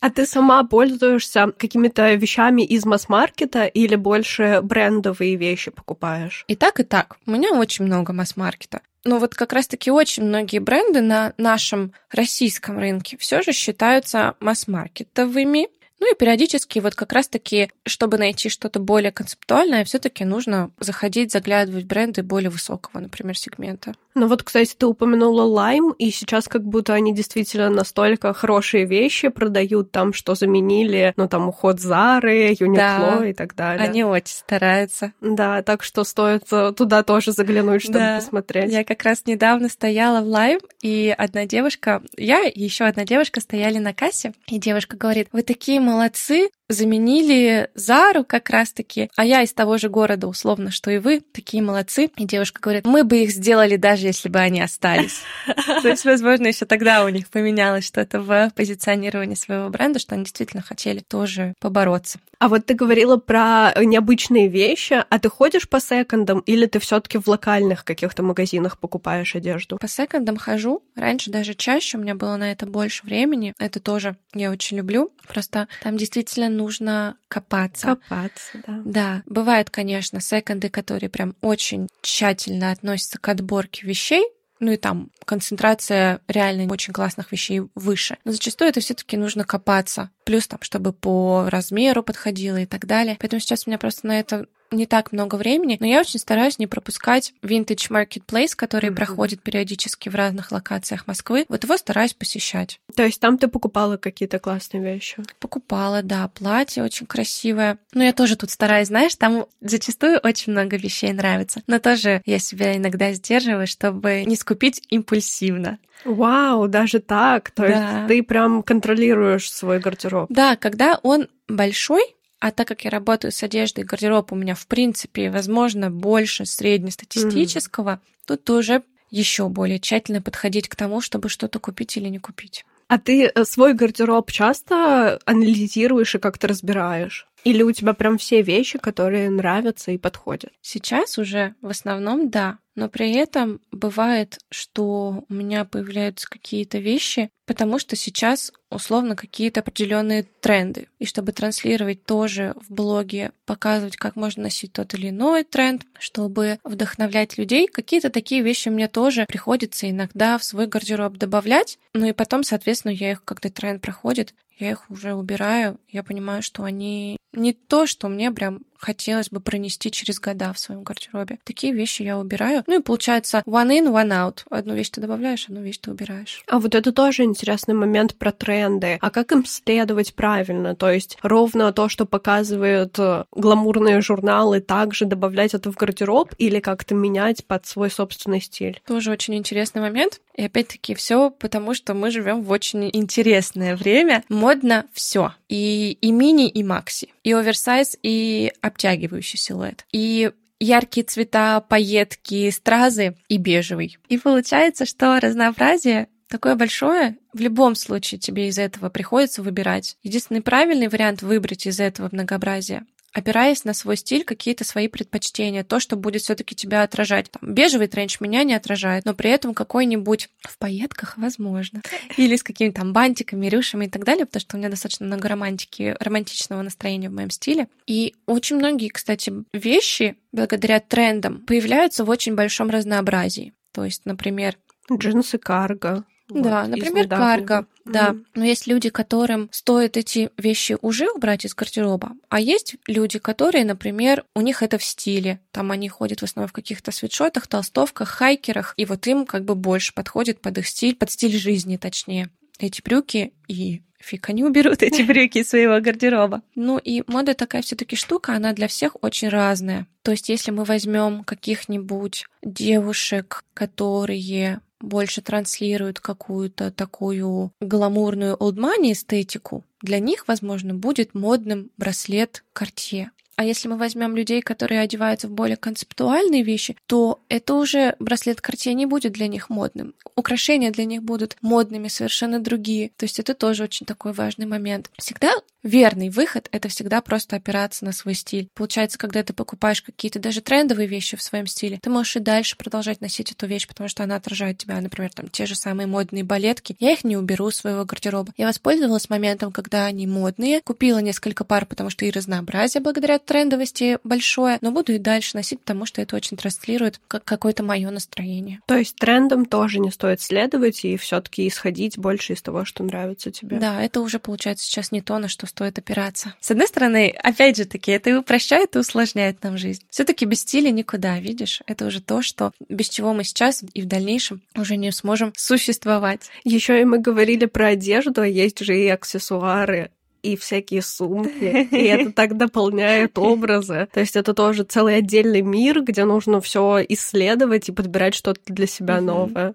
А 0.00 0.10
ты 0.10 0.26
сама 0.26 0.64
пользуешься 0.64 1.52
какими-то 1.56 2.14
вещами 2.14 2.62
из 2.62 2.84
масс-маркета 2.84 3.66
или 3.66 3.94
больше 3.94 4.60
брендовые 4.62 5.36
вещи 5.36 5.70
покупаешь? 5.70 6.44
И 6.48 6.56
так, 6.56 6.80
и 6.80 6.82
так. 6.82 7.18
У 7.26 7.30
меня 7.30 7.52
очень 7.52 7.84
много 7.84 8.12
масс-маркета. 8.12 8.80
Но 9.04 9.18
вот 9.18 9.34
как 9.34 9.52
раз-таки 9.52 9.90
очень 9.90 10.24
многие 10.24 10.58
бренды 10.58 11.00
на 11.00 11.34
нашем 11.38 11.92
российском 12.10 12.78
рынке 12.78 13.16
все 13.16 13.42
же 13.42 13.52
считаются 13.52 14.34
масс-маркетовыми, 14.40 15.68
ну 16.00 16.12
и 16.12 16.16
периодически 16.16 16.78
вот 16.78 16.94
как 16.94 17.12
раз-таки, 17.12 17.70
чтобы 17.84 18.18
найти 18.18 18.48
что-то 18.48 18.78
более 18.78 19.12
концептуальное, 19.12 19.84
все 19.84 19.98
таки 19.98 20.24
нужно 20.24 20.70
заходить, 20.78 21.32
заглядывать 21.32 21.84
в 21.84 21.86
бренды 21.88 22.22
более 22.22 22.50
высокого, 22.50 23.00
например, 23.00 23.36
сегмента. 23.36 23.94
Ну 24.18 24.26
вот, 24.26 24.42
кстати, 24.42 24.74
ты 24.76 24.84
упомянула 24.84 25.44
Lime, 25.44 25.94
и 25.96 26.10
сейчас 26.10 26.48
как 26.48 26.64
будто 26.64 26.92
они 26.92 27.14
действительно 27.14 27.70
настолько 27.70 28.34
хорошие 28.34 28.84
вещи 28.84 29.28
продают 29.28 29.92
там, 29.92 30.12
что 30.12 30.34
заменили, 30.34 31.12
ну 31.16 31.28
там 31.28 31.48
уход 31.48 31.78
Зары, 31.78 32.56
Юникло 32.58 33.18
да, 33.20 33.26
и 33.28 33.32
так 33.32 33.54
далее. 33.54 33.88
Они 33.88 34.02
очень 34.02 34.34
стараются. 34.34 35.12
Да, 35.20 35.62
так 35.62 35.84
что 35.84 36.02
стоит 36.02 36.42
э, 36.50 36.72
туда 36.76 37.04
тоже 37.04 37.30
заглянуть, 37.30 37.82
чтобы 37.82 38.00
да. 38.00 38.16
посмотреть. 38.16 38.72
Я 38.72 38.82
как 38.82 39.04
раз 39.04 39.22
недавно 39.24 39.68
стояла 39.68 40.20
в 40.20 40.26
Lime, 40.26 40.64
и 40.82 41.14
одна 41.16 41.46
девушка, 41.46 42.02
я 42.16 42.42
и 42.42 42.60
еще 42.60 42.86
одна 42.86 43.04
девушка 43.04 43.40
стояли 43.40 43.78
на 43.78 43.94
кассе, 43.94 44.32
и 44.48 44.58
девушка 44.58 44.96
говорит, 44.96 45.28
вы 45.30 45.42
такие 45.42 45.78
молодцы, 45.78 46.50
заменили 46.68 47.70
Зару 47.74 48.24
как 48.24 48.50
раз-таки, 48.50 49.10
а 49.16 49.24
я 49.24 49.42
из 49.42 49.52
того 49.52 49.78
же 49.78 49.88
города, 49.88 50.26
условно, 50.28 50.70
что 50.70 50.90
и 50.90 50.98
вы, 50.98 51.20
такие 51.20 51.62
молодцы. 51.62 52.10
И 52.16 52.24
девушка 52.24 52.60
говорит, 52.60 52.86
мы 52.86 53.04
бы 53.04 53.18
их 53.18 53.30
сделали 53.30 53.76
даже 53.76 54.07
если 54.08 54.28
бы 54.28 54.38
они 54.38 54.60
остались. 54.60 55.22
То 55.82 55.88
есть, 55.88 56.04
возможно, 56.04 56.46
еще 56.48 56.64
тогда 56.64 57.04
у 57.04 57.08
них 57.08 57.28
поменялось 57.28 57.86
что-то 57.86 58.20
в 58.20 58.50
позиционировании 58.54 59.34
своего 59.34 59.68
бренда, 59.68 59.98
что 59.98 60.14
они 60.14 60.24
действительно 60.24 60.62
хотели 60.62 61.00
тоже 61.00 61.54
побороться. 61.60 62.18
А 62.38 62.48
вот 62.48 62.66
ты 62.66 62.74
говорила 62.74 63.16
про 63.16 63.72
необычные 63.76 64.48
вещи, 64.48 65.04
а 65.08 65.18
ты 65.18 65.28
ходишь 65.28 65.68
по 65.68 65.80
секондам 65.80 66.40
или 66.40 66.66
ты 66.66 66.78
все 66.78 67.00
таки 67.00 67.18
в 67.18 67.26
локальных 67.26 67.84
каких-то 67.84 68.22
магазинах 68.22 68.78
покупаешь 68.78 69.34
одежду? 69.34 69.76
По 69.78 69.88
секондам 69.88 70.36
хожу. 70.36 70.82
Раньше 70.94 71.30
даже 71.30 71.54
чаще, 71.54 71.98
у 71.98 72.00
меня 72.00 72.14
было 72.14 72.36
на 72.36 72.52
это 72.52 72.66
больше 72.66 73.04
времени. 73.04 73.54
Это 73.58 73.80
тоже 73.80 74.16
я 74.34 74.50
очень 74.50 74.76
люблю. 74.76 75.12
Просто 75.26 75.68
там 75.82 75.96
действительно 75.96 76.48
нужно 76.48 77.16
копаться. 77.28 77.96
Копаться, 77.96 78.62
да. 78.66 78.82
Да, 78.84 79.22
бывают, 79.26 79.70
конечно, 79.70 80.20
секонды, 80.20 80.70
которые 80.70 81.10
прям 81.10 81.34
очень 81.40 81.88
тщательно 82.00 82.70
относятся 82.70 83.18
к 83.18 83.28
отборке 83.28 83.86
вещей, 83.88 84.24
ну 84.60 84.72
и 84.72 84.76
там 84.76 85.10
концентрация 85.24 86.20
реально 86.26 86.72
очень 86.72 86.92
классных 86.92 87.32
вещей 87.32 87.62
выше. 87.74 88.18
Но 88.24 88.32
зачастую 88.32 88.68
это 88.68 88.80
все-таки 88.80 89.16
нужно 89.16 89.44
копаться. 89.44 90.10
Плюс 90.24 90.48
там, 90.48 90.60
чтобы 90.62 90.92
по 90.92 91.48
размеру 91.48 92.02
подходило 92.02 92.56
и 92.56 92.66
так 92.66 92.86
далее. 92.86 93.16
Поэтому 93.20 93.40
сейчас 93.40 93.66
у 93.66 93.70
меня 93.70 93.78
просто 93.78 94.06
на 94.06 94.18
это 94.18 94.46
не 94.70 94.86
так 94.86 95.12
много 95.12 95.36
времени, 95.36 95.76
но 95.80 95.86
я 95.86 96.00
очень 96.00 96.20
стараюсь 96.20 96.58
не 96.58 96.66
пропускать 96.66 97.32
Vintage 97.42 97.90
Marketplace, 97.90 98.54
который 98.54 98.90
mm-hmm. 98.90 98.94
проходит 98.94 99.42
периодически 99.42 100.08
в 100.08 100.14
разных 100.14 100.52
локациях 100.52 101.06
Москвы. 101.06 101.46
Вот 101.48 101.64
его 101.64 101.76
стараюсь 101.76 102.14
посещать. 102.14 102.80
То 102.94 103.04
есть 103.04 103.20
там 103.20 103.38
ты 103.38 103.48
покупала 103.48 103.96
какие-то 103.96 104.38
классные 104.38 104.82
вещи? 104.82 105.22
Покупала, 105.40 106.02
да, 106.02 106.28
платье 106.28 106.82
очень 106.82 107.06
красивое. 107.06 107.78
Но 107.94 108.02
я 108.04 108.12
тоже 108.12 108.36
тут 108.36 108.50
стараюсь, 108.50 108.88
знаешь, 108.88 109.14
там 109.16 109.46
зачастую 109.60 110.20
очень 110.22 110.52
много 110.52 110.76
вещей 110.76 111.12
нравится. 111.12 111.62
Но 111.66 111.78
тоже 111.78 112.22
я 112.26 112.38
себя 112.38 112.76
иногда 112.76 113.12
сдерживаю, 113.12 113.66
чтобы 113.66 114.24
не 114.24 114.36
скупить 114.36 114.82
импульсивно. 114.90 115.78
Вау, 116.04 116.68
даже 116.68 117.00
так. 117.00 117.50
То 117.50 117.62
да. 117.62 117.68
есть 117.68 118.08
ты 118.08 118.22
прям 118.22 118.62
контролируешь 118.62 119.50
свой 119.50 119.80
гардероб. 119.80 120.26
Да, 120.30 120.56
когда 120.56 120.98
он 121.02 121.28
большой, 121.48 122.02
а 122.40 122.50
так 122.52 122.68
как 122.68 122.84
я 122.84 122.90
работаю 122.90 123.32
с 123.32 123.42
одеждой, 123.42 123.84
гардероб 123.84 124.32
у 124.32 124.36
меня, 124.36 124.54
в 124.54 124.66
принципе, 124.66 125.30
возможно, 125.30 125.90
больше 125.90 126.46
среднестатистического, 126.46 128.00
mm. 128.02 128.26
тут 128.26 128.50
уже 128.50 128.82
еще 129.10 129.48
более 129.48 129.80
тщательно 129.80 130.22
подходить 130.22 130.68
к 130.68 130.76
тому, 130.76 131.00
чтобы 131.00 131.28
что-то 131.28 131.58
купить 131.58 131.96
или 131.96 132.08
не 132.08 132.18
купить. 132.18 132.64
А 132.88 132.98
ты 132.98 133.26
э, 133.26 133.44
свой 133.44 133.74
гардероб 133.74 134.30
часто 134.30 135.18
анализируешь 135.26 136.14
и 136.14 136.18
как-то 136.18 136.48
разбираешь? 136.48 137.26
Или 137.44 137.62
у 137.62 137.70
тебя 137.72 137.92
прям 137.92 138.18
все 138.18 138.42
вещи, 138.42 138.78
которые 138.78 139.30
нравятся 139.30 139.92
и 139.92 139.98
подходят? 139.98 140.52
Сейчас 140.62 141.18
уже 141.18 141.54
в 141.60 141.68
основном 141.68 142.30
да. 142.30 142.58
Но 142.78 142.88
при 142.88 143.12
этом 143.12 143.60
бывает, 143.72 144.38
что 144.52 145.24
у 145.28 145.34
меня 145.34 145.64
появляются 145.64 146.30
какие-то 146.30 146.78
вещи, 146.78 147.28
потому 147.44 147.80
что 147.80 147.96
сейчас 147.96 148.52
условно 148.70 149.16
какие-то 149.16 149.60
определенные 149.60 150.22
тренды. 150.22 150.86
И 151.00 151.04
чтобы 151.04 151.32
транслировать 151.32 152.04
тоже 152.04 152.54
в 152.68 152.72
блоге, 152.72 153.32
показывать, 153.46 153.96
как 153.96 154.14
можно 154.14 154.44
носить 154.44 154.74
тот 154.74 154.94
или 154.94 155.08
иной 155.08 155.42
тренд, 155.42 155.86
чтобы 155.98 156.60
вдохновлять 156.62 157.36
людей, 157.36 157.66
какие-то 157.66 158.10
такие 158.10 158.42
вещи 158.42 158.68
мне 158.68 158.86
тоже 158.86 159.26
приходится 159.26 159.90
иногда 159.90 160.38
в 160.38 160.44
свой 160.44 160.68
гардероб 160.68 161.16
добавлять. 161.16 161.80
Ну 161.94 162.06
и 162.06 162.12
потом, 162.12 162.44
соответственно, 162.44 162.92
я 162.92 163.10
их, 163.10 163.24
когда 163.24 163.48
тренд 163.50 163.82
проходит, 163.82 164.34
я 164.58 164.70
их 164.70 164.90
уже 164.90 165.14
убираю, 165.14 165.78
я 165.88 166.02
понимаю, 166.02 166.42
что 166.42 166.64
они 166.64 167.16
не 167.32 167.52
то, 167.52 167.86
что 167.86 168.08
мне 168.08 168.30
прям 168.30 168.60
хотелось 168.78 169.30
бы 169.30 169.40
пронести 169.40 169.90
через 169.90 170.20
года 170.20 170.52
в 170.52 170.58
своем 170.58 170.82
гардеробе. 170.82 171.38
Такие 171.44 171.72
вещи 171.72 172.02
я 172.02 172.18
убираю. 172.18 172.62
Ну 172.66 172.78
и 172.78 172.82
получается 172.82 173.42
one 173.44 173.70
in, 173.70 173.92
one 173.92 174.10
out. 174.10 174.40
Одну 174.50 174.74
вещь 174.74 174.90
ты 174.90 175.00
добавляешь, 175.00 175.46
одну 175.48 175.60
вещь 175.62 175.78
ты 175.78 175.90
убираешь. 175.90 176.42
А 176.46 176.58
вот 176.60 176.74
это 176.74 176.92
тоже 176.92 177.24
интересный 177.24 177.74
момент 177.74 178.14
про 178.14 178.30
тренды. 178.30 178.98
А 179.00 179.10
как 179.10 179.32
им 179.32 179.44
следовать 179.44 180.14
правильно? 180.14 180.76
То 180.76 180.90
есть 180.90 181.18
ровно 181.22 181.72
то, 181.72 181.88
что 181.88 182.06
показывают 182.06 182.98
э, 182.98 183.24
гламурные 183.32 184.00
журналы, 184.00 184.60
также 184.60 185.06
добавлять 185.06 185.54
это 185.54 185.72
в 185.72 185.76
гардероб 185.76 186.32
или 186.38 186.60
как-то 186.60 186.94
менять 186.94 187.44
под 187.46 187.66
свой 187.66 187.90
собственный 187.90 188.40
стиль? 188.40 188.80
Тоже 188.86 189.10
очень 189.10 189.34
интересный 189.34 189.82
момент. 189.82 190.20
И 190.34 190.44
опять-таки 190.44 190.94
все 190.94 191.30
потому, 191.30 191.74
что 191.74 191.94
мы 191.94 192.12
живем 192.12 192.42
в 192.42 192.50
очень 192.52 192.88
интересное 192.92 193.74
время. 193.74 194.22
Модно 194.48 194.86
все. 194.94 195.34
И, 195.50 195.98
и 196.00 196.10
мини, 196.10 196.48
и 196.48 196.62
макси. 196.62 197.12
И 197.22 197.34
оверсайз, 197.34 197.98
и 198.02 198.50
обтягивающий 198.62 199.38
силуэт. 199.38 199.84
И 199.92 200.30
яркие 200.58 201.04
цвета, 201.04 201.60
пайетки, 201.60 202.48
стразы 202.48 203.14
и 203.28 203.36
бежевый. 203.36 203.98
И 204.08 204.16
получается, 204.16 204.86
что 204.86 205.20
разнообразие 205.20 206.08
такое 206.30 206.54
большое, 206.54 207.18
в 207.34 207.40
любом 207.40 207.74
случае 207.74 208.20
тебе 208.20 208.48
из 208.48 208.58
этого 208.58 208.88
приходится 208.88 209.42
выбирать. 209.42 209.98
Единственный 210.02 210.40
правильный 210.40 210.88
вариант 210.88 211.20
выбрать 211.20 211.66
из 211.66 211.78
этого 211.78 212.08
многообразия 212.10 212.86
опираясь 213.12 213.64
на 213.64 213.74
свой 213.74 213.96
стиль, 213.96 214.24
какие-то 214.24 214.64
свои 214.64 214.88
предпочтения, 214.88 215.64
то, 215.64 215.80
что 215.80 215.96
будет 215.96 216.22
все-таки 216.22 216.54
тебя 216.54 216.82
отражать. 216.82 217.30
Там, 217.30 217.54
бежевый 217.54 217.88
тренч 217.88 218.20
меня 218.20 218.44
не 218.44 218.54
отражает, 218.54 219.04
но 219.04 219.14
при 219.14 219.30
этом 219.30 219.54
какой-нибудь 219.54 220.28
в 220.40 220.58
пайетках, 220.58 221.16
возможно, 221.16 221.82
или 222.16 222.36
с 222.36 222.42
какими-то 222.42 222.80
там 222.80 222.92
бантиками, 222.92 223.46
рюшами 223.46 223.86
и 223.86 223.88
так 223.88 224.04
далее, 224.04 224.26
потому 224.26 224.40
что 224.40 224.56
у 224.56 224.58
меня 224.58 224.68
достаточно 224.68 225.06
много 225.06 225.28
романтики, 225.28 225.96
романтичного 225.98 226.62
настроения 226.62 227.08
в 227.08 227.14
моем 227.14 227.30
стиле. 227.30 227.68
И 227.86 228.14
очень 228.26 228.56
многие, 228.56 228.88
кстати, 228.88 229.32
вещи, 229.52 230.16
благодаря 230.32 230.80
трендам, 230.80 231.40
появляются 231.46 232.04
в 232.04 232.10
очень 232.10 232.34
большом 232.34 232.70
разнообразии. 232.70 233.52
То 233.72 233.84
есть, 233.84 234.04
например, 234.04 234.56
джинсы 234.92 235.38
карго, 235.38 236.04
да, 236.28 236.62
вот, 236.62 236.70
например, 236.70 237.08
карго. 237.08 237.66
Да, 237.84 238.10
mm-hmm. 238.10 238.24
но 238.34 238.44
есть 238.44 238.66
люди, 238.66 238.90
которым 238.90 239.48
стоит 239.50 239.96
эти 239.96 240.30
вещи 240.36 240.76
уже 240.82 241.08
убрать 241.10 241.46
из 241.46 241.54
гардероба, 241.54 242.12
а 242.28 242.38
есть 242.38 242.76
люди, 242.86 243.18
которые, 243.18 243.64
например, 243.64 244.24
у 244.34 244.42
них 244.42 244.62
это 244.62 244.76
в 244.76 244.84
стиле. 244.84 245.40
Там 245.52 245.70
они 245.70 245.88
ходят 245.88 246.20
в 246.20 246.24
основном 246.24 246.48
в 246.48 246.52
каких-то 246.52 246.92
свитшотах, 246.92 247.46
толстовках, 247.46 248.08
хайкерах, 248.08 248.74
и 248.76 248.84
вот 248.84 249.06
им 249.06 249.24
как 249.24 249.44
бы 249.44 249.54
больше 249.54 249.94
подходит 249.94 250.40
под 250.40 250.58
их 250.58 250.68
стиль, 250.68 250.96
под 250.96 251.10
стиль 251.10 251.36
жизни, 251.36 251.78
точнее. 251.78 252.30
Эти 252.58 252.82
брюки 252.82 253.32
и 253.46 253.82
фиг 253.98 254.28
они 254.28 254.44
уберут 254.44 254.82
эти 254.82 255.02
брюки 255.06 255.38
из 255.38 255.48
своего 255.48 255.80
гардероба. 255.80 256.42
Ну 256.54 256.78
и 256.78 257.02
мода 257.06 257.34
такая 257.34 257.62
все-таки 257.62 257.96
штука, 257.96 258.34
она 258.34 258.52
для 258.52 258.68
всех 258.68 258.96
очень 259.02 259.28
разная. 259.28 259.86
То 260.02 260.12
есть, 260.12 260.28
если 260.28 260.50
мы 260.50 260.64
возьмем 260.64 261.24
каких-нибудь 261.24 262.26
девушек, 262.42 263.44
которые 263.54 264.60
больше 264.80 265.22
транслируют 265.22 266.00
какую-то 266.00 266.70
такую 266.70 267.52
гламурную 267.60 268.36
money 268.58 268.92
эстетику, 268.92 269.64
для 269.80 269.98
них, 269.98 270.26
возможно, 270.26 270.74
будет 270.74 271.14
модным 271.14 271.70
браслет 271.76 272.44
Cartier. 272.54 273.08
А 273.38 273.44
если 273.44 273.68
мы 273.68 273.76
возьмем 273.76 274.16
людей, 274.16 274.42
которые 274.42 274.80
одеваются 274.80 275.28
в 275.28 275.30
более 275.30 275.56
концептуальные 275.56 276.42
вещи, 276.42 276.76
то 276.86 277.20
это 277.28 277.54
уже 277.54 277.94
браслет 278.00 278.40
Cartier 278.40 278.72
не 278.72 278.84
будет 278.84 279.12
для 279.12 279.28
них 279.28 279.48
модным. 279.48 279.94
Украшения 280.16 280.72
для 280.72 280.84
них 280.84 281.04
будут 281.04 281.36
модными, 281.40 281.86
совершенно 281.86 282.40
другие. 282.40 282.90
То 282.96 283.04
есть 283.04 283.20
это 283.20 283.34
тоже 283.34 283.62
очень 283.62 283.86
такой 283.86 284.12
важный 284.12 284.46
момент. 284.46 284.90
Всегда 284.98 285.30
верный 285.62 286.08
выход— 286.08 286.48
это 286.52 286.68
всегда 286.68 287.00
просто 287.00 287.36
опираться 287.36 287.84
на 287.84 287.92
свой 287.92 288.14
стиль. 288.14 288.48
Получается, 288.54 288.98
когда 288.98 289.22
ты 289.22 289.32
покупаешь 289.32 289.82
какие-то 289.82 290.18
даже 290.18 290.40
трендовые 290.40 290.88
вещи 290.88 291.16
в 291.16 291.22
своем 291.22 291.46
стиле, 291.46 291.78
ты 291.80 291.90
можешь 291.90 292.16
и 292.16 292.20
дальше 292.20 292.56
продолжать 292.56 293.00
носить 293.00 293.32
эту 293.32 293.46
вещь, 293.46 293.68
потому 293.68 293.88
что 293.88 294.02
она 294.02 294.16
отражает 294.16 294.58
тебя. 294.58 294.80
Например, 294.80 295.10
там 295.12 295.28
те 295.28 295.46
же 295.46 295.54
самые 295.54 295.86
модные 295.86 296.24
балетки. 296.24 296.76
Я 296.80 296.92
их 296.92 297.04
не 297.04 297.16
уберу 297.16 297.48
из 297.48 297.56
своего 297.56 297.84
гардероба. 297.84 298.32
Я 298.36 298.46
воспользовалась 298.46 299.10
моментом, 299.10 299.52
когда 299.52 299.86
они 299.86 300.06
модные, 300.06 300.60
купила 300.62 300.98
несколько 300.98 301.44
пар, 301.44 301.66
потому 301.66 301.90
что 301.90 302.04
и 302.04 302.10
разнообразие 302.10 302.82
благодаря 302.82 303.18
трендовости 303.28 303.98
большое, 304.04 304.58
но 304.62 304.72
буду 304.72 304.94
и 304.94 304.98
дальше 304.98 305.36
носить, 305.36 305.60
потому 305.60 305.84
что 305.84 306.00
это 306.00 306.16
очень 306.16 306.36
транслирует 306.36 306.98
как 307.06 307.24
какое-то 307.24 307.62
мое 307.62 307.90
настроение. 307.90 308.60
То 308.66 308.76
есть 308.76 308.96
трендом 308.96 309.44
тоже 309.44 309.78
не 309.78 309.90
стоит 309.90 310.22
следовать 310.22 310.84
и 310.84 310.96
все-таки 310.96 311.46
исходить 311.46 311.98
больше 311.98 312.32
из 312.32 312.42
того, 312.42 312.64
что 312.64 312.82
нравится 312.82 313.30
тебе. 313.30 313.58
Да, 313.58 313.82
это 313.82 314.00
уже 314.00 314.18
получается 314.18 314.64
сейчас 314.64 314.92
не 314.92 315.02
то, 315.02 315.18
на 315.18 315.28
что 315.28 315.46
стоит 315.46 315.78
опираться. 315.78 316.34
С 316.40 316.50
одной 316.50 316.66
стороны, 316.66 317.14
опять 317.22 317.58
же 317.58 317.66
таки, 317.66 317.92
это 317.92 318.10
и 318.10 318.14
упрощает, 318.14 318.74
и 318.74 318.78
усложняет 318.78 319.42
нам 319.42 319.58
жизнь. 319.58 319.84
Все-таки 319.90 320.24
без 320.24 320.40
стиля 320.40 320.70
никуда, 320.70 321.18
видишь? 321.20 321.62
Это 321.66 321.84
уже 321.84 322.00
то, 322.00 322.22
что 322.22 322.52
без 322.70 322.88
чего 322.88 323.12
мы 323.12 323.24
сейчас 323.24 323.62
и 323.74 323.82
в 323.82 323.86
дальнейшем 323.86 324.40
уже 324.56 324.76
не 324.76 324.90
сможем 324.90 325.32
существовать. 325.36 326.30
Еще 326.44 326.80
и 326.80 326.84
мы 326.84 326.98
говорили 326.98 327.44
про 327.44 327.68
одежду, 327.68 328.22
а 328.22 328.26
есть 328.26 328.60
же 328.60 328.74
и 328.74 328.88
аксессуары 328.88 329.90
и 330.22 330.36
всякие 330.36 330.82
сумки, 330.82 331.68
и 331.70 331.84
это 331.84 332.12
так 332.12 332.36
дополняет 332.36 333.18
образы. 333.18 333.88
То 333.92 334.00
есть 334.00 334.16
это 334.16 334.34
тоже 334.34 334.64
целый 334.64 334.96
отдельный 334.96 335.42
мир, 335.42 335.82
где 335.82 336.04
нужно 336.04 336.40
все 336.40 336.84
исследовать 336.88 337.68
и 337.68 337.72
подбирать 337.72 338.14
что-то 338.14 338.40
для 338.46 338.66
себя 338.66 339.00
новое. 339.00 339.54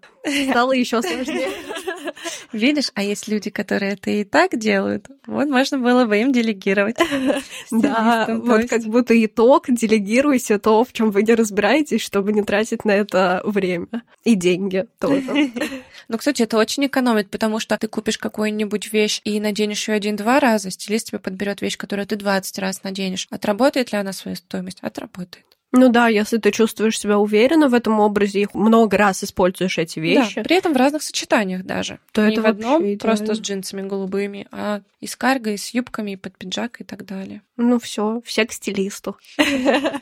Стало 0.49 0.71
еще 0.73 1.01
сложнее. 1.01 1.49
Видишь, 2.51 2.91
а 2.95 3.03
есть 3.03 3.27
люди, 3.27 3.49
которые 3.49 3.93
это 3.93 4.09
и 4.11 4.23
так 4.23 4.57
делают. 4.57 5.07
Вот 5.25 5.47
можно 5.47 5.77
было 5.77 6.05
бы 6.05 6.17
им 6.17 6.31
делегировать. 6.31 6.97
Да, 7.71 8.27
вот 8.29 8.69
как 8.69 8.83
будто 8.83 9.13
итог, 9.25 9.65
делегируйте 9.67 10.59
то, 10.59 10.83
в 10.83 10.93
чем 10.93 11.11
вы 11.11 11.23
не 11.23 11.33
разбираетесь, 11.33 12.01
чтобы 12.01 12.31
не 12.33 12.43
тратить 12.43 12.85
на 12.85 12.91
это 12.91 13.41
время 13.45 14.03
и 14.23 14.35
деньги 14.35 14.85
тоже. 14.99 15.51
Ну, 16.09 16.17
кстати, 16.17 16.43
это 16.43 16.57
очень 16.57 16.85
экономит, 16.85 17.29
потому 17.29 17.59
что 17.59 17.77
ты 17.77 17.87
купишь 17.87 18.17
какую-нибудь 18.17 18.91
вещь 18.91 19.21
и 19.23 19.39
наденешь 19.39 19.87
ее 19.87 19.95
один-два 19.95 20.41
раза, 20.41 20.69
стилист 20.69 21.07
тебе 21.07 21.19
подберет 21.19 21.61
вещь, 21.61 21.77
которую 21.77 22.05
ты 22.05 22.17
20 22.17 22.59
раз 22.59 22.83
наденешь. 22.83 23.27
Отработает 23.31 23.93
ли 23.93 23.97
она 23.97 24.11
свою 24.11 24.35
стоимость? 24.35 24.79
Отработает. 24.81 25.45
Ну 25.73 25.89
да, 25.89 26.07
если 26.07 26.37
ты 26.37 26.51
чувствуешь 26.51 26.99
себя 26.99 27.17
уверенно 27.17 27.67
в 27.67 27.73
этом 27.73 27.99
образе, 27.99 28.41
их 28.41 28.53
много 28.53 28.95
раз 28.95 29.23
используешь 29.23 29.79
эти 29.79 29.99
вещи. 29.99 30.35
Да, 30.35 30.43
при 30.43 30.55
этом 30.55 30.73
в 30.73 30.77
разных 30.77 31.01
сочетаниях 31.01 31.63
даже. 31.63 31.99
То 32.11 32.21
Не 32.25 32.33
это 32.33 32.41
в 32.43 32.45
одном, 32.45 32.83
идеально. 32.83 32.99
просто 32.99 33.33
с 33.33 33.39
джинсами 33.39 33.81
голубыми, 33.81 34.47
а 34.51 34.81
и 35.01 35.07
с 35.07 35.15
карго, 35.15 35.49
и 35.49 35.57
с 35.57 35.73
юбками, 35.73 36.11
и 36.11 36.15
под 36.15 36.37
пиджак 36.37 36.79
и 36.79 36.83
так 36.83 37.05
далее. 37.05 37.41
Ну 37.55 37.79
все, 37.79 38.21
все 38.25 38.45
к 38.45 38.51
стилисту. 38.51 39.17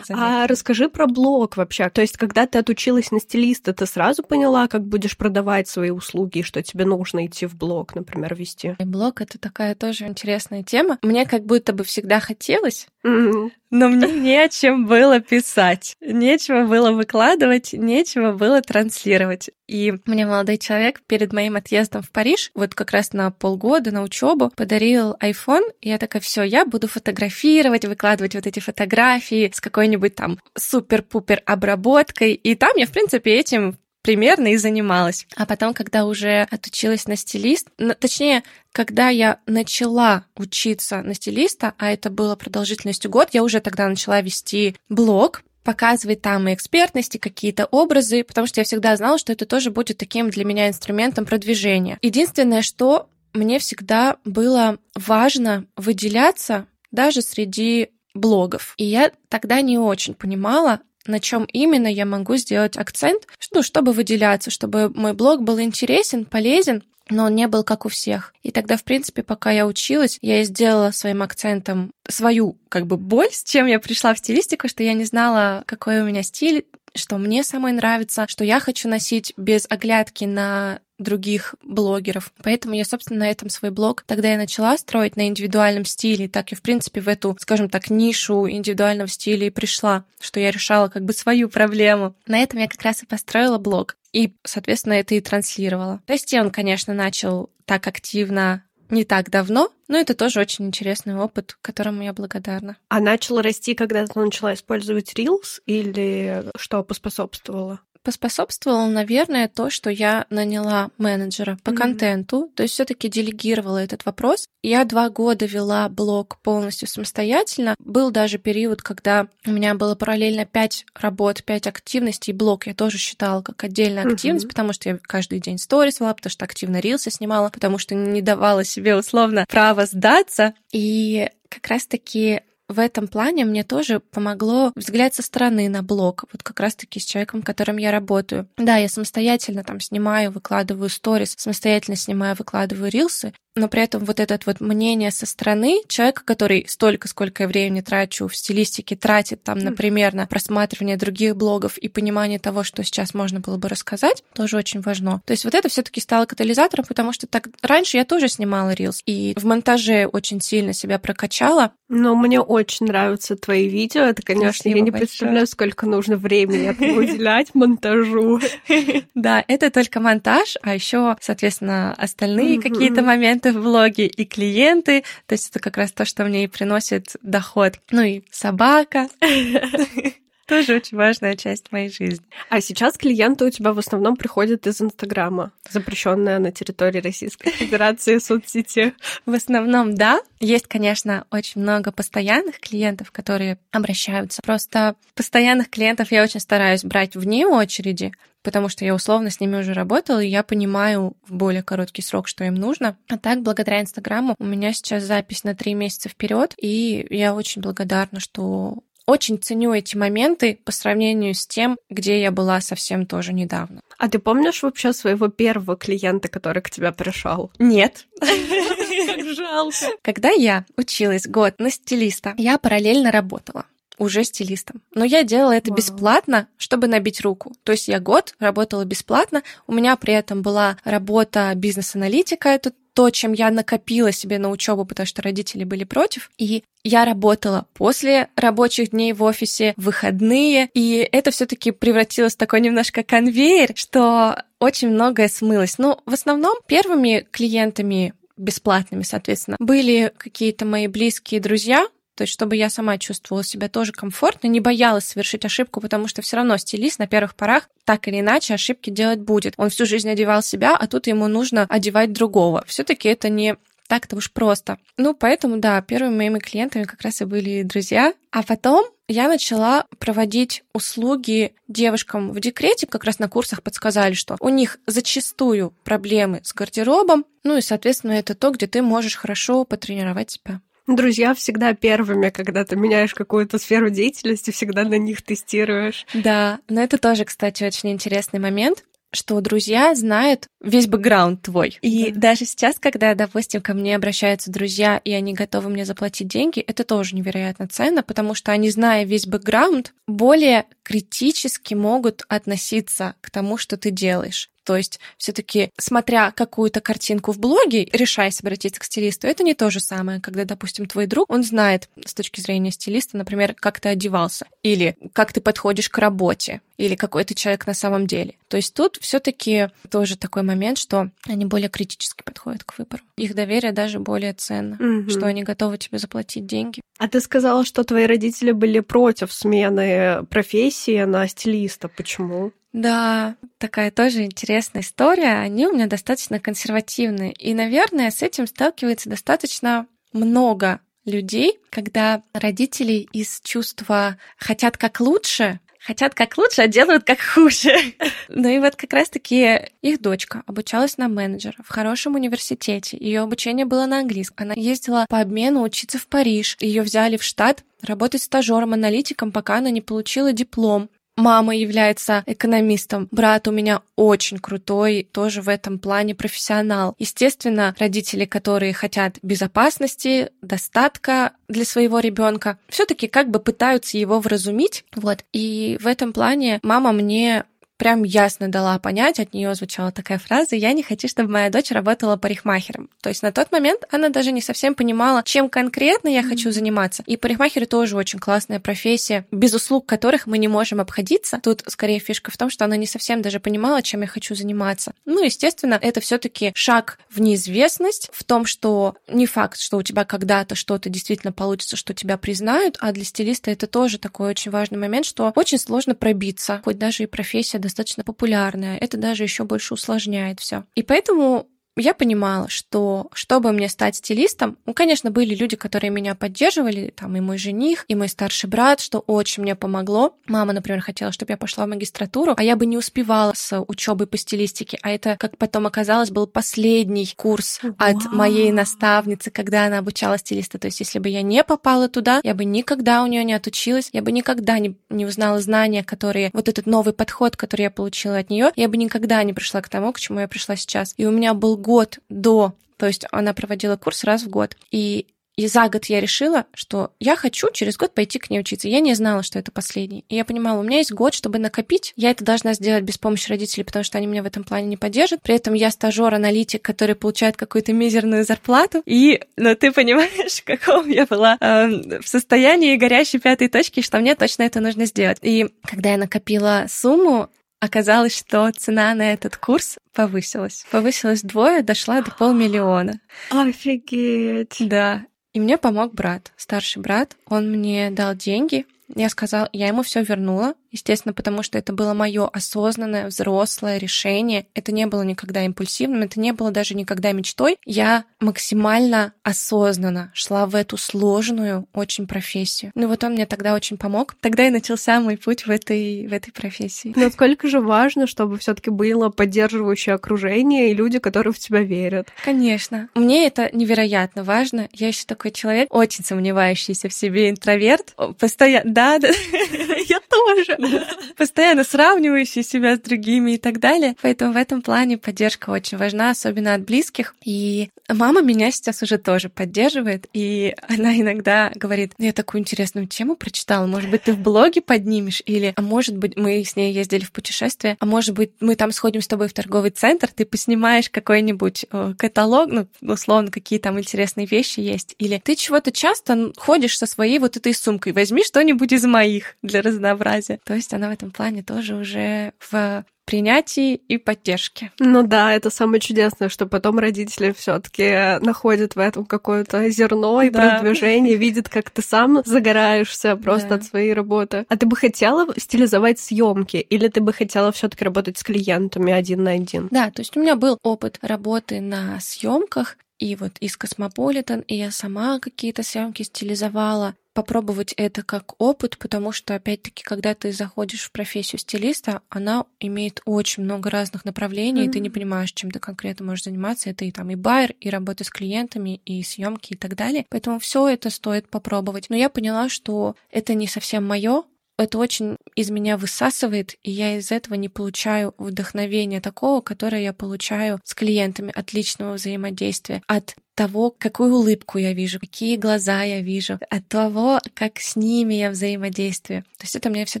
А 0.10 0.46
расскажи 0.46 0.88
про 0.88 1.06
блог 1.06 1.56
вообще. 1.56 1.88
То 1.90 2.00
есть, 2.00 2.16
когда 2.16 2.46
ты 2.46 2.58
отучилась 2.58 3.10
на 3.10 3.20
стилиста, 3.20 3.72
ты 3.72 3.84
сразу 3.86 4.22
поняла, 4.22 4.68
как 4.68 4.86
будешь 4.86 5.16
продавать 5.16 5.68
свои 5.68 5.90
услуги, 5.90 6.42
что 6.42 6.62
тебе 6.62 6.84
нужно 6.84 7.26
идти 7.26 7.46
в 7.46 7.56
блог, 7.56 7.94
например, 7.94 8.34
вести? 8.34 8.76
Блог— 8.78 9.20
это 9.22 9.38
такая 9.38 9.74
тоже 9.74 10.06
интересная 10.06 10.62
тема. 10.62 10.98
Мне 11.02 11.26
как 11.26 11.44
будто 11.44 11.72
бы 11.72 11.84
всегда 11.84 12.20
хотелось, 12.20 12.86
но 13.02 13.88
мне 13.88 14.12
не 14.12 14.36
о 14.36 14.48
чем 14.48 14.86
было 14.86 15.20
писать. 15.20 15.96
Нечего 16.00 16.64
было 16.64 16.92
выкладывать, 16.92 17.72
нечего 17.72 18.32
было 18.32 18.62
транслировать. 18.62 19.50
И 19.68 19.92
мне 20.06 20.26
молодой 20.26 20.56
человек 20.56 21.02
перед 21.06 21.32
моим 21.32 21.56
отъездом 21.56 22.02
в 22.02 22.10
Париж, 22.10 22.50
вот 22.54 22.74
как 22.74 22.90
раз 22.90 23.12
на 23.12 23.30
полгода 23.30 23.92
на 23.92 24.02
учебу, 24.02 24.50
подарил 24.56 25.14
iPhone. 25.20 25.70
И 25.82 25.90
я 25.90 25.98
такая, 25.98 26.22
все, 26.22 26.42
я 26.42 26.64
буду 26.64 26.88
фотографировать, 26.88 27.84
выкладывать 27.84 28.34
вот 28.34 28.46
эти 28.46 28.60
фотографии 28.60 29.52
с 29.54 29.60
какой-нибудь 29.60 30.14
там 30.14 30.40
супер-пупер 30.56 31.42
обработкой. 31.44 32.32
И 32.32 32.54
там 32.54 32.72
я, 32.76 32.86
в 32.86 32.92
принципе, 32.92 33.34
этим 33.34 33.76
примерно 34.02 34.54
и 34.54 34.56
занималась. 34.56 35.26
А 35.36 35.44
потом, 35.44 35.74
когда 35.74 36.06
уже 36.06 36.46
отучилась 36.50 37.06
на 37.06 37.16
стилист, 37.16 37.68
точнее, 38.00 38.42
когда 38.72 39.10
я 39.10 39.38
начала 39.46 40.24
учиться 40.34 41.02
на 41.02 41.12
стилиста, 41.12 41.74
а 41.76 41.90
это 41.90 42.08
было 42.08 42.34
продолжительностью 42.36 43.10
год, 43.10 43.30
я 43.32 43.42
уже 43.42 43.60
тогда 43.60 43.86
начала 43.86 44.22
вести 44.22 44.76
блог, 44.88 45.42
показывать 45.68 46.22
там 46.22 46.48
и 46.48 46.54
экспертности, 46.54 47.18
какие-то 47.18 47.66
образы, 47.66 48.24
потому 48.24 48.46
что 48.46 48.60
я 48.60 48.64
всегда 48.64 48.96
знала, 48.96 49.18
что 49.18 49.34
это 49.34 49.44
тоже 49.44 49.70
будет 49.70 49.98
таким 49.98 50.30
для 50.30 50.46
меня 50.46 50.66
инструментом 50.66 51.26
продвижения. 51.26 51.98
Единственное, 52.00 52.62
что 52.62 53.10
мне 53.34 53.58
всегда 53.58 54.16
было 54.24 54.78
важно 54.94 55.66
выделяться 55.76 56.64
даже 56.90 57.20
среди 57.20 57.90
блогов. 58.14 58.72
И 58.78 58.84
я 58.84 59.12
тогда 59.28 59.60
не 59.60 59.76
очень 59.76 60.14
понимала, 60.14 60.80
на 61.06 61.20
чем 61.20 61.44
именно 61.44 61.86
я 61.86 62.06
могу 62.06 62.36
сделать 62.36 62.78
акцент, 62.78 63.26
ну, 63.52 63.62
чтобы 63.62 63.92
выделяться, 63.92 64.50
чтобы 64.50 64.88
мой 64.88 65.12
блог 65.12 65.42
был 65.42 65.60
интересен, 65.60 66.24
полезен, 66.24 66.82
но 67.10 67.24
он 67.24 67.34
не 67.34 67.46
был 67.46 67.64
как 67.64 67.86
у 67.86 67.88
всех. 67.88 68.34
И 68.42 68.50
тогда, 68.50 68.76
в 68.76 68.84
принципе, 68.84 69.22
пока 69.22 69.50
я 69.50 69.66
училась, 69.66 70.18
я 70.22 70.40
и 70.40 70.44
сделала 70.44 70.90
своим 70.90 71.22
акцентом 71.22 71.92
свою 72.08 72.56
как 72.68 72.86
бы 72.86 72.96
боль, 72.96 73.30
с 73.30 73.44
чем 73.44 73.66
я 73.66 73.78
пришла 73.78 74.14
в 74.14 74.18
стилистику, 74.18 74.68
что 74.68 74.82
я 74.82 74.94
не 74.94 75.04
знала, 75.04 75.62
какой 75.66 76.00
у 76.00 76.04
меня 76.04 76.22
стиль, 76.22 76.64
что 76.98 77.18
мне 77.18 77.44
самой 77.44 77.72
нравится, 77.72 78.26
что 78.28 78.44
я 78.44 78.60
хочу 78.60 78.88
носить 78.88 79.32
без 79.36 79.66
оглядки 79.68 80.24
на 80.24 80.80
других 80.98 81.54
блогеров. 81.62 82.32
Поэтому 82.42 82.74
я, 82.74 82.84
собственно, 82.84 83.20
на 83.20 83.30
этом 83.30 83.50
свой 83.50 83.70
блог 83.70 84.02
тогда 84.06 84.32
я 84.32 84.36
начала 84.36 84.76
строить 84.76 85.16
на 85.16 85.28
индивидуальном 85.28 85.84
стиле, 85.84 86.28
так 86.28 86.52
и, 86.52 86.54
в 86.54 86.62
принципе, 86.62 87.00
в 87.00 87.08
эту, 87.08 87.36
скажем 87.40 87.70
так, 87.70 87.88
нишу 87.90 88.48
индивидуального 88.48 89.08
стиля 89.08 89.46
и 89.46 89.50
пришла, 89.50 90.04
что 90.20 90.40
я 90.40 90.50
решала 90.50 90.88
как 90.88 91.04
бы 91.04 91.12
свою 91.12 91.48
проблему. 91.48 92.14
На 92.26 92.38
этом 92.38 92.58
я 92.58 92.68
как 92.68 92.82
раз 92.82 93.02
и 93.02 93.06
построила 93.06 93.58
блог. 93.58 93.96
И, 94.12 94.34
соответственно, 94.44 94.94
это 94.94 95.14
и 95.14 95.20
транслировала. 95.20 96.00
Расти 96.06 96.40
он, 96.40 96.50
конечно, 96.50 96.94
начал 96.94 97.50
так 97.66 97.86
активно 97.86 98.64
не 98.90 99.04
так 99.04 99.30
давно, 99.30 99.70
но 99.88 99.98
это 99.98 100.14
тоже 100.14 100.40
очень 100.40 100.66
интересный 100.66 101.16
опыт, 101.16 101.56
которому 101.62 102.02
я 102.02 102.12
благодарна. 102.12 102.76
А 102.88 103.00
начал 103.00 103.40
расти, 103.40 103.74
когда 103.74 104.06
ты 104.06 104.18
начала 104.18 104.54
использовать 104.54 105.14
Reels 105.14 105.60
или 105.66 106.44
что 106.56 106.82
поспособствовало? 106.82 107.80
Поспособствовало, 108.08 108.86
наверное, 108.86 109.48
то, 109.48 109.68
что 109.68 109.90
я 109.90 110.24
наняла 110.30 110.88
менеджера 110.96 111.58
по 111.62 111.70
mm-hmm. 111.70 111.76
контенту, 111.76 112.50
то 112.54 112.62
есть 112.62 112.72
все-таки 112.72 113.08
делегировала 113.08 113.76
этот 113.76 114.06
вопрос. 114.06 114.46
Я 114.62 114.86
два 114.86 115.10
года 115.10 115.44
вела 115.44 115.90
блог 115.90 116.38
полностью 116.38 116.88
самостоятельно. 116.88 117.74
Был 117.78 118.10
даже 118.10 118.38
период, 118.38 118.80
когда 118.80 119.28
у 119.44 119.50
меня 119.50 119.74
было 119.74 119.94
параллельно 119.94 120.46
пять 120.46 120.86
работ, 120.94 121.44
пять 121.44 121.66
активностей. 121.66 122.32
Блог 122.32 122.66
я 122.66 122.72
тоже 122.72 122.96
считала 122.96 123.42
как 123.42 123.62
отдельная 123.62 124.04
активность, 124.04 124.46
mm-hmm. 124.46 124.48
потому 124.48 124.72
что 124.72 124.88
я 124.88 124.98
каждый 125.02 125.40
день 125.40 125.58
сторис 125.58 126.00
вела, 126.00 126.14
потому 126.14 126.30
что 126.30 126.46
активно 126.46 126.80
рилсы 126.80 127.10
снимала, 127.10 127.50
потому 127.50 127.76
что 127.76 127.94
не 127.94 128.22
давала 128.22 128.64
себе 128.64 128.96
условно 128.96 129.44
права 129.46 129.84
сдаться. 129.84 130.54
И 130.72 131.28
как 131.50 131.66
раз-таки 131.66 132.40
в 132.68 132.78
этом 132.78 133.08
плане 133.08 133.44
мне 133.44 133.64
тоже 133.64 134.00
помогло 134.00 134.72
взгляд 134.76 135.14
со 135.14 135.22
стороны 135.22 135.68
на 135.68 135.82
блог, 135.82 136.24
вот 136.32 136.42
как 136.42 136.60
раз-таки 136.60 137.00
с 137.00 137.04
человеком, 137.04 137.42
которым 137.42 137.78
я 137.78 137.90
работаю. 137.90 138.46
Да, 138.58 138.76
я 138.76 138.88
самостоятельно 138.88 139.64
там 139.64 139.80
снимаю, 139.80 140.30
выкладываю 140.30 140.90
сторис, 140.90 141.34
самостоятельно 141.36 141.96
снимаю, 141.96 142.36
выкладываю 142.38 142.90
рилсы, 142.90 143.32
но 143.54 143.68
при 143.68 143.82
этом 143.82 144.04
вот 144.04 144.20
это 144.20 144.38
вот 144.46 144.60
мнение 144.60 145.10
со 145.10 145.26
стороны 145.26 145.82
человека, 145.88 146.22
который 146.24 146.66
столько, 146.68 147.08
сколько 147.08 147.42
я 147.42 147.48
времени 147.48 147.80
трачу 147.80 148.28
в 148.28 148.36
стилистике, 148.36 148.96
тратит 148.96 149.42
там, 149.42 149.58
например, 149.58 150.14
на 150.14 150.26
просматривание 150.26 150.96
других 150.96 151.36
блогов 151.36 151.76
и 151.78 151.88
понимание 151.88 152.38
того, 152.38 152.62
что 152.64 152.82
сейчас 152.84 153.14
можно 153.14 153.40
было 153.40 153.56
бы 153.56 153.68
рассказать, 153.68 154.22
тоже 154.32 154.56
очень 154.56 154.80
важно. 154.80 155.22
То 155.26 155.32
есть 155.32 155.44
вот 155.44 155.54
это 155.54 155.68
все 155.68 155.82
таки 155.82 156.00
стало 156.00 156.26
катализатором, 156.26 156.84
потому 156.86 157.12
что 157.12 157.26
так 157.26 157.48
раньше 157.62 157.96
я 157.96 158.04
тоже 158.04 158.28
снимала 158.28 158.70
рилс, 158.70 159.02
и 159.06 159.34
в 159.36 159.44
монтаже 159.44 160.06
очень 160.06 160.40
сильно 160.40 160.72
себя 160.72 160.98
прокачала. 160.98 161.72
Но 161.88 162.14
мне 162.14 162.40
очень 162.40 162.86
нравятся 162.86 163.34
твои 163.34 163.66
видео. 163.68 164.02
Это, 164.02 164.22
конечно, 164.22 164.52
Спасибо 164.52 164.76
я 164.76 164.82
не 164.82 164.90
большое. 164.90 165.08
представляю, 165.08 165.46
сколько 165.46 165.86
нужно 165.86 166.16
времени 166.16 166.68
уделять 166.98 167.54
монтажу. 167.54 168.40
Да, 169.14 169.44
это 169.48 169.70
только 169.70 170.00
монтаж, 170.00 170.56
а 170.62 170.74
еще, 170.74 171.16
соответственно, 171.20 171.94
остальные 171.94 172.60
какие-то 172.60 173.02
моменты 173.02 173.37
в 173.46 173.62
блоге 173.62 174.06
и 174.06 174.24
клиенты, 174.24 175.04
то 175.26 175.34
есть 175.34 175.50
это 175.50 175.60
как 175.60 175.76
раз 175.76 175.92
то, 175.92 176.04
что 176.04 176.24
мне 176.24 176.44
и 176.44 176.48
приносит 176.48 177.16
доход. 177.22 177.78
Ну 177.90 178.02
и 178.02 178.22
собака. 178.30 179.08
Тоже 180.48 180.76
очень 180.76 180.96
важная 180.96 181.36
часть 181.36 181.70
моей 181.72 181.90
жизни. 181.90 182.24
А 182.48 182.62
сейчас 182.62 182.96
клиенты 182.96 183.44
у 183.44 183.50
тебя 183.50 183.74
в 183.74 183.78
основном 183.78 184.16
приходят 184.16 184.66
из 184.66 184.80
Инстаграма, 184.80 185.52
запрещенная 185.70 186.38
на 186.38 186.52
территории 186.52 187.00
Российской 187.00 187.50
Федерации 187.50 188.18
соцсети. 188.18 188.94
В 189.26 189.34
основном, 189.34 189.94
да. 189.94 190.20
Есть, 190.40 190.66
конечно, 190.66 191.26
очень 191.30 191.60
много 191.60 191.92
постоянных 191.92 192.60
клиентов, 192.60 193.12
которые 193.12 193.58
обращаются. 193.72 194.40
Просто 194.40 194.94
постоянных 195.14 195.68
клиентов 195.68 196.12
я 196.12 196.22
очень 196.22 196.40
стараюсь 196.40 196.82
брать 196.82 197.14
вне 197.14 197.46
очереди, 197.46 198.12
потому 198.42 198.70
что 198.70 198.86
я 198.86 198.94
условно 198.94 199.28
с 199.28 199.40
ними 199.40 199.58
уже 199.58 199.74
работала, 199.74 200.20
и 200.22 200.28
я 200.28 200.42
понимаю 200.42 201.14
в 201.26 201.34
более 201.34 201.62
короткий 201.62 202.00
срок, 202.00 202.28
что 202.28 202.44
им 202.44 202.54
нужно. 202.54 202.96
А 203.08 203.18
так, 203.18 203.42
благодаря 203.42 203.82
Инстаграму, 203.82 204.34
у 204.38 204.44
меня 204.44 204.72
сейчас 204.72 205.02
запись 205.02 205.44
на 205.44 205.54
три 205.54 205.74
месяца 205.74 206.08
вперед, 206.08 206.54
и 206.56 207.06
я 207.10 207.34
очень 207.34 207.60
благодарна, 207.60 208.20
что 208.20 208.78
очень 209.08 209.38
ценю 209.38 209.72
эти 209.72 209.96
моменты 209.96 210.60
по 210.64 210.70
сравнению 210.70 211.34
с 211.34 211.46
тем, 211.46 211.78
где 211.88 212.20
я 212.20 212.30
была 212.30 212.60
совсем 212.60 213.06
тоже 213.06 213.32
недавно. 213.32 213.80
А 213.96 214.10
ты 214.10 214.18
помнишь 214.18 214.62
вообще 214.62 214.92
своего 214.92 215.28
первого 215.28 215.78
клиента, 215.78 216.28
который 216.28 216.60
к 216.60 216.68
тебе 216.68 216.92
пришел? 216.92 217.50
Нет. 217.58 218.06
Как 218.20 219.24
жалко. 219.34 219.76
Когда 220.02 220.28
я 220.30 220.66
училась 220.76 221.26
год 221.26 221.54
на 221.58 221.70
стилиста, 221.70 222.34
я 222.36 222.58
параллельно 222.58 223.10
работала 223.10 223.64
уже 223.98 224.24
стилистом. 224.24 224.82
Но 224.94 225.04
я 225.04 225.22
делала 225.22 225.52
это 225.52 225.72
бесплатно, 225.72 226.48
чтобы 226.56 226.86
набить 226.86 227.20
руку. 227.20 227.54
То 227.64 227.72
есть 227.72 227.88
я 227.88 228.00
год 228.00 228.34
работала 228.38 228.84
бесплатно. 228.84 229.42
У 229.66 229.72
меня 229.72 229.96
при 229.96 230.14
этом 230.14 230.42
была 230.42 230.76
работа 230.84 231.52
бизнес-аналитика. 231.54 232.48
Это 232.48 232.72
то, 232.98 233.10
чем 233.10 233.32
я 233.32 233.52
накопила 233.52 234.10
себе 234.10 234.38
на 234.38 234.50
учебу, 234.50 234.84
потому 234.84 235.06
что 235.06 235.22
родители 235.22 235.62
были 235.62 235.84
против. 235.84 236.32
И 236.36 236.64
я 236.82 237.04
работала 237.04 237.66
после 237.74 238.26
рабочих 238.34 238.90
дней 238.90 239.12
в 239.12 239.22
офисе, 239.22 239.72
выходные, 239.76 240.68
и 240.74 241.08
это 241.12 241.30
все-таки 241.30 241.70
превратилось 241.70 242.34
в 242.34 242.38
такой 242.38 242.60
немножко 242.60 243.04
конвейер, 243.04 243.70
что 243.76 244.42
очень 244.58 244.88
многое 244.90 245.28
смылось. 245.28 245.78
Но 245.78 246.00
в 246.06 246.12
основном 246.12 246.58
первыми 246.66 247.24
клиентами 247.30 248.14
бесплатными, 248.36 249.02
соответственно, 249.02 249.56
были 249.60 250.12
какие-то 250.16 250.64
мои 250.64 250.86
близкие 250.86 251.40
друзья, 251.40 251.86
то 252.18 252.22
есть 252.22 252.34
чтобы 252.34 252.56
я 252.56 252.68
сама 252.68 252.98
чувствовала 252.98 253.44
себя 253.44 253.68
тоже 253.68 253.92
комфортно, 253.92 254.48
не 254.48 254.58
боялась 254.58 255.04
совершить 255.04 255.44
ошибку, 255.44 255.80
потому 255.80 256.08
что 256.08 256.20
все 256.20 256.36
равно 256.36 256.56
стилист 256.56 256.98
на 256.98 257.06
первых 257.06 257.36
порах 257.36 257.70
так 257.84 258.08
или 258.08 258.18
иначе 258.18 258.54
ошибки 258.54 258.90
делать 258.90 259.20
будет. 259.20 259.54
Он 259.56 259.70
всю 259.70 259.86
жизнь 259.86 260.10
одевал 260.10 260.42
себя, 260.42 260.76
а 260.76 260.88
тут 260.88 261.06
ему 261.06 261.28
нужно 261.28 261.64
одевать 261.68 262.12
другого. 262.12 262.64
Все-таки 262.66 263.08
это 263.08 263.28
не 263.28 263.54
так-то 263.86 264.16
уж 264.16 264.32
просто. 264.32 264.78
Ну, 264.96 265.14
поэтому, 265.14 265.58
да, 265.58 265.80
первыми 265.80 266.16
моими 266.16 266.40
клиентами 266.40 266.82
как 266.82 267.02
раз 267.02 267.20
и 267.20 267.24
были 267.24 267.62
друзья. 267.62 268.12
А 268.32 268.42
потом 268.42 268.86
я 269.06 269.28
начала 269.28 269.86
проводить 270.00 270.64
услуги 270.74 271.54
девушкам 271.68 272.32
в 272.32 272.40
декрете, 272.40 272.88
как 272.88 273.04
раз 273.04 273.20
на 273.20 273.28
курсах 273.28 273.62
подсказали, 273.62 274.14
что 274.14 274.36
у 274.40 274.48
них 274.48 274.78
зачастую 274.88 275.72
проблемы 275.84 276.40
с 276.42 276.52
гардеробом, 276.52 277.24
ну 277.44 277.56
и, 277.56 277.62
соответственно, 277.62 278.12
это 278.12 278.34
то, 278.34 278.50
где 278.50 278.66
ты 278.66 278.82
можешь 278.82 279.16
хорошо 279.16 279.64
потренировать 279.64 280.32
себя. 280.32 280.60
Друзья 280.88 281.34
всегда 281.34 281.74
первыми, 281.74 282.30
когда 282.30 282.64
ты 282.64 282.74
меняешь 282.74 283.12
какую-то 283.12 283.58
сферу 283.58 283.90
деятельности, 283.90 284.50
всегда 284.50 284.84
на 284.84 284.96
них 284.96 285.20
тестируешь. 285.20 286.06
Да, 286.14 286.60
но 286.68 286.80
это 286.80 286.96
тоже, 286.96 287.26
кстати, 287.26 287.62
очень 287.62 287.90
интересный 287.90 288.40
момент 288.40 288.84
что 289.12 289.40
друзья 289.40 289.94
знают 289.94 290.48
весь 290.60 290.86
бэкграунд 290.86 291.42
твой. 291.42 291.78
И 291.80 292.10
да. 292.12 292.20
даже 292.32 292.44
сейчас, 292.44 292.78
когда, 292.78 293.14
допустим, 293.14 293.62
ко 293.62 293.72
мне 293.74 293.96
обращаются 293.96 294.50
друзья, 294.50 295.00
и 295.02 295.12
они 295.12 295.32
готовы 295.32 295.70
мне 295.70 295.84
заплатить 295.84 296.28
деньги, 296.28 296.60
это 296.60 296.84
тоже 296.84 297.16
невероятно 297.16 297.68
ценно, 297.68 298.02
потому 298.02 298.34
что 298.34 298.52
они, 298.52 298.70
зная 298.70 299.04
весь 299.04 299.26
бэкграунд, 299.26 299.94
более 300.06 300.66
критически 300.82 301.74
могут 301.74 302.24
относиться 302.28 303.14
к 303.20 303.30
тому, 303.30 303.56
что 303.56 303.76
ты 303.76 303.90
делаешь. 303.90 304.50
То 304.68 304.76
есть 304.76 305.00
все-таки, 305.16 305.70
смотря 305.78 306.30
какую-то 306.30 306.82
картинку 306.82 307.32
в 307.32 307.38
блоге, 307.38 307.88
решаясь 307.90 308.38
обратиться 308.40 308.78
к 308.78 308.84
стилисту, 308.84 309.26
это 309.26 309.42
не 309.42 309.54
то 309.54 309.70
же 309.70 309.80
самое, 309.80 310.20
когда, 310.20 310.44
допустим, 310.44 310.84
твой 310.84 311.06
друг, 311.06 311.30
он 311.30 311.42
знает 311.42 311.88
с 312.04 312.12
точки 312.12 312.42
зрения 312.42 312.70
стилиста, 312.70 313.16
например, 313.16 313.54
как 313.54 313.80
ты 313.80 313.88
одевался, 313.88 314.44
или 314.62 314.94
как 315.14 315.32
ты 315.32 315.40
подходишь 315.40 315.88
к 315.88 315.96
работе, 315.96 316.60
или 316.76 316.96
какой 316.96 317.24
ты 317.24 317.32
человек 317.32 317.66
на 317.66 317.72
самом 317.72 318.06
деле. 318.06 318.34
То 318.48 318.58
есть 318.58 318.74
тут 318.74 318.98
все-таки 319.00 319.70
тоже 319.90 320.18
такой 320.18 320.42
момент, 320.42 320.76
что 320.76 321.08
они 321.26 321.46
более 321.46 321.70
критически 321.70 322.22
подходят 322.22 322.62
к 322.64 322.76
выбору. 322.76 323.02
Их 323.16 323.34
доверие 323.34 323.72
даже 323.72 324.00
более 324.00 324.34
ценно, 324.34 324.74
угу. 324.74 325.08
что 325.08 325.24
они 325.24 325.44
готовы 325.44 325.78
тебе 325.78 325.98
заплатить 325.98 326.44
деньги. 326.44 326.82
А 326.98 327.08
ты 327.08 327.22
сказала, 327.22 327.64
что 327.64 327.84
твои 327.84 328.04
родители 328.04 328.52
были 328.52 328.80
против 328.80 329.32
смены 329.32 330.26
профессии 330.28 331.04
на 331.04 331.26
стилиста. 331.26 331.88
Почему? 331.88 332.52
Да, 332.78 333.34
такая 333.58 333.90
тоже 333.90 334.22
интересная 334.22 334.82
история. 334.82 335.40
Они 335.40 335.66
у 335.66 335.72
меня 335.72 335.88
достаточно 335.88 336.38
консервативные. 336.38 337.32
И, 337.32 337.52
наверное, 337.52 338.12
с 338.12 338.22
этим 338.22 338.46
сталкивается 338.46 339.10
достаточно 339.10 339.88
много 340.12 340.78
людей, 341.04 341.58
когда 341.70 342.22
родители 342.32 343.08
из 343.12 343.40
чувства 343.42 344.16
хотят 344.36 344.76
как 344.76 345.00
лучше, 345.00 345.58
хотят 345.80 346.14
как 346.14 346.38
лучше, 346.38 346.62
а 346.62 346.68
делают 346.68 347.02
как 347.02 347.20
хуже. 347.20 347.74
ну 348.28 348.48
и 348.48 348.60
вот 348.60 348.76
как 348.76 348.92
раз-таки 348.92 349.58
их 349.82 350.00
дочка 350.00 350.44
обучалась 350.46 350.98
на 350.98 351.08
менеджера 351.08 351.56
в 351.64 351.70
хорошем 351.70 352.14
университете. 352.14 352.96
Ее 353.00 353.22
обучение 353.22 353.66
было 353.66 353.86
на 353.86 353.98
английском. 353.98 354.44
Она 354.46 354.54
ездила 354.54 355.04
по 355.08 355.18
обмену 355.18 355.62
учиться 355.62 355.98
в 355.98 356.06
Париж. 356.06 356.56
Ее 356.60 356.82
взяли 356.82 357.16
в 357.16 357.24
штат 357.24 357.64
работать 357.82 358.22
стажером-аналитиком, 358.22 359.32
пока 359.32 359.56
она 359.56 359.70
не 359.70 359.80
получила 359.80 360.32
диплом. 360.32 360.90
Мама 361.18 361.56
является 361.56 362.22
экономистом. 362.26 363.08
Брат 363.10 363.48
у 363.48 363.50
меня 363.50 363.82
очень 363.96 364.38
крутой, 364.38 365.08
тоже 365.10 365.42
в 365.42 365.48
этом 365.48 365.80
плане 365.80 366.14
профессионал. 366.14 366.94
Естественно, 366.96 367.74
родители, 367.80 368.24
которые 368.24 368.72
хотят 368.72 369.18
безопасности, 369.20 370.30
достатка 370.42 371.32
для 371.48 371.64
своего 371.64 371.98
ребенка, 371.98 372.56
все-таки 372.68 373.08
как 373.08 373.30
бы 373.30 373.40
пытаются 373.40 373.98
его 373.98 374.20
вразумить. 374.20 374.84
Вот. 374.94 375.24
И 375.32 375.76
в 375.80 375.88
этом 375.88 376.12
плане 376.12 376.60
мама 376.62 376.92
мне 376.92 377.44
прям 377.78 378.02
ясно 378.02 378.48
дала 378.48 378.78
понять, 378.78 379.20
от 379.20 379.32
нее 379.32 379.54
звучала 379.54 379.90
такая 379.90 380.18
фраза, 380.18 380.56
я 380.56 380.72
не 380.72 380.82
хочу, 380.82 381.08
чтобы 381.08 381.30
моя 381.30 381.48
дочь 381.48 381.70
работала 381.70 382.16
парикмахером. 382.16 382.90
То 383.00 383.08
есть 383.08 383.22
на 383.22 383.32
тот 383.32 383.50
момент 383.52 383.84
она 383.90 384.10
даже 384.10 384.32
не 384.32 384.42
совсем 384.42 384.74
понимала, 384.74 385.22
чем 385.22 385.48
конкретно 385.48 386.08
я 386.08 386.22
хочу 386.22 386.50
заниматься. 386.50 387.02
И 387.06 387.16
парикмахеры 387.16 387.66
тоже 387.66 387.96
очень 387.96 388.18
классная 388.18 388.60
профессия, 388.60 389.26
без 389.30 389.54
услуг 389.54 389.86
которых 389.86 390.26
мы 390.26 390.38
не 390.38 390.48
можем 390.48 390.80
обходиться. 390.80 391.40
Тут 391.42 391.62
скорее 391.68 392.00
фишка 392.00 392.30
в 392.30 392.36
том, 392.36 392.50
что 392.50 392.64
она 392.64 392.76
не 392.76 392.86
совсем 392.86 393.22
даже 393.22 393.40
понимала, 393.40 393.80
чем 393.82 394.02
я 394.02 394.08
хочу 394.08 394.34
заниматься. 394.34 394.92
Ну, 395.04 395.22
естественно, 395.22 395.78
это 395.80 396.00
все-таки 396.00 396.52
шаг 396.54 396.98
в 397.08 397.20
неизвестность, 397.20 398.10
в 398.12 398.24
том, 398.24 398.44
что 398.44 398.96
не 399.08 399.26
факт, 399.26 399.58
что 399.58 399.76
у 399.76 399.82
тебя 399.82 400.04
когда-то 400.04 400.56
что-то 400.56 400.88
действительно 400.88 401.32
получится, 401.32 401.76
что 401.76 401.94
тебя 401.94 402.18
признают, 402.18 402.76
а 402.80 402.92
для 402.92 403.04
стилиста 403.04 403.50
это 403.52 403.66
тоже 403.66 403.98
такой 403.98 404.30
очень 404.30 404.50
важный 404.50 404.78
момент, 404.78 405.06
что 405.06 405.32
очень 405.36 405.58
сложно 405.58 405.94
пробиться, 405.94 406.60
хоть 406.64 406.78
даже 406.78 407.04
и 407.04 407.06
профессия 407.06 407.58
достаточно 407.68 408.04
популярная. 408.04 408.76
Это 408.76 408.96
даже 408.96 409.22
еще 409.22 409.44
больше 409.44 409.74
усложняет 409.74 410.40
все. 410.40 410.64
И 410.74 410.82
поэтому 410.82 411.48
я 411.78 411.94
понимала, 411.94 412.48
что 412.48 413.08
чтобы 413.12 413.52
мне 413.52 413.68
стать 413.68 413.96
стилистом, 413.96 414.58
ну, 414.66 414.74
конечно, 414.74 415.10
были 415.10 415.34
люди, 415.34 415.56
которые 415.56 415.90
меня 415.90 416.14
поддерживали, 416.14 416.92
там 416.96 417.16
и 417.16 417.20
мой 417.20 417.38
жених, 417.38 417.84
и 417.88 417.94
мой 417.94 418.08
старший 418.08 418.48
брат, 418.48 418.80
что 418.80 418.98
очень 419.00 419.42
мне 419.42 419.54
помогло. 419.54 420.16
Мама, 420.26 420.52
например, 420.52 420.80
хотела, 420.80 421.12
чтобы 421.12 421.32
я 421.32 421.36
пошла 421.36 421.66
в 421.66 421.68
магистратуру, 421.68 422.34
а 422.36 422.42
я 422.42 422.56
бы 422.56 422.66
не 422.66 422.76
успевала 422.76 423.32
с 423.34 423.58
учебой 423.60 424.06
по 424.06 424.16
стилистике, 424.16 424.78
а 424.82 424.90
это, 424.90 425.16
как 425.18 425.36
потом 425.38 425.66
оказалось, 425.66 426.10
был 426.10 426.26
последний 426.26 427.12
курс 427.16 427.60
Вау. 427.62 427.74
от 427.78 428.12
моей 428.12 428.52
наставницы, 428.52 429.30
когда 429.30 429.66
она 429.66 429.78
обучала 429.78 430.18
стилиста. 430.18 430.58
То 430.58 430.66
есть, 430.66 430.80
если 430.80 430.98
бы 430.98 431.08
я 431.08 431.22
не 431.22 431.44
попала 431.44 431.88
туда, 431.88 432.20
я 432.22 432.34
бы 432.34 432.44
никогда 432.44 433.02
у 433.02 433.06
нее 433.06 433.24
не 433.24 433.34
отучилась, 433.34 433.90
я 433.92 434.02
бы 434.02 434.12
никогда 434.12 434.58
не, 434.58 434.76
не 434.90 435.06
узнала 435.06 435.40
знания, 435.40 435.84
которые, 435.84 436.30
вот 436.32 436.48
этот 436.48 436.66
новый 436.66 436.92
подход, 436.92 437.36
который 437.36 437.62
я 437.62 437.70
получила 437.70 438.18
от 438.18 438.30
нее, 438.30 438.50
я 438.56 438.68
бы 438.68 438.76
никогда 438.76 439.22
не 439.22 439.32
пришла 439.32 439.60
к 439.60 439.68
тому, 439.68 439.92
к 439.92 440.00
чему 440.00 440.20
я 440.20 440.28
пришла 440.28 440.56
сейчас. 440.56 440.94
И 440.96 441.06
у 441.06 441.10
меня 441.10 441.34
был 441.34 441.56
год 441.68 441.98
до, 442.08 442.54
то 442.78 442.86
есть 442.86 443.04
она 443.12 443.34
проводила 443.34 443.76
курс 443.76 444.02
раз 444.04 444.22
в 444.22 444.30
год. 444.30 444.56
И 444.70 445.06
и 445.38 445.46
за 445.46 445.68
год 445.68 445.84
я 445.84 446.00
решила, 446.00 446.46
что 446.52 446.90
я 446.98 447.14
хочу 447.14 447.48
через 447.52 447.76
год 447.76 447.94
пойти 447.94 448.18
к 448.18 448.28
ней 448.28 448.40
учиться. 448.40 448.66
Я 448.66 448.80
не 448.80 448.94
знала, 448.94 449.22
что 449.22 449.38
это 449.38 449.52
последний. 449.52 450.04
И 450.08 450.16
я 450.16 450.24
понимала, 450.24 450.58
у 450.58 450.64
меня 450.64 450.78
есть 450.78 450.90
год, 450.90 451.14
чтобы 451.14 451.38
накопить. 451.38 451.92
Я 451.94 452.10
это 452.10 452.24
должна 452.24 452.54
сделать 452.54 452.82
без 452.82 452.98
помощи 452.98 453.28
родителей, 453.28 453.62
потому 453.62 453.84
что 453.84 453.98
они 453.98 454.08
меня 454.08 454.24
в 454.24 454.26
этом 454.26 454.42
плане 454.42 454.66
не 454.66 454.76
поддержат. 454.76 455.22
При 455.22 455.36
этом 455.36 455.54
я 455.54 455.70
стажер-аналитик, 455.70 456.60
который 456.60 456.96
получает 456.96 457.36
какую-то 457.36 457.72
мизерную 457.72 458.24
зарплату. 458.24 458.82
И, 458.84 459.20
ну, 459.36 459.54
ты 459.54 459.70
понимаешь, 459.70 460.40
в 460.40 460.44
каком 460.44 460.88
я 460.88 461.06
была 461.06 461.36
э, 461.40 462.00
в 462.00 462.08
состоянии 462.08 462.74
горящей 462.74 463.20
пятой 463.20 463.46
точки, 463.46 463.80
что 463.80 464.00
мне 464.00 464.16
точно 464.16 464.42
это 464.42 464.58
нужно 464.58 464.86
сделать. 464.86 465.18
И 465.22 465.46
когда 465.62 465.90
я 465.90 465.98
накопила 465.98 466.66
сумму, 466.68 467.28
Оказалось, 467.60 468.16
что 468.16 468.50
цена 468.52 468.94
на 468.94 469.12
этот 469.12 469.36
курс 469.36 469.78
повысилась. 469.92 470.64
Повысилась 470.70 471.22
двое, 471.22 471.62
дошла 471.62 472.02
до 472.02 472.12
полмиллиона. 472.12 473.00
Офигеть! 473.30 474.56
Да. 474.60 475.04
И 475.32 475.40
мне 475.40 475.58
помог 475.58 475.92
брат, 475.92 476.32
старший 476.36 476.80
брат. 476.80 477.16
Он 477.26 477.50
мне 477.50 477.90
дал 477.90 478.14
деньги, 478.14 478.66
Я 478.94 479.10
сказала, 479.10 479.48
я 479.52 479.68
ему 479.68 479.82
все 479.82 480.02
вернула, 480.02 480.54
естественно, 480.70 481.12
потому 481.12 481.42
что 481.42 481.58
это 481.58 481.72
было 481.72 481.94
мое 481.94 482.26
осознанное, 482.26 483.06
взрослое 483.06 483.78
решение. 483.78 484.46
Это 484.54 484.72
не 484.72 484.86
было 484.86 485.02
никогда 485.02 485.44
импульсивным, 485.44 486.02
это 486.02 486.20
не 486.20 486.32
было 486.32 486.50
даже 486.50 486.74
никогда 486.74 487.12
мечтой. 487.12 487.56
Я 487.64 488.04
максимально 488.20 489.12
осознанно 489.22 490.10
шла 490.14 490.46
в 490.46 490.54
эту 490.54 490.76
сложную 490.76 491.66
очень 491.72 492.06
профессию. 492.06 492.72
Ну 492.74 492.88
вот 492.88 493.04
он 493.04 493.12
мне 493.12 493.26
тогда 493.26 493.54
очень 493.54 493.76
помог. 493.76 494.14
Тогда 494.20 494.46
и 494.46 494.50
начался 494.50 495.00
мой 495.00 495.16
путь 495.16 495.46
в 495.46 495.50
этой, 495.50 496.06
в 496.06 496.12
этой 496.12 496.32
профессии. 496.32 496.92
Насколько 496.96 497.48
же 497.48 497.60
важно, 497.60 498.06
чтобы 498.06 498.38
все 498.38 498.54
таки 498.54 498.70
было 498.70 499.08
поддерживающее 499.08 499.94
окружение 499.94 500.70
и 500.70 500.74
люди, 500.74 500.98
которые 500.98 501.32
в 501.32 501.38
тебя 501.38 501.60
верят? 501.60 502.08
Конечно. 502.24 502.88
Мне 502.94 503.26
это 503.26 503.50
невероятно 503.52 504.24
важно. 504.24 504.68
Я 504.72 504.88
еще 504.88 505.04
такой 505.06 505.30
человек, 505.30 505.72
очень 505.74 506.04
сомневающийся 506.04 506.88
в 506.88 506.92
себе 506.92 507.30
интроверт. 507.30 507.94
Постоянно... 508.18 508.72
Да, 508.72 508.98
да. 508.98 509.08
Я 509.88 510.00
тоже. 510.08 510.56
Постоянно 511.16 511.64
сравнивающий 511.64 512.42
себя 512.42 512.76
с 512.76 512.80
другими 512.80 513.32
и 513.32 513.38
так 513.38 513.58
далее. 513.60 513.96
Поэтому 514.02 514.32
в 514.32 514.36
этом 514.36 514.62
плане 514.62 514.98
поддержка 514.98 515.50
очень 515.50 515.78
важна, 515.78 516.10
особенно 516.10 516.54
от 516.54 516.62
близких. 516.62 517.14
И 517.24 517.70
мама 517.88 518.22
меня 518.22 518.50
сейчас 518.50 518.82
уже 518.82 518.98
тоже 518.98 519.28
поддерживает, 519.28 520.06
и 520.12 520.54
она 520.68 520.96
иногда 520.96 521.50
говорит, 521.54 521.92
я 521.98 522.12
такую 522.12 522.40
интересную 522.40 522.86
тему 522.86 523.16
прочитала, 523.16 523.66
может 523.66 523.90
быть, 523.90 524.02
ты 524.02 524.12
в 524.12 524.18
блоге 524.18 524.60
поднимешь, 524.60 525.22
или, 525.26 525.52
а 525.56 525.62
может 525.62 525.96
быть, 525.96 526.16
мы 526.16 526.44
с 526.44 526.56
ней 526.56 526.72
ездили 526.72 527.04
в 527.04 527.12
путешествие, 527.12 527.76
а 527.80 527.86
может 527.86 528.14
быть, 528.14 528.32
мы 528.40 528.56
там 528.56 528.72
сходим 528.72 529.00
с 529.00 529.08
тобой 529.08 529.28
в 529.28 529.32
торговый 529.32 529.70
центр, 529.70 530.08
ты 530.14 530.24
поснимаешь 530.24 530.90
какой-нибудь 530.90 531.66
э, 531.70 531.94
каталог, 531.96 532.50
ну, 532.50 532.66
условно, 532.82 533.30
какие 533.30 533.58
там 533.58 533.78
интересные 533.78 534.26
вещи 534.26 534.60
есть, 534.60 534.94
или 534.98 535.20
ты 535.22 535.34
чего-то 535.34 535.72
часто 535.72 536.32
ходишь 536.36 536.78
со 536.78 536.86
своей 536.86 537.18
вот 537.18 537.36
этой 537.36 537.54
сумкой, 537.54 537.92
возьми 537.92 538.24
что-нибудь 538.24 538.72
из 538.72 538.84
моих 538.84 539.36
для 539.42 539.62
разнообразия. 539.62 540.40
То 540.48 540.54
есть 540.54 540.72
она 540.72 540.88
в 540.88 540.92
этом 540.92 541.10
плане 541.10 541.42
тоже 541.42 541.74
уже 541.74 542.32
в 542.38 542.82
принятии 543.04 543.74
и 543.74 543.98
поддержке. 543.98 544.72
Ну 544.78 545.06
да, 545.06 545.34
это 545.34 545.50
самое 545.50 545.78
чудесное, 545.78 546.30
что 546.30 546.46
потом 546.46 546.78
родители 546.78 547.32
все 547.36 547.58
таки 547.58 548.18
находят 548.24 548.74
в 548.74 548.78
этом 548.78 549.04
какое-то 549.04 549.68
зерно 549.68 550.22
и 550.22 550.30
да. 550.30 550.58
продвижение, 550.60 551.16
видят, 551.16 551.50
как 551.50 551.68
ты 551.68 551.82
сам 551.82 552.22
загораешься 552.24 553.16
просто 553.16 553.50
да. 553.50 553.54
от 553.56 553.64
своей 553.64 553.92
работы. 553.92 554.46
А 554.48 554.56
ты 554.56 554.64
бы 554.64 554.74
хотела 554.74 555.26
стилизовать 555.36 555.98
съемки 555.98 556.56
или 556.56 556.88
ты 556.88 557.02
бы 557.02 557.12
хотела 557.12 557.52
все 557.52 557.68
таки 557.68 557.84
работать 557.84 558.16
с 558.16 558.22
клиентами 558.22 558.90
один 558.90 559.24
на 559.24 559.32
один? 559.32 559.68
Да, 559.70 559.90
то 559.90 560.00
есть 560.00 560.16
у 560.16 560.20
меня 560.20 560.34
был 560.34 560.56
опыт 560.62 560.98
работы 561.02 561.60
на 561.60 562.00
съемках, 562.00 562.78
и 562.98 563.16
вот 563.16 563.38
из 563.40 563.56
Космополитен, 563.56 564.40
и 564.40 564.56
я 564.56 564.70
сама 564.70 565.20
какие-то 565.20 565.62
съемки 565.62 566.02
стилизовала 566.02 566.94
попробовать 567.18 567.74
это 567.76 568.04
как 568.04 568.40
опыт, 568.40 568.78
потому 568.78 569.10
что, 569.10 569.34
опять-таки, 569.34 569.82
когда 569.82 570.14
ты 570.14 570.30
заходишь 570.30 570.84
в 570.84 570.92
профессию 570.92 571.40
стилиста, 571.40 572.00
она 572.08 572.44
имеет 572.60 573.02
очень 573.06 573.42
много 573.42 573.70
разных 573.70 574.04
направлений, 574.04 574.62
mm-hmm. 574.62 574.68
и 574.68 574.72
ты 574.72 574.78
не 574.78 574.88
понимаешь, 574.88 575.32
чем 575.32 575.50
ты 575.50 575.58
конкретно 575.58 576.06
можешь 576.06 576.26
заниматься. 576.26 576.70
Это 576.70 576.84
и 576.84 576.92
там 576.92 577.10
и 577.10 577.16
байер, 577.16 577.54
и 577.60 577.70
работа 577.70 578.04
с 578.04 578.10
клиентами, 578.10 578.80
и 578.84 579.02
съемки 579.02 579.54
и 579.54 579.56
так 579.56 579.74
далее. 579.74 580.06
Поэтому 580.10 580.38
все 580.38 580.68
это 580.68 580.90
стоит 580.90 581.28
попробовать. 581.28 581.90
Но 581.90 581.96
я 581.96 582.08
поняла, 582.08 582.48
что 582.48 582.94
это 583.10 583.34
не 583.34 583.48
совсем 583.48 583.84
мое, 583.84 584.22
это 584.58 584.78
очень 584.78 585.16
из 585.36 585.50
меня 585.50 585.76
высасывает, 585.76 586.56
и 586.62 586.70
я 586.70 586.98
из 586.98 587.12
этого 587.12 587.34
не 587.34 587.48
получаю 587.48 588.14
вдохновения 588.18 589.00
такого, 589.00 589.40
которое 589.40 589.82
я 589.82 589.92
получаю 589.92 590.60
с 590.64 590.74
клиентами 590.74 591.32
от 591.34 591.52
личного 591.52 591.94
взаимодействия, 591.94 592.82
от 592.86 593.14
того, 593.36 593.70
какую 593.70 594.14
улыбку 594.14 594.58
я 594.58 594.72
вижу, 594.72 594.98
какие 594.98 595.36
глаза 595.36 595.84
я 595.84 596.00
вижу, 596.00 596.40
от 596.50 596.66
того, 596.66 597.20
как 597.34 597.60
с 597.60 597.76
ними 597.76 598.14
я 598.14 598.30
взаимодействую. 598.30 599.22
То 599.22 599.44
есть 599.44 599.54
это 599.54 599.70
мне 599.70 599.84
все 599.84 600.00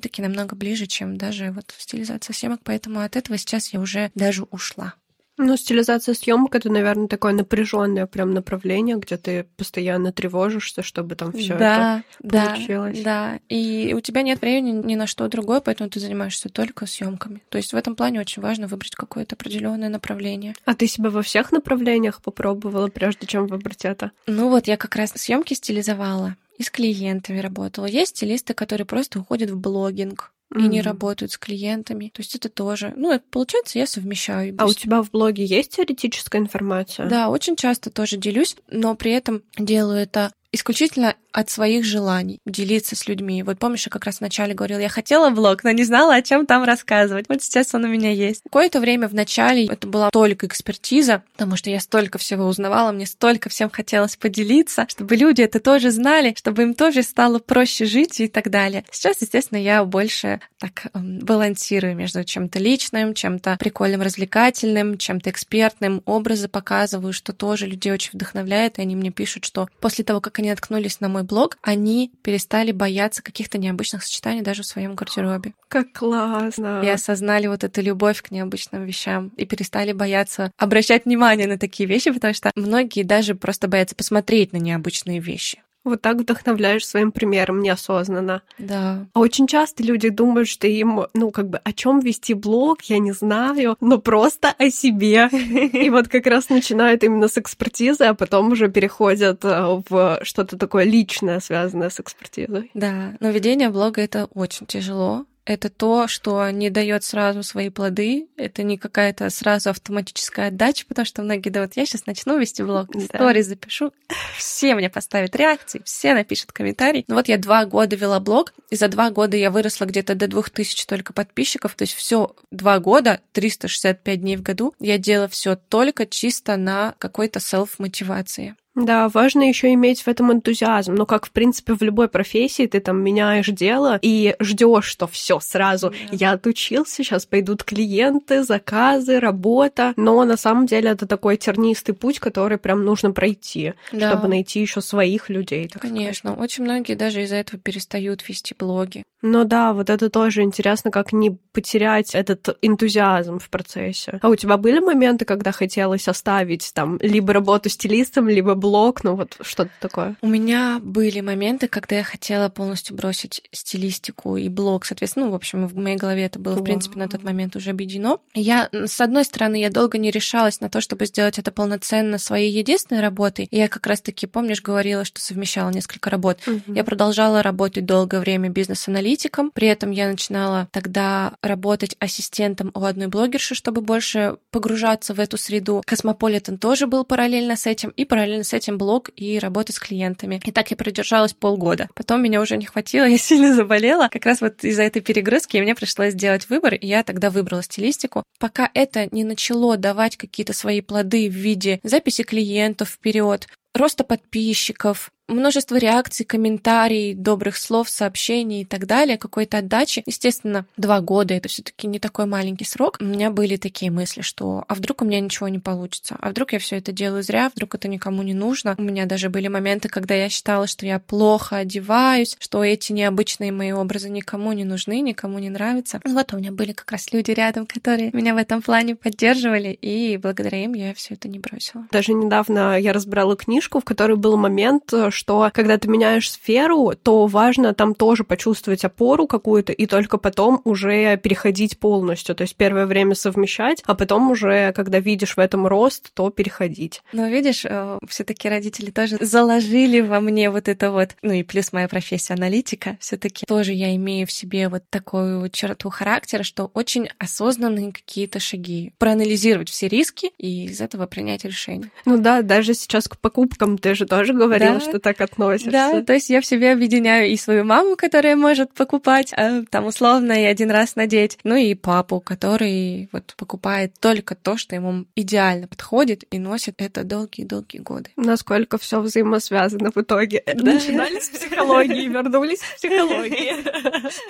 таки 0.00 0.20
намного 0.20 0.56
ближе, 0.56 0.86
чем 0.86 1.16
даже 1.16 1.52
вот 1.52 1.72
стилизация 1.78 2.34
съемок, 2.34 2.60
поэтому 2.64 3.00
от 3.00 3.14
этого 3.14 3.38
сейчас 3.38 3.72
я 3.72 3.80
уже 3.80 4.10
даже 4.16 4.42
ушла. 4.50 4.94
Ну, 5.38 5.56
стилизация 5.56 6.14
съемок 6.14 6.54
это, 6.54 6.68
наверное, 6.68 7.06
такое 7.06 7.32
напряженное 7.32 8.06
прям 8.06 8.34
направление, 8.34 8.96
где 8.96 9.16
ты 9.16 9.46
постоянно 9.56 10.12
тревожишься, 10.12 10.82
чтобы 10.82 11.14
там 11.14 11.32
все 11.32 11.56
да, 11.56 12.02
это 12.22 12.46
получилось. 12.46 13.00
Да, 13.02 13.32
да. 13.32 13.40
И 13.48 13.94
у 13.94 14.00
тебя 14.00 14.22
нет 14.22 14.40
времени 14.40 14.72
ни 14.84 14.96
на 14.96 15.06
что 15.06 15.28
другое, 15.28 15.60
поэтому 15.60 15.88
ты 15.88 16.00
занимаешься 16.00 16.48
только 16.48 16.86
съемками. 16.86 17.40
То 17.48 17.58
есть 17.58 17.72
в 17.72 17.76
этом 17.76 17.94
плане 17.94 18.20
очень 18.20 18.42
важно 18.42 18.66
выбрать 18.66 18.96
какое-то 18.96 19.36
определенное 19.36 19.88
направление. 19.88 20.54
А 20.64 20.74
ты 20.74 20.88
себя 20.88 21.10
во 21.10 21.22
всех 21.22 21.52
направлениях 21.52 22.20
попробовала, 22.20 22.88
прежде 22.88 23.26
чем 23.26 23.46
выбрать 23.46 23.84
это? 23.84 24.10
Ну 24.26 24.48
вот 24.48 24.66
я 24.66 24.76
как 24.76 24.96
раз 24.96 25.12
съемки 25.14 25.54
стилизовала 25.54 26.36
и 26.56 26.64
с 26.64 26.70
клиентами 26.70 27.38
работала. 27.38 27.86
Есть 27.86 28.16
стилисты, 28.16 28.54
которые 28.54 28.86
просто 28.86 29.20
уходят 29.20 29.50
в 29.50 29.56
блогинг, 29.56 30.32
и 30.54 30.58
mm-hmm. 30.58 30.68
не 30.68 30.80
работают 30.80 31.32
с 31.32 31.38
клиентами. 31.38 32.10
То 32.14 32.20
есть 32.20 32.34
это 32.34 32.48
тоже, 32.48 32.92
ну, 32.96 33.12
это, 33.12 33.24
получается, 33.30 33.78
я 33.78 33.86
совмещаю. 33.86 34.54
А 34.58 34.66
у 34.66 34.72
тебя 34.72 35.02
в 35.02 35.10
блоге 35.10 35.44
есть 35.44 35.76
теоретическая 35.76 36.38
информация? 36.38 37.08
Да, 37.08 37.28
очень 37.28 37.56
часто 37.56 37.90
тоже 37.90 38.16
делюсь, 38.16 38.56
но 38.70 38.94
при 38.94 39.12
этом 39.12 39.42
делаю 39.58 39.98
это 39.98 40.32
исключительно 40.52 41.14
от 41.32 41.50
своих 41.50 41.84
желаний 41.84 42.40
делиться 42.46 42.96
с 42.96 43.06
людьми. 43.06 43.42
Вот 43.42 43.58
помнишь, 43.58 43.86
я 43.86 43.90
как 43.90 44.04
раз 44.04 44.20
вначале 44.20 44.54
говорила, 44.54 44.80
я 44.80 44.88
хотела 44.88 45.30
блог, 45.30 45.62
но 45.62 45.70
не 45.70 45.84
знала, 45.84 46.14
о 46.14 46.22
чем 46.22 46.46
там 46.46 46.64
рассказывать. 46.64 47.26
Вот 47.28 47.42
сейчас 47.42 47.74
он 47.74 47.84
у 47.84 47.88
меня 47.88 48.10
есть. 48.10 48.42
Какое-то 48.44 48.80
время 48.80 49.08
в 49.08 49.14
начале 49.14 49.66
это 49.66 49.86
была 49.86 50.10
только 50.10 50.46
экспертиза, 50.46 51.22
потому 51.32 51.56
что 51.56 51.70
я 51.70 51.80
столько 51.80 52.18
всего 52.18 52.46
узнавала, 52.46 52.92
мне 52.92 53.06
столько 53.06 53.50
всем 53.50 53.70
хотелось 53.70 54.16
поделиться, 54.16 54.86
чтобы 54.88 55.16
люди 55.16 55.42
это 55.42 55.60
тоже 55.60 55.90
знали, 55.90 56.34
чтобы 56.36 56.62
им 56.62 56.74
тоже 56.74 57.02
стало 57.02 57.38
проще 57.38 57.84
жить 57.84 58.20
и 58.20 58.28
так 58.28 58.50
далее. 58.50 58.84
Сейчас, 58.90 59.20
естественно, 59.20 59.58
я 59.58 59.84
больше 59.84 60.40
так 60.58 60.86
эм, 60.94 61.20
балансирую 61.20 61.94
между 61.94 62.24
чем-то 62.24 62.58
личным, 62.58 63.14
чем-то 63.14 63.56
прикольным, 63.58 64.02
развлекательным, 64.02 64.98
чем-то 64.98 65.30
экспертным, 65.30 66.02
образы 66.04 66.48
показываю, 66.48 67.12
что 67.12 67.32
тоже 67.32 67.66
людей 67.66 67.92
очень 67.92 68.10
вдохновляет, 68.14 68.78
и 68.78 68.82
они 68.82 68.96
мне 68.96 69.10
пишут, 69.10 69.44
что 69.44 69.68
после 69.80 70.04
того, 70.04 70.20
как 70.20 70.37
они 70.38 70.50
наткнулись 70.50 71.00
на 71.00 71.08
мой 71.08 71.22
блог, 71.22 71.58
они 71.62 72.12
перестали 72.22 72.72
бояться 72.72 73.22
каких-то 73.22 73.58
необычных 73.58 74.02
сочетаний 74.02 74.42
даже 74.42 74.62
в 74.62 74.66
своем 74.66 74.94
гардеробе. 74.94 75.54
Как 75.68 75.92
классно! 75.92 76.82
И 76.84 76.88
осознали 76.88 77.46
вот 77.46 77.64
эту 77.64 77.80
любовь 77.82 78.22
к 78.22 78.30
необычным 78.30 78.84
вещам 78.84 79.28
и 79.36 79.44
перестали 79.44 79.92
бояться 79.92 80.50
обращать 80.56 81.04
внимание 81.04 81.46
на 81.46 81.58
такие 81.58 81.88
вещи, 81.88 82.10
потому 82.10 82.34
что 82.34 82.50
многие 82.54 83.02
даже 83.02 83.34
просто 83.34 83.68
боятся 83.68 83.94
посмотреть 83.94 84.52
на 84.52 84.58
необычные 84.58 85.20
вещи. 85.20 85.62
Вот 85.84 86.02
так 86.02 86.18
вдохновляешь 86.18 86.86
своим 86.86 87.12
примером 87.12 87.60
неосознанно. 87.60 88.42
Да. 88.58 89.06
А 89.12 89.20
очень 89.20 89.46
часто 89.46 89.82
люди 89.82 90.08
думают, 90.08 90.48
что 90.48 90.66
им, 90.66 91.06
ну, 91.14 91.30
как 91.30 91.48
бы, 91.48 91.58
о 91.58 91.72
чем 91.72 92.00
вести 92.00 92.34
блог, 92.34 92.82
я 92.82 92.98
не 92.98 93.12
знаю, 93.12 93.76
но 93.80 93.98
просто 93.98 94.54
о 94.58 94.70
себе. 94.70 95.28
И 95.32 95.88
вот 95.90 96.08
как 96.08 96.26
раз 96.26 96.48
начинают 96.48 97.04
именно 97.04 97.28
с 97.28 97.38
экспертизы, 97.38 98.04
а 98.04 98.14
потом 98.14 98.52
уже 98.52 98.68
переходят 98.68 99.44
э, 99.44 99.82
в 99.88 100.20
что-то 100.22 100.58
такое 100.58 100.84
личное, 100.84 101.40
связанное 101.40 101.90
с 101.90 102.00
экспертизой. 102.00 102.70
Да, 102.74 103.16
но 103.20 103.30
ведение 103.30 103.70
блога— 103.70 104.00
это 104.02 104.26
очень 104.34 104.66
тяжело 104.66 105.24
это 105.48 105.70
то, 105.70 106.08
что 106.08 106.50
не 106.50 106.68
дает 106.68 107.04
сразу 107.04 107.42
свои 107.42 107.70
плоды. 107.70 108.28
Это 108.36 108.62
не 108.62 108.76
какая-то 108.76 109.30
сразу 109.30 109.70
автоматическая 109.70 110.48
отдача, 110.48 110.84
потому 110.86 111.06
что 111.06 111.22
многие 111.22 111.48
вот 111.58 111.72
я 111.74 111.86
сейчас 111.86 112.04
начну 112.04 112.38
вести 112.38 112.62
блог, 112.62 112.94
истории 112.94 113.42
да. 113.42 113.48
запишу, 113.48 113.94
все 114.36 114.74
мне 114.74 114.90
поставят 114.90 115.34
реакции, 115.34 115.80
все 115.86 116.12
напишут 116.12 116.52
комментарий. 116.52 117.06
Ну 117.08 117.14
вот 117.14 117.28
я 117.28 117.38
два 117.38 117.64
года 117.64 117.96
вела 117.96 118.20
блог, 118.20 118.52
и 118.68 118.76
за 118.76 118.88
два 118.88 119.10
года 119.10 119.38
я 119.38 119.50
выросла 119.50 119.86
где-то 119.86 120.14
до 120.14 120.28
двух 120.28 120.50
тысяч 120.50 120.84
только 120.84 121.14
подписчиков, 121.14 121.74
то 121.74 121.82
есть 121.82 121.94
все 121.94 122.36
два 122.50 122.78
года, 122.78 123.22
365 123.32 124.20
дней 124.20 124.36
в 124.36 124.42
году, 124.42 124.74
я 124.78 124.98
делала 124.98 125.28
все 125.28 125.56
только 125.56 126.04
чисто 126.04 126.58
на 126.58 126.94
какой-то 126.98 127.40
селф-мотивации. 127.40 128.54
Да, 128.78 129.08
важно 129.08 129.42
еще 129.48 129.72
иметь 129.74 130.02
в 130.02 130.08
этом 130.08 130.32
энтузиазм. 130.32 130.94
Но 130.94 131.04
как, 131.04 131.26
в 131.26 131.30
принципе, 131.32 131.74
в 131.74 131.82
любой 131.82 132.08
профессии 132.08 132.66
ты 132.66 132.80
там 132.80 133.02
меняешь 133.02 133.48
дело 133.48 133.98
и 134.02 134.36
ждешь, 134.38 134.84
что 134.84 135.06
все 135.08 135.40
сразу. 135.40 135.90
Да. 135.90 135.96
Я 136.12 136.32
отучился, 136.32 136.96
сейчас 136.96 137.26
пойдут 137.26 137.64
клиенты, 137.64 138.44
заказы, 138.44 139.18
работа. 139.18 139.94
Но 139.96 140.24
на 140.24 140.36
самом 140.36 140.66
деле 140.66 140.90
это 140.90 141.06
такой 141.06 141.36
тернистый 141.36 141.94
путь, 141.94 142.20
который 142.20 142.58
прям 142.58 142.84
нужно 142.84 143.10
пройти, 143.10 143.74
да. 143.92 144.10
чтобы 144.10 144.28
найти 144.28 144.60
еще 144.60 144.80
своих 144.80 145.28
людей. 145.28 145.68
Конечно, 145.68 146.30
сказать. 146.30 146.44
очень 146.44 146.64
многие 146.64 146.94
даже 146.94 147.22
из-за 147.22 147.36
этого 147.36 147.60
перестают 147.60 148.26
вести 148.28 148.54
блоги. 148.56 149.02
Ну 149.22 149.44
да, 149.44 149.72
вот 149.72 149.90
это 149.90 150.10
тоже 150.10 150.42
интересно, 150.42 150.90
как 150.90 151.12
не 151.12 151.30
потерять 151.52 152.14
этот 152.14 152.56
энтузиазм 152.62 153.38
в 153.38 153.50
процессе. 153.50 154.18
А 154.22 154.28
у 154.28 154.36
тебя 154.36 154.56
были 154.56 154.78
моменты, 154.78 155.24
когда 155.24 155.52
хотелось 155.52 156.08
оставить 156.08 156.70
там 156.74 156.98
либо 157.00 157.32
работу 157.32 157.68
стилистом, 157.68 158.28
либо 158.28 158.54
блог 158.54 159.02
ну 159.02 159.16
вот 159.16 159.36
что-то 159.40 159.70
такое. 159.80 160.16
У 160.22 160.28
меня 160.28 160.80
были 160.82 161.20
моменты, 161.20 161.68
когда 161.68 161.96
я 161.96 162.04
хотела 162.04 162.48
полностью 162.48 162.96
бросить 162.96 163.42
стилистику 163.52 164.36
и 164.36 164.48
блог, 164.48 164.84
соответственно, 164.84 165.26
ну, 165.26 165.32
в 165.32 165.34
общем, 165.34 165.66
в 165.66 165.76
моей 165.76 165.96
голове 165.96 166.24
это 166.24 166.38
было, 166.38 166.54
в 166.54 166.62
принципе, 166.62 166.98
на 166.98 167.08
тот 167.08 167.24
момент 167.24 167.56
уже 167.56 167.70
объединено. 167.70 168.18
Я, 168.34 168.68
с 168.72 169.00
одной 169.00 169.24
стороны, 169.24 169.56
я 169.60 169.70
долго 169.70 169.98
не 169.98 170.10
решалась 170.10 170.60
на 170.60 170.68
то, 170.68 170.80
чтобы 170.80 171.06
сделать 171.06 171.38
это 171.38 171.50
полноценно 171.50 172.18
своей 172.18 172.52
единственной 172.52 173.00
работой. 173.00 173.46
И 173.50 173.56
я 173.56 173.68
как 173.68 173.86
раз-таки, 173.86 174.26
помнишь, 174.26 174.62
говорила, 174.62 175.04
что 175.04 175.20
совмещала 175.20 175.70
несколько 175.70 176.10
работ. 176.10 176.38
Угу. 176.46 176.74
Я 176.74 176.84
продолжала 176.84 177.42
работать 177.42 177.84
долгое 177.84 178.20
время 178.20 178.48
бизнес-аналитиком. 178.48 179.07
При 179.54 179.68
этом 179.68 179.90
я 179.90 180.08
начинала 180.08 180.68
тогда 180.72 181.34
работать 181.42 181.96
ассистентом 181.98 182.70
у 182.74 182.84
одной 182.84 183.08
блогерши, 183.08 183.54
чтобы 183.54 183.80
больше 183.80 184.36
погружаться 184.50 185.14
в 185.14 185.20
эту 185.20 185.36
среду. 185.36 185.82
Космополитен 185.86 186.58
тоже 186.58 186.86
был 186.86 187.04
параллельно 187.04 187.56
с 187.56 187.66
этим, 187.66 187.90
и 187.90 188.04
параллельно 188.04 188.44
с 188.44 188.52
этим 188.52 188.78
блог 188.78 189.10
и 189.16 189.38
работа 189.38 189.72
с 189.72 189.78
клиентами. 189.78 190.40
И 190.44 190.52
так 190.52 190.70
я 190.70 190.76
продержалась 190.76 191.32
полгода. 191.32 191.88
Потом 191.94 192.22
меня 192.22 192.40
уже 192.40 192.56
не 192.56 192.66
хватило, 192.66 193.04
я 193.08 193.18
сильно 193.18 193.54
заболела. 193.54 194.08
Как 194.08 194.26
раз 194.26 194.40
вот 194.40 194.64
из-за 194.64 194.82
этой 194.82 195.00
перегрузки 195.02 195.56
мне 195.56 195.74
пришлось 195.74 196.12
сделать 196.12 196.48
выбор, 196.48 196.74
и 196.74 196.86
я 196.86 197.02
тогда 197.02 197.30
выбрала 197.30 197.62
стилистику. 197.62 198.22
Пока 198.38 198.70
это 198.74 199.08
не 199.10 199.24
начало 199.24 199.76
давать 199.76 200.16
какие-то 200.16 200.52
свои 200.52 200.80
плоды 200.80 201.28
в 201.28 201.34
виде 201.34 201.80
записи 201.82 202.22
клиентов 202.22 202.90
вперед, 202.90 203.48
роста 203.74 204.04
подписчиков, 204.04 205.10
множество 205.28 205.76
реакций, 205.76 206.24
комментариев, 206.26 207.18
добрых 207.18 207.56
слов, 207.56 207.88
сообщений 207.88 208.62
и 208.62 208.64
так 208.64 208.86
далее, 208.86 209.18
какой-то 209.18 209.58
отдачи. 209.58 210.02
Естественно, 210.06 210.66
два 210.76 211.00
года— 211.00 211.34
это 211.34 211.48
все 211.48 211.62
таки 211.62 211.86
не 211.86 211.98
такой 211.98 212.26
маленький 212.26 212.64
срок. 212.64 212.96
У 213.00 213.04
меня 213.04 213.30
были 213.30 213.56
такие 213.56 213.90
мысли, 213.90 214.22
что 214.22 214.64
а 214.66 214.74
вдруг 214.74 215.02
у 215.02 215.04
меня 215.04 215.20
ничего 215.20 215.48
не 215.48 215.58
получится? 215.58 216.16
А 216.18 216.30
вдруг 216.30 216.52
я 216.52 216.58
все 216.58 216.76
это 216.76 216.92
делаю 216.92 217.22
зря? 217.22 217.50
Вдруг 217.54 217.74
это 217.74 217.88
никому 217.88 218.22
не 218.22 218.34
нужно? 218.34 218.74
У 218.78 218.82
меня 218.82 219.06
даже 219.06 219.28
были 219.28 219.48
моменты, 219.48 219.88
когда 219.88 220.14
я 220.14 220.28
считала, 220.28 220.66
что 220.66 220.86
я 220.86 220.98
плохо 220.98 221.56
одеваюсь, 221.56 222.36
что 222.40 222.64
эти 222.64 222.92
необычные 222.92 223.52
мои 223.52 223.72
образы 223.72 224.08
никому 224.08 224.52
не 224.52 224.64
нужны, 224.64 225.00
никому 225.00 225.38
не 225.38 225.50
нравятся. 225.50 226.00
Вот 226.04 226.32
у 226.32 226.38
меня 226.38 226.52
были 226.52 226.72
как 226.72 226.90
раз 226.90 227.12
люди 227.12 227.30
рядом, 227.30 227.66
которые 227.66 228.10
меня 228.12 228.34
в 228.34 228.38
этом 228.38 228.62
плане 228.62 228.96
поддерживали, 228.96 229.70
и 229.70 230.16
благодаря 230.16 230.64
им 230.64 230.74
я 230.74 230.94
все 230.94 231.14
это 231.14 231.28
не 231.28 231.38
бросила. 231.38 231.86
Даже 231.90 232.12
недавно 232.12 232.78
я 232.78 232.92
разбирала 232.92 233.36
книжку, 233.36 233.80
в 233.80 233.84
которой 233.84 234.16
был 234.16 234.36
момент, 234.36 234.92
что 235.18 235.50
когда 235.52 235.78
ты 235.78 235.88
меняешь 235.88 236.30
сферу, 236.30 236.92
то 237.02 237.26
важно 237.26 237.74
там 237.74 237.96
тоже 237.96 238.22
почувствовать 238.22 238.84
опору 238.84 239.26
какую-то 239.26 239.72
и 239.72 239.86
только 239.86 240.16
потом 240.16 240.60
уже 240.64 241.16
переходить 241.16 241.80
полностью. 241.80 242.36
То 242.36 242.42
есть 242.42 242.54
первое 242.54 242.86
время 242.86 243.16
совмещать, 243.16 243.82
а 243.84 243.96
потом 243.96 244.30
уже, 244.30 244.72
когда 244.72 245.00
видишь 245.00 245.36
в 245.36 245.40
этом 245.40 245.66
рост, 245.66 246.12
то 246.14 246.30
переходить. 246.30 247.02
Но 247.12 247.26
видишь, 247.26 247.64
э, 247.64 247.98
все 248.08 248.22
таки 248.22 248.48
родители 248.48 248.90
тоже 248.90 249.18
заложили 249.20 250.00
во 250.00 250.20
мне 250.20 250.50
вот 250.50 250.68
это 250.68 250.92
вот, 250.92 251.16
ну 251.22 251.32
и 251.32 251.42
плюс 251.42 251.72
моя 251.72 251.88
профессия 251.88 252.34
аналитика, 252.34 252.96
все 253.00 253.16
таки 253.16 253.44
тоже 253.44 253.72
я 253.72 253.94
имею 253.96 254.24
в 254.24 254.30
себе 254.30 254.68
вот 254.68 254.84
такую 254.88 255.50
черту 255.50 255.90
характера, 255.90 256.44
что 256.44 256.70
очень 256.74 257.08
осознанные 257.18 257.92
какие-то 257.92 258.38
шаги. 258.38 258.92
Проанализировать 258.98 259.68
все 259.68 259.88
риски 259.88 260.30
и 260.38 260.66
из 260.66 260.80
этого 260.80 261.06
принять 261.06 261.44
решение. 261.44 261.90
Ну 262.04 262.18
да, 262.18 262.42
даже 262.42 262.74
сейчас 262.74 263.08
к 263.08 263.18
покупкам 263.18 263.78
ты 263.78 263.96
же 263.96 264.06
тоже 264.06 264.32
говорила, 264.32 264.74
да. 264.74 264.80
что 264.80 265.07
так 265.08 265.20
относишься. 265.20 265.70
Да, 265.70 266.02
то 266.02 266.12
есть 266.12 266.28
я 266.28 266.40
в 266.40 266.46
себе 266.46 266.72
объединяю 266.72 267.30
и 267.30 267.36
свою 267.36 267.64
маму, 267.64 267.96
которая 267.96 268.36
может 268.36 268.72
покупать, 268.74 269.32
а, 269.32 269.62
там 269.70 269.86
условно 269.86 270.32
и 270.32 270.44
один 270.44 270.70
раз 270.70 270.96
надеть, 270.96 271.38
ну 271.44 271.56
и 271.56 271.74
папу, 271.74 272.20
который 272.20 273.08
вот 273.12 273.34
покупает 273.36 273.94
только 274.00 274.34
то, 274.34 274.56
что 274.58 274.74
ему 274.74 275.06
идеально 275.14 275.66
подходит 275.66 276.24
и 276.30 276.38
носит 276.38 276.74
это 276.78 277.04
долгие-долгие 277.04 277.78
годы. 277.78 278.10
Насколько 278.16 278.76
все 278.76 279.00
взаимосвязано 279.00 279.90
в 279.94 279.96
итоге. 279.96 280.42
Да. 280.46 280.54
Начинали 280.74 281.20
с 281.20 281.30
психологии, 281.30 282.08
вернулись 282.08 282.60
к 282.60 282.76
психологии. 282.76 283.54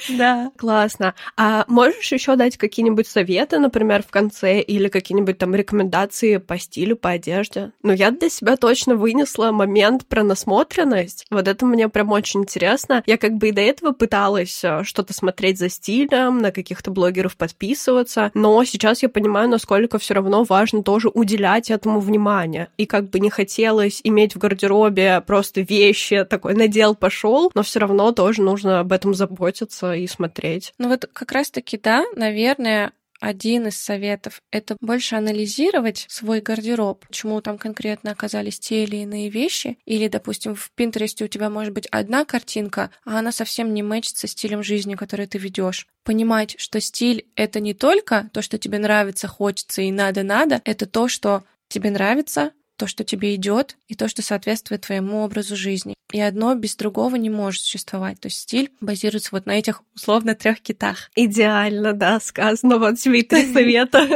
Да. 0.16 0.50
Классно. 0.56 1.14
А 1.36 1.64
можешь 1.68 2.12
еще 2.12 2.36
дать 2.36 2.56
какие-нибудь 2.56 3.06
советы, 3.06 3.58
например, 3.58 4.02
в 4.02 4.10
конце 4.10 4.60
или 4.60 4.88
какие-нибудь 4.88 5.38
там 5.38 5.54
рекомендации 5.54 6.38
по 6.38 6.58
стилю, 6.58 6.96
по 6.96 7.10
одежде? 7.10 7.72
Ну, 7.82 7.92
я 7.92 8.10
для 8.10 8.28
себя 8.28 8.56
точно 8.56 8.94
вынесла 8.94 9.50
момент 9.50 10.06
про 10.06 10.22
насмотренность. 10.68 11.26
Вот 11.30 11.48
это 11.48 11.66
мне 11.66 11.88
прям 11.88 12.12
очень 12.12 12.40
интересно. 12.40 13.02
Я 13.06 13.18
как 13.18 13.34
бы 13.34 13.48
и 13.48 13.52
до 13.52 13.60
этого 13.60 13.92
пыталась 13.92 14.62
э, 14.62 14.82
что-то 14.84 15.12
смотреть 15.12 15.58
за 15.58 15.68
стилем, 15.68 16.38
на 16.38 16.52
каких-то 16.52 16.90
блогеров 16.90 17.36
подписываться, 17.36 18.30
но 18.34 18.62
сейчас 18.64 19.02
я 19.02 19.08
понимаю, 19.08 19.48
насколько 19.48 19.98
все 19.98 20.14
равно 20.14 20.44
важно 20.44 20.82
тоже 20.82 21.08
уделять 21.08 21.70
этому 21.70 22.00
внимание. 22.00 22.68
И 22.76 22.86
как 22.86 23.10
бы 23.10 23.20
не 23.20 23.30
хотелось 23.30 24.00
иметь 24.04 24.34
в 24.34 24.38
гардеробе 24.38 25.22
просто 25.26 25.60
вещи, 25.60 26.24
такой 26.24 26.54
надел, 26.54 26.94
пошел, 26.94 27.50
но 27.54 27.62
все 27.62 27.80
равно 27.80 28.12
тоже 28.12 28.42
нужно 28.42 28.80
об 28.80 28.92
этом 28.92 29.14
заботиться 29.14 29.94
и 29.94 30.06
смотреть. 30.06 30.72
Ну 30.78 30.88
вот 30.88 31.08
как 31.12 31.32
раз-таки, 31.32 31.78
да, 31.82 32.04
наверное, 32.14 32.92
один 33.20 33.66
из 33.66 33.76
советов— 33.78 34.42
это 34.52 34.76
больше 34.80 35.16
анализировать 35.16 36.06
свой 36.08 36.40
гардероб, 36.40 37.06
почему 37.06 37.40
там 37.40 37.58
конкретно 37.58 38.12
оказались 38.12 38.58
те 38.58 38.84
или 38.84 38.96
иные 38.96 39.28
вещи. 39.28 39.78
Или, 39.84 40.08
допустим, 40.08 40.54
в 40.54 40.70
Пинтересте 40.74 41.24
у 41.24 41.28
тебя 41.28 41.50
может 41.50 41.72
быть 41.72 41.86
одна 41.90 42.24
картинка, 42.24 42.90
а 43.04 43.18
она 43.18 43.32
совсем 43.32 43.74
не 43.74 43.82
мэчится 43.82 44.26
стилем 44.26 44.62
жизни, 44.62 44.94
который 44.94 45.26
ты 45.26 45.38
ведешь. 45.38 45.86
Понимать, 46.04 46.54
что 46.58 46.80
стиль— 46.80 47.26
это 47.36 47.60
не 47.60 47.74
только 47.74 48.30
то, 48.32 48.42
что 48.42 48.58
тебе 48.58 48.78
нравится, 48.78 49.28
хочется 49.28 49.82
и 49.82 49.90
надо-надо, 49.90 50.62
это 50.64 50.86
то, 50.86 51.08
что 51.08 51.44
тебе 51.68 51.90
нравится, 51.90 52.52
то, 52.78 52.86
что 52.86 53.04
тебе 53.04 53.34
идет, 53.34 53.76
и 53.88 53.94
то, 53.94 54.08
что 54.08 54.22
соответствует 54.22 54.82
твоему 54.82 55.18
образу 55.18 55.56
жизни. 55.56 55.94
И 56.12 56.20
одно 56.20 56.54
без 56.54 56.76
другого 56.76 57.16
не 57.16 57.28
может 57.28 57.60
существовать. 57.62 58.20
То 58.20 58.28
есть 58.28 58.38
стиль 58.38 58.70
базируется 58.80 59.30
вот 59.32 59.44
на 59.44 59.58
этих 59.58 59.82
условно 59.94 60.34
трех 60.34 60.60
китах. 60.60 61.10
Идеально, 61.14 61.92
да, 61.92 62.20
сказано. 62.20 62.78
Вот 62.78 62.98
тебе 62.98 63.22
три 63.22 63.44
совета. 63.52 64.08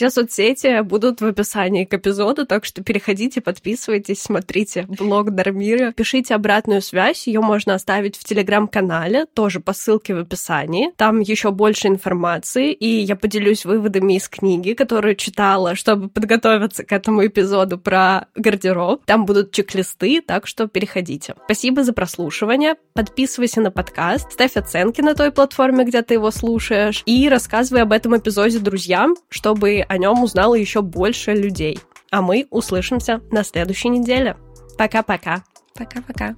Все 0.00 0.08
соцсети 0.08 0.80
будут 0.80 1.20
в 1.20 1.26
описании 1.26 1.84
к 1.84 1.92
эпизоду, 1.92 2.46
так 2.46 2.64
что 2.64 2.82
переходите, 2.82 3.42
подписывайтесь, 3.42 4.22
смотрите 4.22 4.86
блог 4.88 5.32
Дармира, 5.32 5.92
пишите 5.92 6.34
обратную 6.34 6.80
связь, 6.80 7.26
ее 7.26 7.42
можно 7.42 7.74
оставить 7.74 8.16
в 8.16 8.24
телеграм-канале, 8.24 9.26
тоже 9.26 9.60
по 9.60 9.74
ссылке 9.74 10.14
в 10.14 10.20
описании. 10.20 10.90
Там 10.96 11.20
еще 11.20 11.50
больше 11.50 11.88
информации, 11.88 12.72
и 12.72 12.86
я 12.86 13.14
поделюсь 13.14 13.66
выводами 13.66 14.14
из 14.14 14.26
книги, 14.30 14.72
которую 14.72 15.16
читала, 15.16 15.74
чтобы 15.74 16.08
подготовиться 16.08 16.82
к 16.82 16.92
этому 16.92 17.26
эпизоду 17.26 17.76
про 17.76 18.28
гардероб. 18.34 19.04
Там 19.04 19.26
будут 19.26 19.52
чек-листы, 19.52 20.22
так 20.26 20.46
что 20.46 20.66
переходите. 20.66 21.34
Спасибо 21.44 21.84
за 21.84 21.92
прослушивание. 21.92 22.76
Подписывайся 22.94 23.60
на 23.60 23.70
подкаст, 23.70 24.32
ставь 24.32 24.56
оценки 24.56 25.02
на 25.02 25.14
той 25.14 25.30
платформе, 25.30 25.84
где 25.84 26.00
ты 26.00 26.14
его 26.14 26.30
слушаешь, 26.30 27.02
и 27.04 27.28
рассказывай 27.28 27.82
об 27.82 27.92
этом 27.92 28.16
эпизоде 28.16 28.60
друзьям, 28.60 29.14
чтобы 29.28 29.84
о 29.90 29.98
нем 29.98 30.22
узнало 30.22 30.54
еще 30.54 30.82
больше 30.82 31.32
людей. 31.32 31.80
А 32.12 32.22
мы 32.22 32.46
услышимся 32.50 33.20
на 33.32 33.42
следующей 33.42 33.88
неделе. 33.88 34.36
Пока-пока. 34.78 35.42
Пока-пока. 35.74 36.36